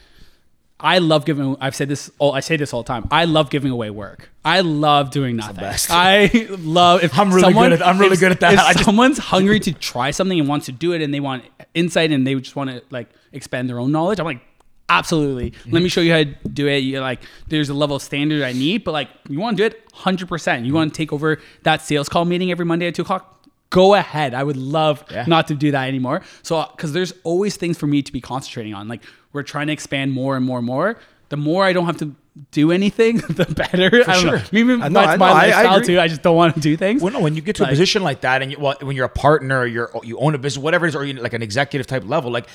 [0.80, 1.56] I love giving.
[1.62, 2.12] I've said this.
[2.20, 3.08] All I say this all the time.
[3.10, 4.30] I love giving away work.
[4.44, 5.64] I love doing nothing.
[5.90, 7.04] I love.
[7.04, 8.54] If I'm really someone, good at- I'm really if- good at that.
[8.54, 11.22] If I just- someone's hungry to try something and wants to do it, and they
[11.22, 14.42] want insight, and they just want to like expand their own knowledge, I'm like,
[14.90, 15.54] absolutely.
[15.66, 15.88] Let me mm-hmm.
[15.88, 16.80] show you how to do it.
[16.80, 19.76] You're like, there's a level of standard I need, but like, you want to do
[19.76, 20.66] it 100%.
[20.66, 23.32] You want to take over that sales call meeting every Monday at two o'clock.
[23.72, 24.34] Go ahead.
[24.34, 25.26] I would love Yeah.
[25.28, 26.22] not to do that anymore.
[26.44, 28.88] So, because there's always things for me to be concentrating on.
[28.88, 29.02] Like,
[29.36, 30.98] we're trying to expand more and more and more.
[31.30, 32.16] The more I don't have to
[32.52, 34.04] do anything, the better.
[34.08, 34.38] I don't know.
[34.38, 34.42] sure.
[34.52, 35.34] Maybe I know, that's I my know.
[35.34, 35.88] I- I lifestyle agree.
[35.88, 36.00] too.
[36.00, 37.02] I just don't want to do things.
[37.02, 38.96] Well, no, when you get to Like- a position like that, and you, well, when
[38.96, 41.42] you're a partner, or you're you own a business, whatever it is, or like an
[41.44, 42.48] executive type level, like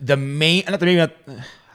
[0.00, 1.08] the main, not the main,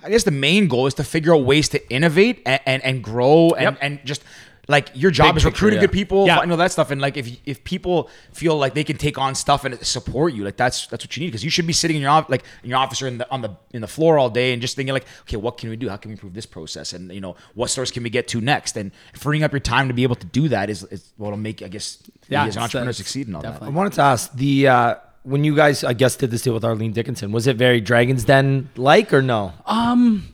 [0.04, 3.04] I guess the main goal is to figure out ways to innovate and and, and
[3.04, 3.78] grow and Yep.
[3.82, 4.24] and just
[4.70, 5.88] like your job Big is picture, recruiting yeah.
[5.88, 6.42] good people, Yeah.
[6.42, 9.34] you know that stuff, and like if if people feel like they can take on
[9.36, 11.96] stuff and support you, like that's that's what you need because you should be sitting
[11.98, 14.30] in your like in your office or in the on the in the floor all
[14.30, 15.90] day and just thinking like, okay, what can we do?
[15.90, 16.94] How can we improve this process?
[16.94, 18.78] And you know, what stores can we get to next?
[18.78, 21.64] And freeing up your time to be able to do that is, is what'll make
[21.64, 21.98] I guess
[22.30, 23.62] Yeah, you as an entrepreneur uh, succeed in all that.
[23.64, 26.64] I wanted to ask the uh, when you guys, I guess, did this deal with
[26.64, 27.32] Arlene Dickinson.
[27.32, 29.52] Was it very Dragons Den like or no?
[29.66, 30.30] Um,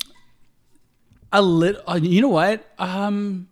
[1.31, 3.47] a little uh, you know what um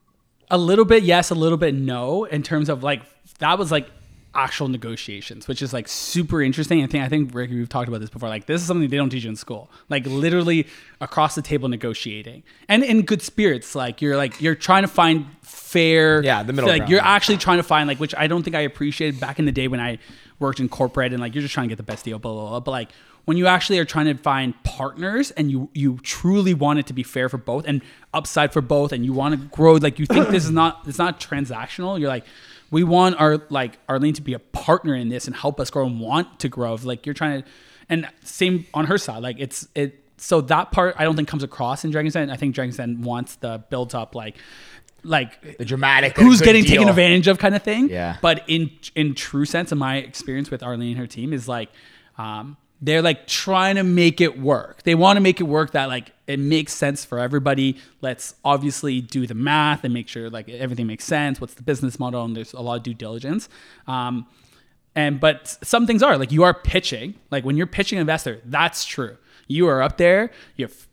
[0.54, 3.02] a little bit yes a little bit no in terms of like
[3.40, 3.88] that was like
[4.36, 6.84] actual negotiations which is like super interesting.
[6.84, 8.30] I think i think ricky we've talked about this before.
[8.30, 9.70] Like this is something they don't teach you in school.
[9.90, 10.66] Like literally
[11.02, 12.42] across the table negotiating.
[12.68, 16.70] And in good spirits like you're like you're trying to find fair Yeah, the middle
[16.70, 16.92] like ground.
[16.92, 19.52] you're actually trying to find like which i don't think i appreciated back in the
[19.52, 19.98] day when i
[20.40, 22.50] worked in corporate and like you're just trying to get the best deal blah blah
[22.50, 22.60] blah.
[22.60, 22.90] But like
[23.26, 26.94] when you actually are trying to find partners and you you truly want it to
[26.94, 27.82] be fair for both and
[28.14, 30.98] upside for both and you want to grow like you think this is not it's
[30.98, 32.26] not transactional you're like
[32.72, 35.86] we want our like Arlene to be a partner in this and help us grow
[35.86, 37.50] and want to grow like you're trying to
[37.90, 41.44] and same on her side like it's it so that part I don't think comes
[41.44, 44.38] across in Dragon's Den I think Dragon's Den wants the built up like
[45.04, 46.18] like the dramatic.
[46.18, 46.76] who's getting deal.
[46.76, 47.90] taken advantage of kind of thing.
[47.90, 48.18] Yeah.
[48.22, 51.70] But in in true sense, in my experience with Arlene and her team, is like
[52.18, 54.84] um, they're like trying to make it work.
[54.84, 57.78] They want to make it work that like it makes sense for everybody.
[58.02, 61.40] Let's obviously do the math and make sure like everything makes sense.
[61.40, 62.26] What's the business model?
[62.26, 63.48] And there's a lot of due diligence.
[63.88, 64.28] Um,
[64.96, 67.16] and but some things are like you are pitching.
[67.32, 69.16] Like when you're pitching an investor, that's true.
[69.48, 70.32] You are up there.
[70.58, 70.88] You have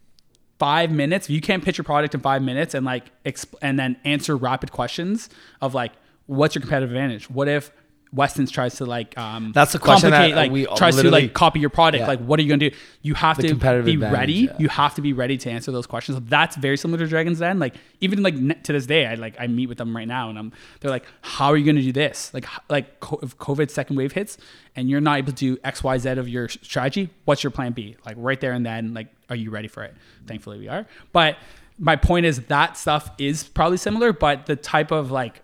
[0.61, 1.29] five minutes.
[1.29, 4.71] You can't pitch your product in five minutes and like exp- and then answer rapid
[4.71, 5.29] questions
[5.61, 5.91] of like,
[6.27, 7.29] what's your competitive advantage?
[7.29, 7.73] What if
[8.13, 11.61] Weston's tries to like um That's the question that like we tries to like copy
[11.61, 12.01] your product.
[12.03, 12.09] Yeah.
[12.09, 12.77] like what are you gonna do?
[13.03, 14.33] You have The to be ready.
[14.33, 14.57] yeah.
[14.59, 16.19] you have to be ready to answer those questions.
[16.19, 17.61] So that's very similar to Dragon's Den.
[17.61, 20.39] Like even like to this day I like I meet with them right now and
[20.39, 22.35] I'm they're like how are you gonna do this?
[22.35, 22.87] Like like
[23.23, 24.39] if COVID second wave hits
[24.75, 27.73] and you're not able to do X Y Z of your strategy what's your plan
[27.73, 27.97] B?
[28.05, 29.95] Like right there and then like are you ready for it?
[30.27, 30.85] Thankfully we are.
[31.13, 31.37] But
[31.79, 35.43] my point is that stuff is probably similar but the type of like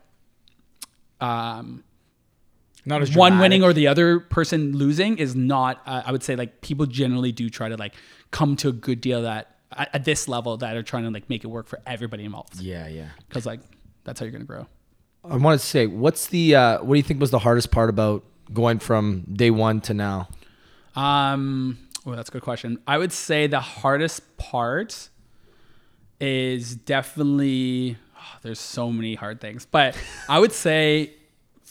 [1.20, 1.82] um
[2.86, 3.42] Not as one dramatic.
[3.44, 7.32] winning or the other person losing is not uh, i would say like people generally
[7.32, 7.94] do try to like
[8.30, 11.28] come to a good deal that at, at this level that are trying to like
[11.28, 13.08] make it work for everybody involved Yeah, yeah.
[13.28, 13.60] because like
[14.04, 14.66] that's how you're gonna grow
[15.28, 17.90] I want to say, what's the uh, what do you think was the hardest part
[17.90, 18.22] about
[18.54, 20.28] going from day one to now?
[20.94, 25.08] um well that's a good question i would say the hardest part
[26.20, 29.96] is definitely oh, there's so many hard things but
[30.28, 31.12] i would say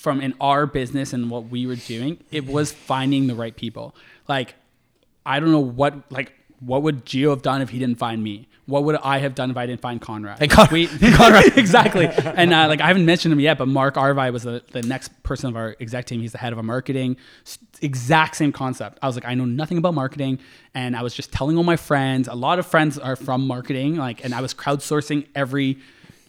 [0.05, 3.93] from in our business and what we were doing it was finding the right people
[4.27, 4.55] like
[5.25, 8.47] I don't know what like what would Gio have done if he didn't find me?
[8.65, 10.41] What would I have done if I didn't find Conrad?
[10.41, 12.07] And Con- we, Conrad, exactly.
[12.07, 15.11] And uh, like I haven't mentioned him yet, but Mark Arvi was the, the next
[15.21, 16.21] person of our exec team.
[16.21, 17.17] He's the head of our marketing.
[17.81, 18.97] Exact same concept.
[19.01, 20.39] I was like, I know nothing about marketing,
[20.73, 22.27] and I was just telling all my friends.
[22.27, 25.77] A lot of friends are from marketing, like, and I was crowdsourcing every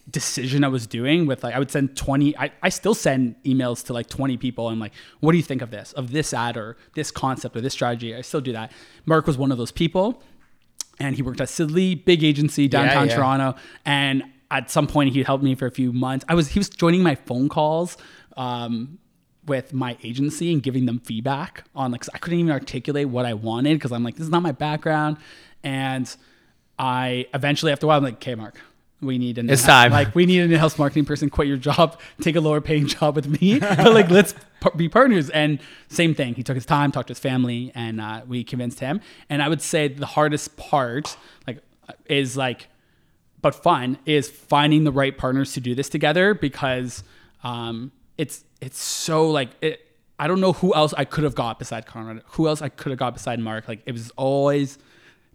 [0.09, 3.85] decision I was doing with like I would send 20 I, I still send emails
[3.87, 4.69] to like 20 people.
[4.69, 7.61] And like what do you think of this of this ad or this concept or
[7.61, 8.15] this strategy?
[8.15, 8.71] I still do that.
[9.05, 10.23] Mark was one of those people
[10.99, 13.15] and he worked at Sidley big agency downtown yeah.
[13.15, 13.55] Toronto.
[13.85, 16.23] And at some point he helped me for a few months.
[16.29, 17.97] I was he was joining my phone calls
[18.37, 18.99] um
[19.45, 23.33] with my agency and giving them feedback on like I couldn't even articulate what I
[23.33, 25.17] wanted because I'm like this is not my background.
[25.63, 26.13] And
[26.79, 28.57] I eventually after a while I'm like okay Mark
[29.01, 29.91] we need an It's in-house- time.
[29.91, 33.15] like we need an in-house marketing person quit your job take a lower paying job
[33.15, 36.91] with me but like let's par- be partners and same thing he took his time
[36.91, 38.99] talked to his family and uh, we convinced him
[39.29, 41.15] and i would say the hardest part
[41.45, 41.61] like
[42.07, 42.69] is like
[43.41, 47.03] but fun is finding the right partners to do this together because
[47.43, 49.81] um, it's it's so like it,
[50.19, 52.23] I don't know who else I could have got beside Conrad.
[52.29, 53.67] Who else I could have got beside Mark?
[53.67, 54.79] Like it was always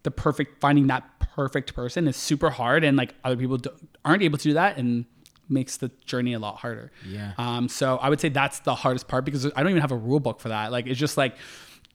[0.02, 4.22] the perfect finding that perfect person is super hard, and like other people don't, aren't
[4.22, 5.04] able to do that, and
[5.48, 6.90] makes the journey a lot harder.
[7.08, 7.32] Yeah.
[7.38, 7.68] Um.
[7.68, 10.20] So I would say that's the hardest part because I don't even have a rule
[10.20, 10.72] book for that.
[10.72, 11.36] Like it's just like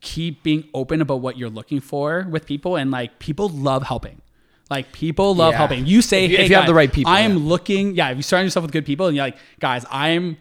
[0.01, 4.21] keep being open about what you're looking for with people, and like people love helping.
[4.69, 5.57] Like people love Yeah.
[5.59, 5.85] helping.
[5.85, 7.43] You say, If you- hey, if you have the right people, I am yeah.
[7.49, 7.95] looking.
[7.95, 10.37] Yeah, if you surround yourself with good people, and you're like, guys, I'm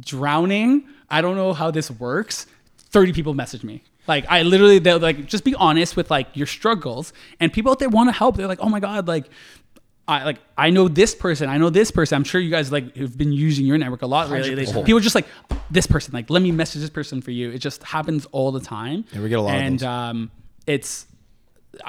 [0.00, 0.84] drowning.
[1.10, 2.46] I don't know how this works.
[2.78, 3.82] Thirty people message me.
[4.06, 7.78] Like I literally, they'll like just be honest with like your struggles, and people out
[7.78, 8.36] there want to help.
[8.36, 9.28] They're like, oh my god, like.
[10.08, 11.48] I like I know this person.
[11.48, 12.14] I know this person.
[12.14, 14.64] I'm sure you guys like have been using your network a lot lately.
[14.64, 14.84] 100%.
[14.86, 15.26] People just like
[15.68, 16.14] this person.
[16.14, 17.50] Like let me message this person for you.
[17.50, 19.04] It just happens all the time.
[19.12, 20.30] Yeah, we get a lot of and, um,
[20.64, 21.06] it's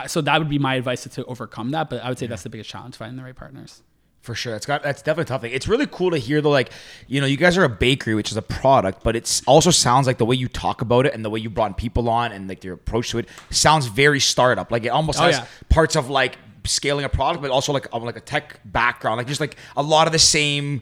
[0.08, 1.92] so that would be my advice to, to overcome that.
[1.92, 3.84] But I would say that's the biggest challenge finding the right partners.
[4.28, 5.54] For sure, that's got that's definitely a tough thing.
[5.54, 6.72] It's really cool to hear though, like
[7.08, 10.06] you know, you guys are a bakery, which is a product, but it also sounds
[10.06, 12.50] like the way you talk about it and the way you brought people on and
[12.50, 14.70] like your approach to it sounds very startup.
[14.72, 15.46] Like it almost Oh, has yeah.
[15.70, 19.40] parts of like scaling a product, but also like like a tech background, like just
[19.40, 20.82] like a lot of the same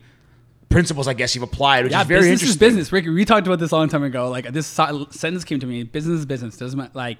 [0.70, 2.68] principles, I guess you've applied, which Yeah, is very business is interesting.
[2.70, 2.92] business.
[2.92, 4.30] Ricky, we talked about this a long time ago.
[4.30, 6.58] Like this sentence came to me: business is business.
[6.58, 6.92] Doesn't matter.
[6.96, 7.20] Like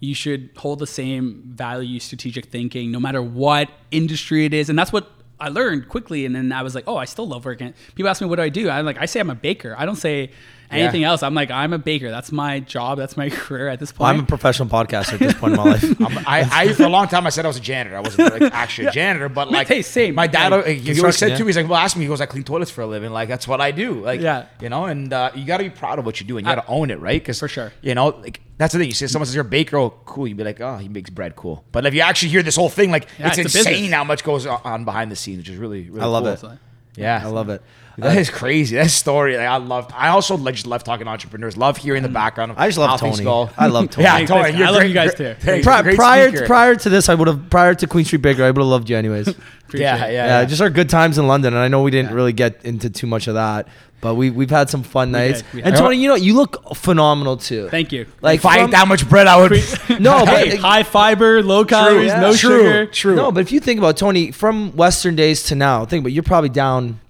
[0.00, 4.68] you should hold the same value, strategic thinking, no matter what industry it is.
[4.68, 6.24] And that's what I learned quickly.
[6.26, 7.74] And then I was like, oh, I still love working.
[7.94, 8.70] People ask me, what do I do?
[8.70, 9.74] I'm like, I say I'm a baker.
[9.78, 10.30] I don't say
[10.70, 11.22] anything else.
[11.22, 12.10] I'm like, I'm a baker.
[12.10, 12.98] That's my job.
[12.98, 14.08] That's my career at this point.
[14.16, 15.84] I'm a professional podcaster at this point in my life.
[16.00, 17.96] I'm- I, I for a long time I said I was a janitor.
[17.96, 20.14] I wasn't like actually a janitor, but like hey, same.
[20.14, 21.36] My dad, Like, he always said yeah.
[21.36, 23.12] to me, he's like, "Well, ask me." He goes, "I clean toilets for a living.
[23.12, 23.92] Like that's what I do.
[24.04, 24.46] Like, Yeah.
[24.60, 26.52] you know." And uh, you got to be proud of what you do, and you
[26.52, 27.20] got to own it, right?
[27.20, 27.72] Because For sure.
[27.82, 28.88] you know, like that's the thing.
[28.88, 30.26] You see, someone says you're a baker, oh, cool.
[30.26, 32.68] You'd be like, "Oh, he makes bread, cool." But if you actually hear this whole
[32.70, 35.56] thing, like Yeah, it's, it's insane how much goes on behind the scenes, which is
[35.58, 36.50] really, really I love cool.
[36.50, 36.58] it.
[36.96, 37.62] Yeah, I love it.
[37.98, 38.76] That is crazy.
[38.76, 39.90] That story, like, I love.
[39.94, 41.56] I also like just love talking to entrepreneurs.
[41.56, 42.14] Love hearing the mm.
[42.14, 42.50] background.
[42.52, 43.24] Of I just love how things Tony.
[43.24, 43.50] go.
[43.56, 44.04] I love Tony.
[44.06, 44.42] Yeah, Thanks, Tony.
[44.42, 44.58] thanks.
[44.58, 45.44] you're I love great- you guys great- too.
[45.46, 45.64] thanks.
[45.66, 46.46] Pri- Great prior speaker.
[46.46, 48.90] prior to this, I would have prior to Queen Street Baker, I would have loved
[48.90, 49.28] you anyways.
[49.66, 50.00] Appreciate Yeah, it.
[50.00, 50.44] yeah, Yeah, yeah.
[50.44, 53.06] just our good times in London, and I know we didn't really get into too
[53.06, 53.66] much of that,
[54.02, 55.40] but we we've had some fun nights.
[55.42, 55.74] did, we and.
[55.74, 57.68] Tony, you know, you look phenomenal too.
[57.70, 58.06] Thank you.
[58.20, 59.52] Like if I from- ate that much bread, I would.
[60.00, 62.20] no, but Hey, high fiber, low calories, yeah.
[62.20, 62.86] no True, sugar.
[62.86, 63.16] true.
[63.16, 66.22] No, but if you think about Tony from Western days to now, think about you're
[66.22, 67.05] probably down 40,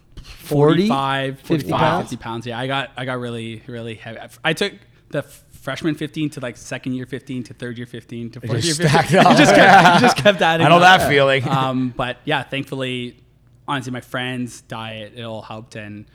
[0.55, 2.11] 45, 50 45, pounds?
[2.11, 2.47] 50 pounds.
[2.47, 4.19] Yeah, I got I got really really heavy.
[4.45, 4.73] I took
[5.11, 8.61] the freshman 15 to like second year 15 to third year 15 to fourth year
[8.61, 8.89] just 15.
[8.91, 9.37] stacked up.
[9.39, 10.65] just kept, it just kept adding.
[10.67, 10.83] I know up.
[11.01, 11.43] that feeling.
[11.49, 13.17] Um, but yeah, thankfully,
[13.67, 16.07] honestly, my friends' diet it all helped, and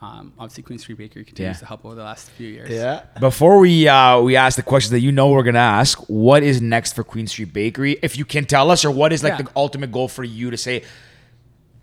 [0.00, 1.60] um, obviously Queen Street Bakery continues Yeah.
[1.60, 2.70] to help over the last few years.
[2.70, 3.04] Yeah.
[3.20, 6.60] Before we uh, we ask the questions that you know we're gonna ask, what is
[6.60, 7.98] next for Queen Street Bakery?
[8.02, 9.42] If you can tell us, or what is like Yeah.
[9.42, 10.82] the ultimate goal for you to say,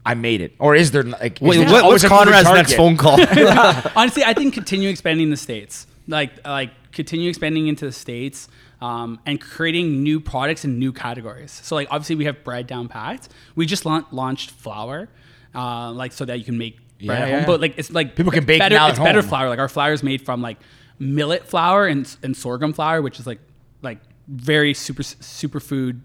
[0.09, 2.73] I made it, or is there like is Wait, there what, always what's Conrad's next
[2.73, 3.19] phone call?
[3.95, 8.47] Honestly, I think continue expanding the states, like like continue expanding into the states,
[8.81, 11.51] um, and creating new products and new categories.
[11.51, 13.29] So like obviously we have bread down packed.
[13.55, 15.09] We just laun- launched flour,
[15.53, 17.35] uh, like so that you can make bread Yeah, at yeah.
[17.37, 17.45] home.
[17.45, 18.73] But like it's like People can bake better.
[18.75, 19.47] now at it's better flour.
[19.47, 20.57] Like our flour is made from like
[20.97, 23.39] millet flour and, and sorghum flour, which is like
[23.83, 26.01] like very super superfood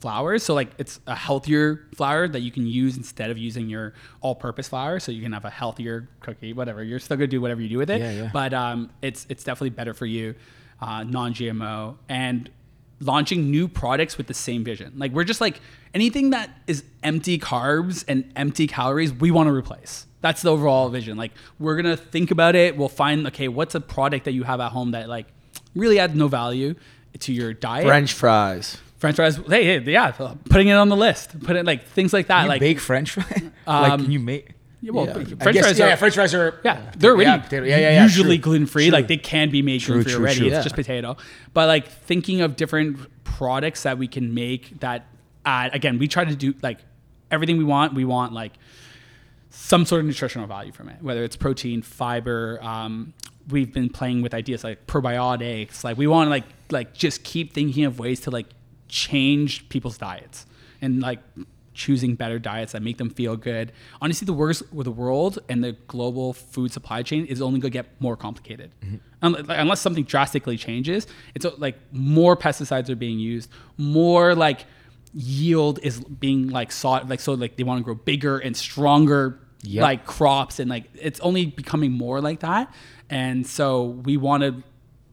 [0.00, 0.42] flours.
[0.42, 4.68] So like it's a healthier flour that you can use instead of using your all-purpose
[4.68, 5.00] flour.
[5.00, 6.82] So you can have a healthier cookie, whatever.
[6.82, 8.00] You're still gonna do whatever you do with it.
[8.00, 8.30] Yeah, yeah.
[8.32, 10.34] But um, it's it's definitely better for you,
[10.80, 12.50] uh, non-GMO and
[13.00, 14.92] launching new products with the same vision.
[14.96, 15.60] Like we're just like
[15.94, 20.06] anything that is empty carbs and empty calories, we want to replace.
[20.20, 21.16] That's the overall vision.
[21.16, 22.76] Like we're gonna think about it.
[22.76, 25.26] We'll find okay, what's a product that you have at home that like
[25.74, 26.74] really adds no value
[27.18, 27.86] to your diet.
[27.86, 28.78] French fries.
[28.98, 29.36] French fries.
[29.48, 30.10] Hey, hey, yeah,
[30.50, 31.38] putting it on the list.
[31.40, 32.42] Put it like things like that.
[32.42, 33.42] You like bake French fries?
[33.66, 34.50] like Um, can you make?
[34.80, 35.12] yeah, well, yeah.
[35.12, 37.78] French guess, fries yeah, are yeah, French fries are yeah, they're already yeah, potato- yeah,
[37.78, 38.90] yeah, usually gluten free.
[38.90, 40.38] Like they can be made gluten free already.
[40.40, 40.48] true.
[40.48, 41.16] It's just potato.
[41.54, 45.06] But like thinking of different products that we can make that
[45.46, 46.78] add again, we try to do like
[47.30, 47.94] everything we want.
[47.94, 48.52] We want like
[49.50, 52.58] some sort of nutritional value from it, whether it's protein, fiber.
[52.62, 53.14] Um,
[53.48, 55.84] we've been playing with ideas like probiotics.
[55.84, 58.46] Like we want to like like just keep thinking of ways to like
[58.88, 60.46] change people's diets
[60.80, 61.20] and like
[61.74, 63.70] choosing better diets that make them feel good.
[64.02, 67.70] Honestly, the worst with the world and the global food supply chain is only going
[67.70, 68.72] to get more complicated.
[69.22, 74.64] Like, Unless something drastically changes, it's uh, like more pesticides are being used, more like
[75.14, 79.40] yield is being like sought like so like they want to grow bigger and stronger
[79.62, 79.82] Yep.
[79.82, 82.72] like crops and like it's only becoming more like that
[83.10, 84.62] and so we want to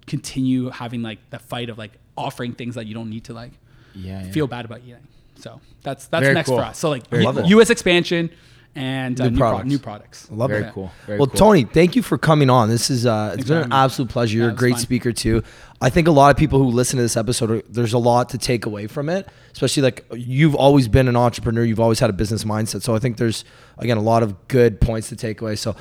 [0.05, 3.53] continue having like the fight of like offering things that you don't need to like
[3.95, 4.31] Yeah, yeah.
[4.31, 5.07] feel bad about eating
[5.37, 6.57] so that's that's Very next cool.
[6.59, 7.61] for us so like Very U- cool.
[7.61, 8.29] us expansion
[8.77, 9.69] and uh, New new, pro- products.
[9.69, 10.55] new products Love it.
[10.55, 10.73] Very it.
[10.73, 10.91] cool.
[11.05, 11.37] Very well, cool.
[11.37, 12.67] Tony, thank you for coming on.
[12.67, 14.37] This is uh, it's Thanks been an absolute pleasure.
[14.37, 14.79] You're Yeah, a great fun.
[14.81, 15.43] speaker too.
[15.79, 18.29] I think a lot of people who listen to this episode, are, there's a lot
[18.29, 19.29] to take away from it.
[19.53, 22.81] Especially like you've always been an entrepreneur, you've always had a business mindset.
[22.81, 23.45] So I think there's
[23.77, 25.55] again a lot of good points to take away.
[25.55, 25.73] So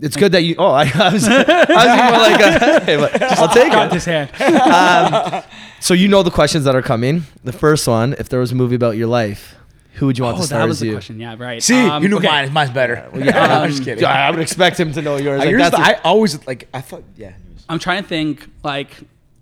[0.00, 0.54] it's good that you.
[0.58, 3.92] Oh, I, I was, I was more like, uh, hey, but I'll take got it.
[3.94, 4.30] this hand
[5.80, 7.24] So you know the questions that are coming.
[7.44, 9.54] The first one, if there was a movie about your life,
[9.94, 10.92] who would you want oh to star that was as the you?
[10.92, 12.26] question yeah right See, Um, you knew okay.
[12.26, 12.52] mine.
[12.52, 13.08] Mine's better.
[13.14, 14.04] Yeah, I'm just Um, kidding.
[14.04, 15.40] I would expect him to know yours.
[15.40, 16.68] Uh, Like, yours, that's a- I always like.
[16.74, 17.32] I thought, yeah.
[17.68, 18.90] I'm trying to think like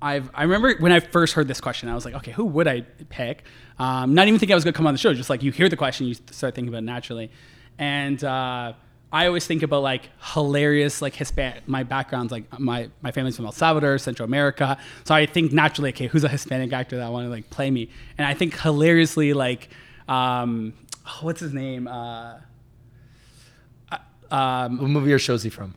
[0.03, 2.67] I've I remember when I first heard this question, I was like, okay, who would
[2.69, 3.45] I pick?
[3.79, 5.69] Um, not even thinking I was gonna come on the show, just like you hear
[5.69, 7.31] the question, you start thinking about it naturally.
[7.79, 8.75] And uh,
[9.13, 11.69] I always think about like hilarious like Hispanic.
[11.69, 15.91] My background's like my my family's from El Salvador, Central America, so I think naturally,
[15.91, 17.91] okay, who's a Hispanic actor that I want to like play me?
[18.17, 19.69] And I think hilariously like
[20.09, 20.73] um,
[21.21, 21.87] what's his name?
[21.87, 22.37] Uh,
[24.33, 25.75] um, what movie or show is he from?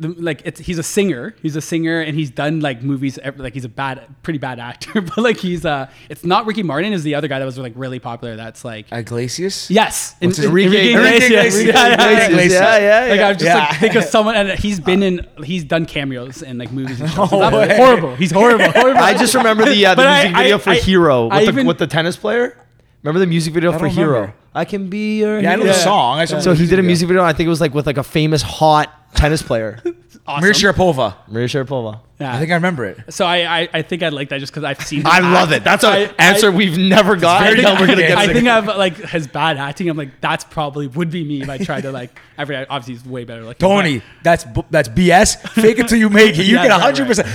[0.00, 3.64] like it's he's a singer he's a singer and he's done like movies like he's
[3.64, 7.14] a bad pretty bad actor but like he's uh it's not ricky martin is the
[7.14, 9.70] other guy that was like really popular that's like Iglesias.
[9.70, 11.56] yes What's his- Enrique- Enrique Iglesias.
[11.58, 11.64] Iglesias.
[11.74, 12.26] Yeah, yeah, yeah.
[12.28, 12.52] Iglesias.
[12.52, 13.20] Yeah, yeah, like.
[13.20, 13.54] I'm just Yeah.
[13.70, 17.10] like think of someone and he's been in he's done cameos in like movies and
[17.10, 17.30] stuff.
[17.40, 17.76] No That's way.
[17.76, 20.58] horrible he's horrible horrible I just remember the uh, the But I- music video I-
[20.60, 22.56] for I- Hero with, I the, even- with the tennis player.
[23.02, 24.12] Remember the music video for Hero?
[24.12, 24.34] remember.
[24.54, 25.40] I can be your.
[25.40, 26.18] Yeah, I know the song.
[26.18, 27.22] I saw So he did a music video.
[27.22, 29.80] I think it was like with like a famous hot tennis player,
[30.26, 30.40] awesome.
[30.42, 31.14] Maria Sharapova.
[31.28, 32.00] Maria Sharapova.
[32.20, 32.34] Yeah.
[32.34, 32.98] I think I remember it.
[33.14, 35.52] so I, I I think I like that just because I've seen him I love
[35.52, 35.64] it.
[35.64, 37.42] That's an answer I- we've never got.
[37.42, 38.08] I know we're gonna good.
[38.08, 39.88] get I think I've like his bad acting.
[39.88, 42.10] I'm like that's probably would be me if I tried to like.
[42.38, 43.42] Every obviously he's way better.
[43.44, 45.38] Like Tony, that's that's BS.
[45.50, 46.44] Fake it till you make it.
[46.44, 47.28] You Yeah, get right, hundred percent.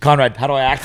[0.00, 0.82] Conrad, how do I act?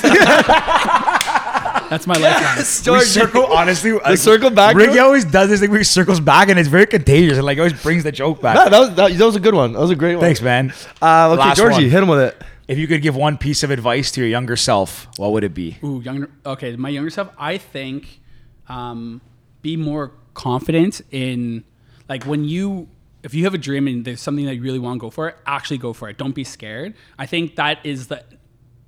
[1.90, 2.58] That's my lifeline.
[2.58, 2.90] it.
[2.90, 3.98] we circle honestly.
[3.98, 5.06] The circle back, Ricky bro?
[5.06, 7.82] always does this thing where he circles back, and it's very contagious, and like always
[7.82, 8.54] brings the joke back.
[8.54, 9.72] No, that was that, that was a good one.
[9.72, 10.24] That was a great one.
[10.24, 10.72] Thanks, man.
[11.02, 11.90] Uh, okay, Last Georgie, one.
[11.90, 12.42] hit him with it.
[12.68, 15.52] If you could give one piece of advice to your younger self, what would it
[15.52, 15.78] be?
[15.82, 16.30] Ooh, younger.
[16.46, 17.28] Okay, my younger self.
[17.36, 18.20] I think
[18.68, 19.20] um,
[19.60, 21.64] be more confident in
[22.08, 22.88] like when you
[23.24, 25.28] if you have a dream and there's something that you really want to go for,
[25.28, 26.16] it, actually go for it.
[26.16, 26.94] Don't be scared.
[27.18, 28.22] I think that is the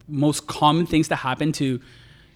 [0.08, 1.80] most common things to happen to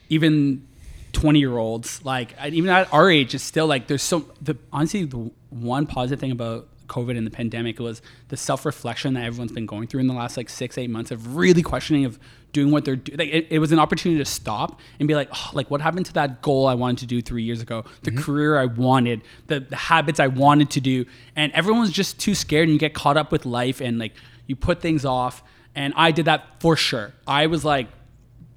[0.08, 0.66] even
[1.12, 5.04] 20 year olds like even at our age it's still like there's so the honestly
[5.04, 9.66] the one positive thing about covid and the pandemic was the self-reflection that everyone's been
[9.66, 12.18] going through in the last like six eight months of really questioning of
[12.52, 15.28] doing what they're doing like it, it was an opportunity to stop and be like
[15.32, 17.84] oh, like what happened to that goal i wanted to do three years ago?
[18.02, 18.20] The mm-hmm.
[18.20, 21.06] career i wanted the, the habits i wanted to do.
[21.34, 24.12] And everyone's just too scared and you get caught up with life and like
[24.46, 25.42] you put things off,
[25.74, 27.12] and I did that for sure.
[27.26, 27.88] I was like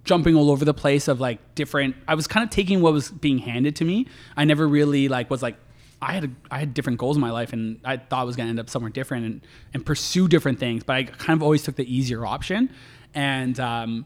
[0.04, 1.96] jumping all over the place of like different.
[2.08, 4.08] I was kind of taking what was being handed to me.
[4.38, 5.56] I never really like was like.
[6.02, 8.38] I had a, I had different goals in my life, and I thought I was
[8.38, 9.42] going to end up somewhere different and,
[9.74, 10.82] and pursue different things.
[10.82, 12.70] But I kind of always took the easier option,
[13.14, 14.06] and um,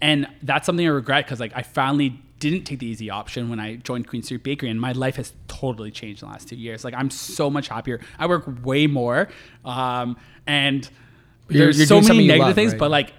[0.00, 3.60] and that's something I regret because like I finally didn't take the easy option when
[3.60, 6.56] I joined Queen Street Bakery, and my life has totally changed in the last two
[6.56, 6.82] years.
[6.82, 8.00] Like I'm so much happier.
[8.18, 9.28] I work way more,
[9.66, 10.16] um,
[10.46, 10.88] and
[11.50, 12.78] You're- there's you're so many negative love, things, right?
[12.78, 13.12] but like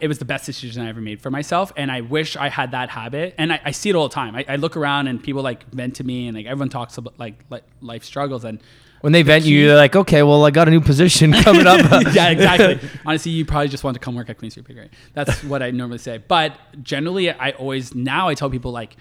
[0.00, 2.72] it was the best decision I ever made for myself, and I wish I had
[2.72, 3.34] that habit.
[3.38, 4.34] And I, I see it all the time.
[4.34, 7.18] I, I look around and people like vent to me, and like everyone talks about
[7.18, 8.60] like, like life struggles, and
[9.00, 11.80] When they vent you, you're like, okay, well, I got a new position coming up.
[12.14, 12.88] yeah, exactly.
[13.04, 14.90] Honestly, you probably just want to come work at Queen Street Bakery.
[15.12, 16.18] That's what I normally say.
[16.18, 18.96] But generally, I always now I tell people like,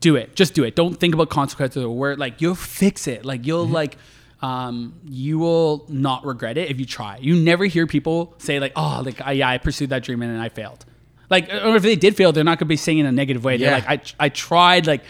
[0.00, 0.74] do it, just do it.
[0.74, 3.24] Don't think about consequences or where like you'll fix it.
[3.24, 3.74] Like you'll mm-hmm.
[3.74, 3.98] like.
[4.42, 7.18] Um, you will not regret it if you try.
[7.20, 10.40] You never hear people say like, "Oh, like I, yeah, I pursued that dream and
[10.42, 10.84] I failed."
[11.30, 13.56] Like, or if they did fail, they're not gonna be saying in a negative way.
[13.56, 13.84] They're Yeah.
[13.88, 15.04] like, "I, I tried." Like,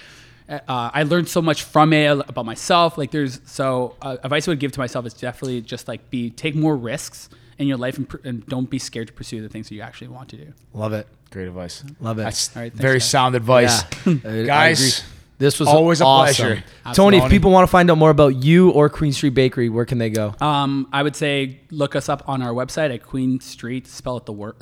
[0.49, 2.99] uh, I learned so much from it about myself.
[2.99, 6.29] Like, there's so uh, advice I would give to myself is definitely just like be
[6.31, 9.49] take more risks in your life and, pr- and don't be scared to pursue the
[9.49, 10.53] things that you actually want to do.
[10.75, 11.07] Love it.
[11.31, 11.85] Great advice.
[12.01, 12.23] Love it.
[12.25, 13.09] That's All right, thanks, very guys.
[13.09, 13.83] sound advice.
[14.07, 14.15] Yeah.
[14.25, 15.09] I- I Guys, agree.
[15.43, 16.47] This was always a awesome.
[16.47, 16.65] pleasure.
[16.95, 17.29] Tony, if Absolutely.
[17.31, 20.11] people want to find out more about you or Queen Street Bakery, where can they
[20.11, 20.35] go?
[20.41, 23.87] Um, I would say look us up on our website at Queen Street.
[23.87, 24.57] Spell out the word,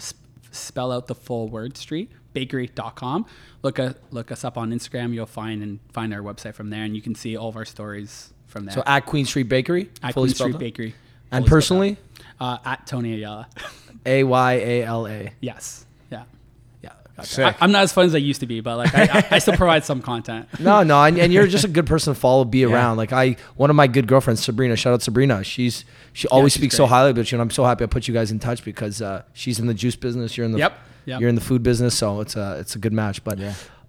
[0.50, 3.26] spell out the full word street bakery.com.
[3.62, 5.12] Look at look us up on Instagram.
[5.12, 7.64] You'll find and find our website from there, and you can see all of our
[7.64, 8.74] stories from there.
[8.74, 10.60] So at Queen Street Bakery, at fully Queen spelled Street out?
[10.60, 10.94] Bakery.
[11.32, 11.96] And Fully spelled personally,
[12.40, 12.60] out.
[12.66, 13.48] uh, at Tony Ayala.
[14.06, 15.32] A Y A L A.
[15.40, 15.84] yes.
[17.22, 17.44] Yeah.
[17.44, 17.50] Yeah.
[17.52, 17.56] Sick.
[17.60, 19.38] I, I'm not as fun as I used to be, but like I, I, I
[19.38, 20.48] still provide some content.
[20.60, 22.96] No, no, and, and you're just a good person to follow, be around.
[22.96, 24.76] Like I, one of my good girlfriends, Sabrina.
[24.76, 25.42] Shout out Sabrina.
[25.44, 28.06] She's she always she's speaks so highly about you, and I'm so happy I put
[28.08, 30.36] you guys in touch because uh, she's in the juice business.
[30.36, 31.20] You're in the Yep, yep.
[31.20, 33.22] you're in the food business, so it's a it's a good match.
[33.24, 33.38] But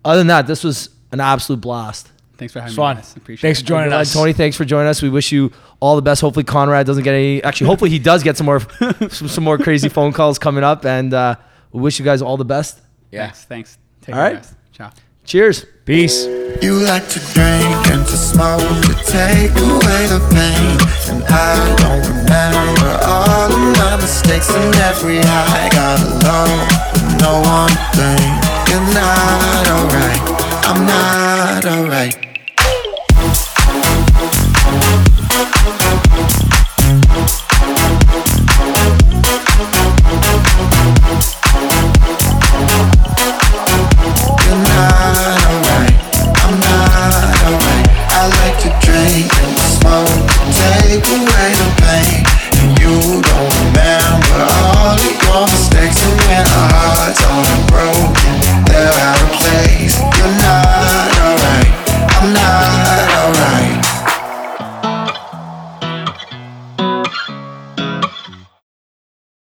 [0.05, 2.09] other than that, this was an absolute blast.
[2.37, 2.95] Thanks for having Fun.
[2.95, 3.01] me.
[3.03, 3.15] Guys.
[3.17, 3.63] Appreciate Thanks it.
[3.63, 4.13] for joining us.
[4.13, 4.99] Tony, thanks for joining us.
[5.03, 6.21] We wish you all the best.
[6.21, 7.43] Hopefully, Conrad doesn't get any.
[7.43, 8.59] Actually, hopefully he does get some more
[9.09, 11.35] some, some more crazy phone calls coming up, and uh,
[11.71, 12.81] we wish you guys all the best.
[13.11, 13.27] Yeah.
[13.27, 13.45] Thanks.
[13.45, 13.77] Thanks.
[14.01, 14.41] Take All care, right.
[14.41, 14.55] guys.
[14.71, 14.91] Ciao.
[15.23, 15.65] Cheers.
[15.85, 16.25] Peace.
[16.61, 20.77] You like to drink and to smoke to take away the pain.
[21.13, 25.69] And I don't remember all of my mistakes and every high.
[25.69, 28.29] Got alone with no one thing.
[28.69, 30.21] You're not alright.
[50.91, 51.30] take away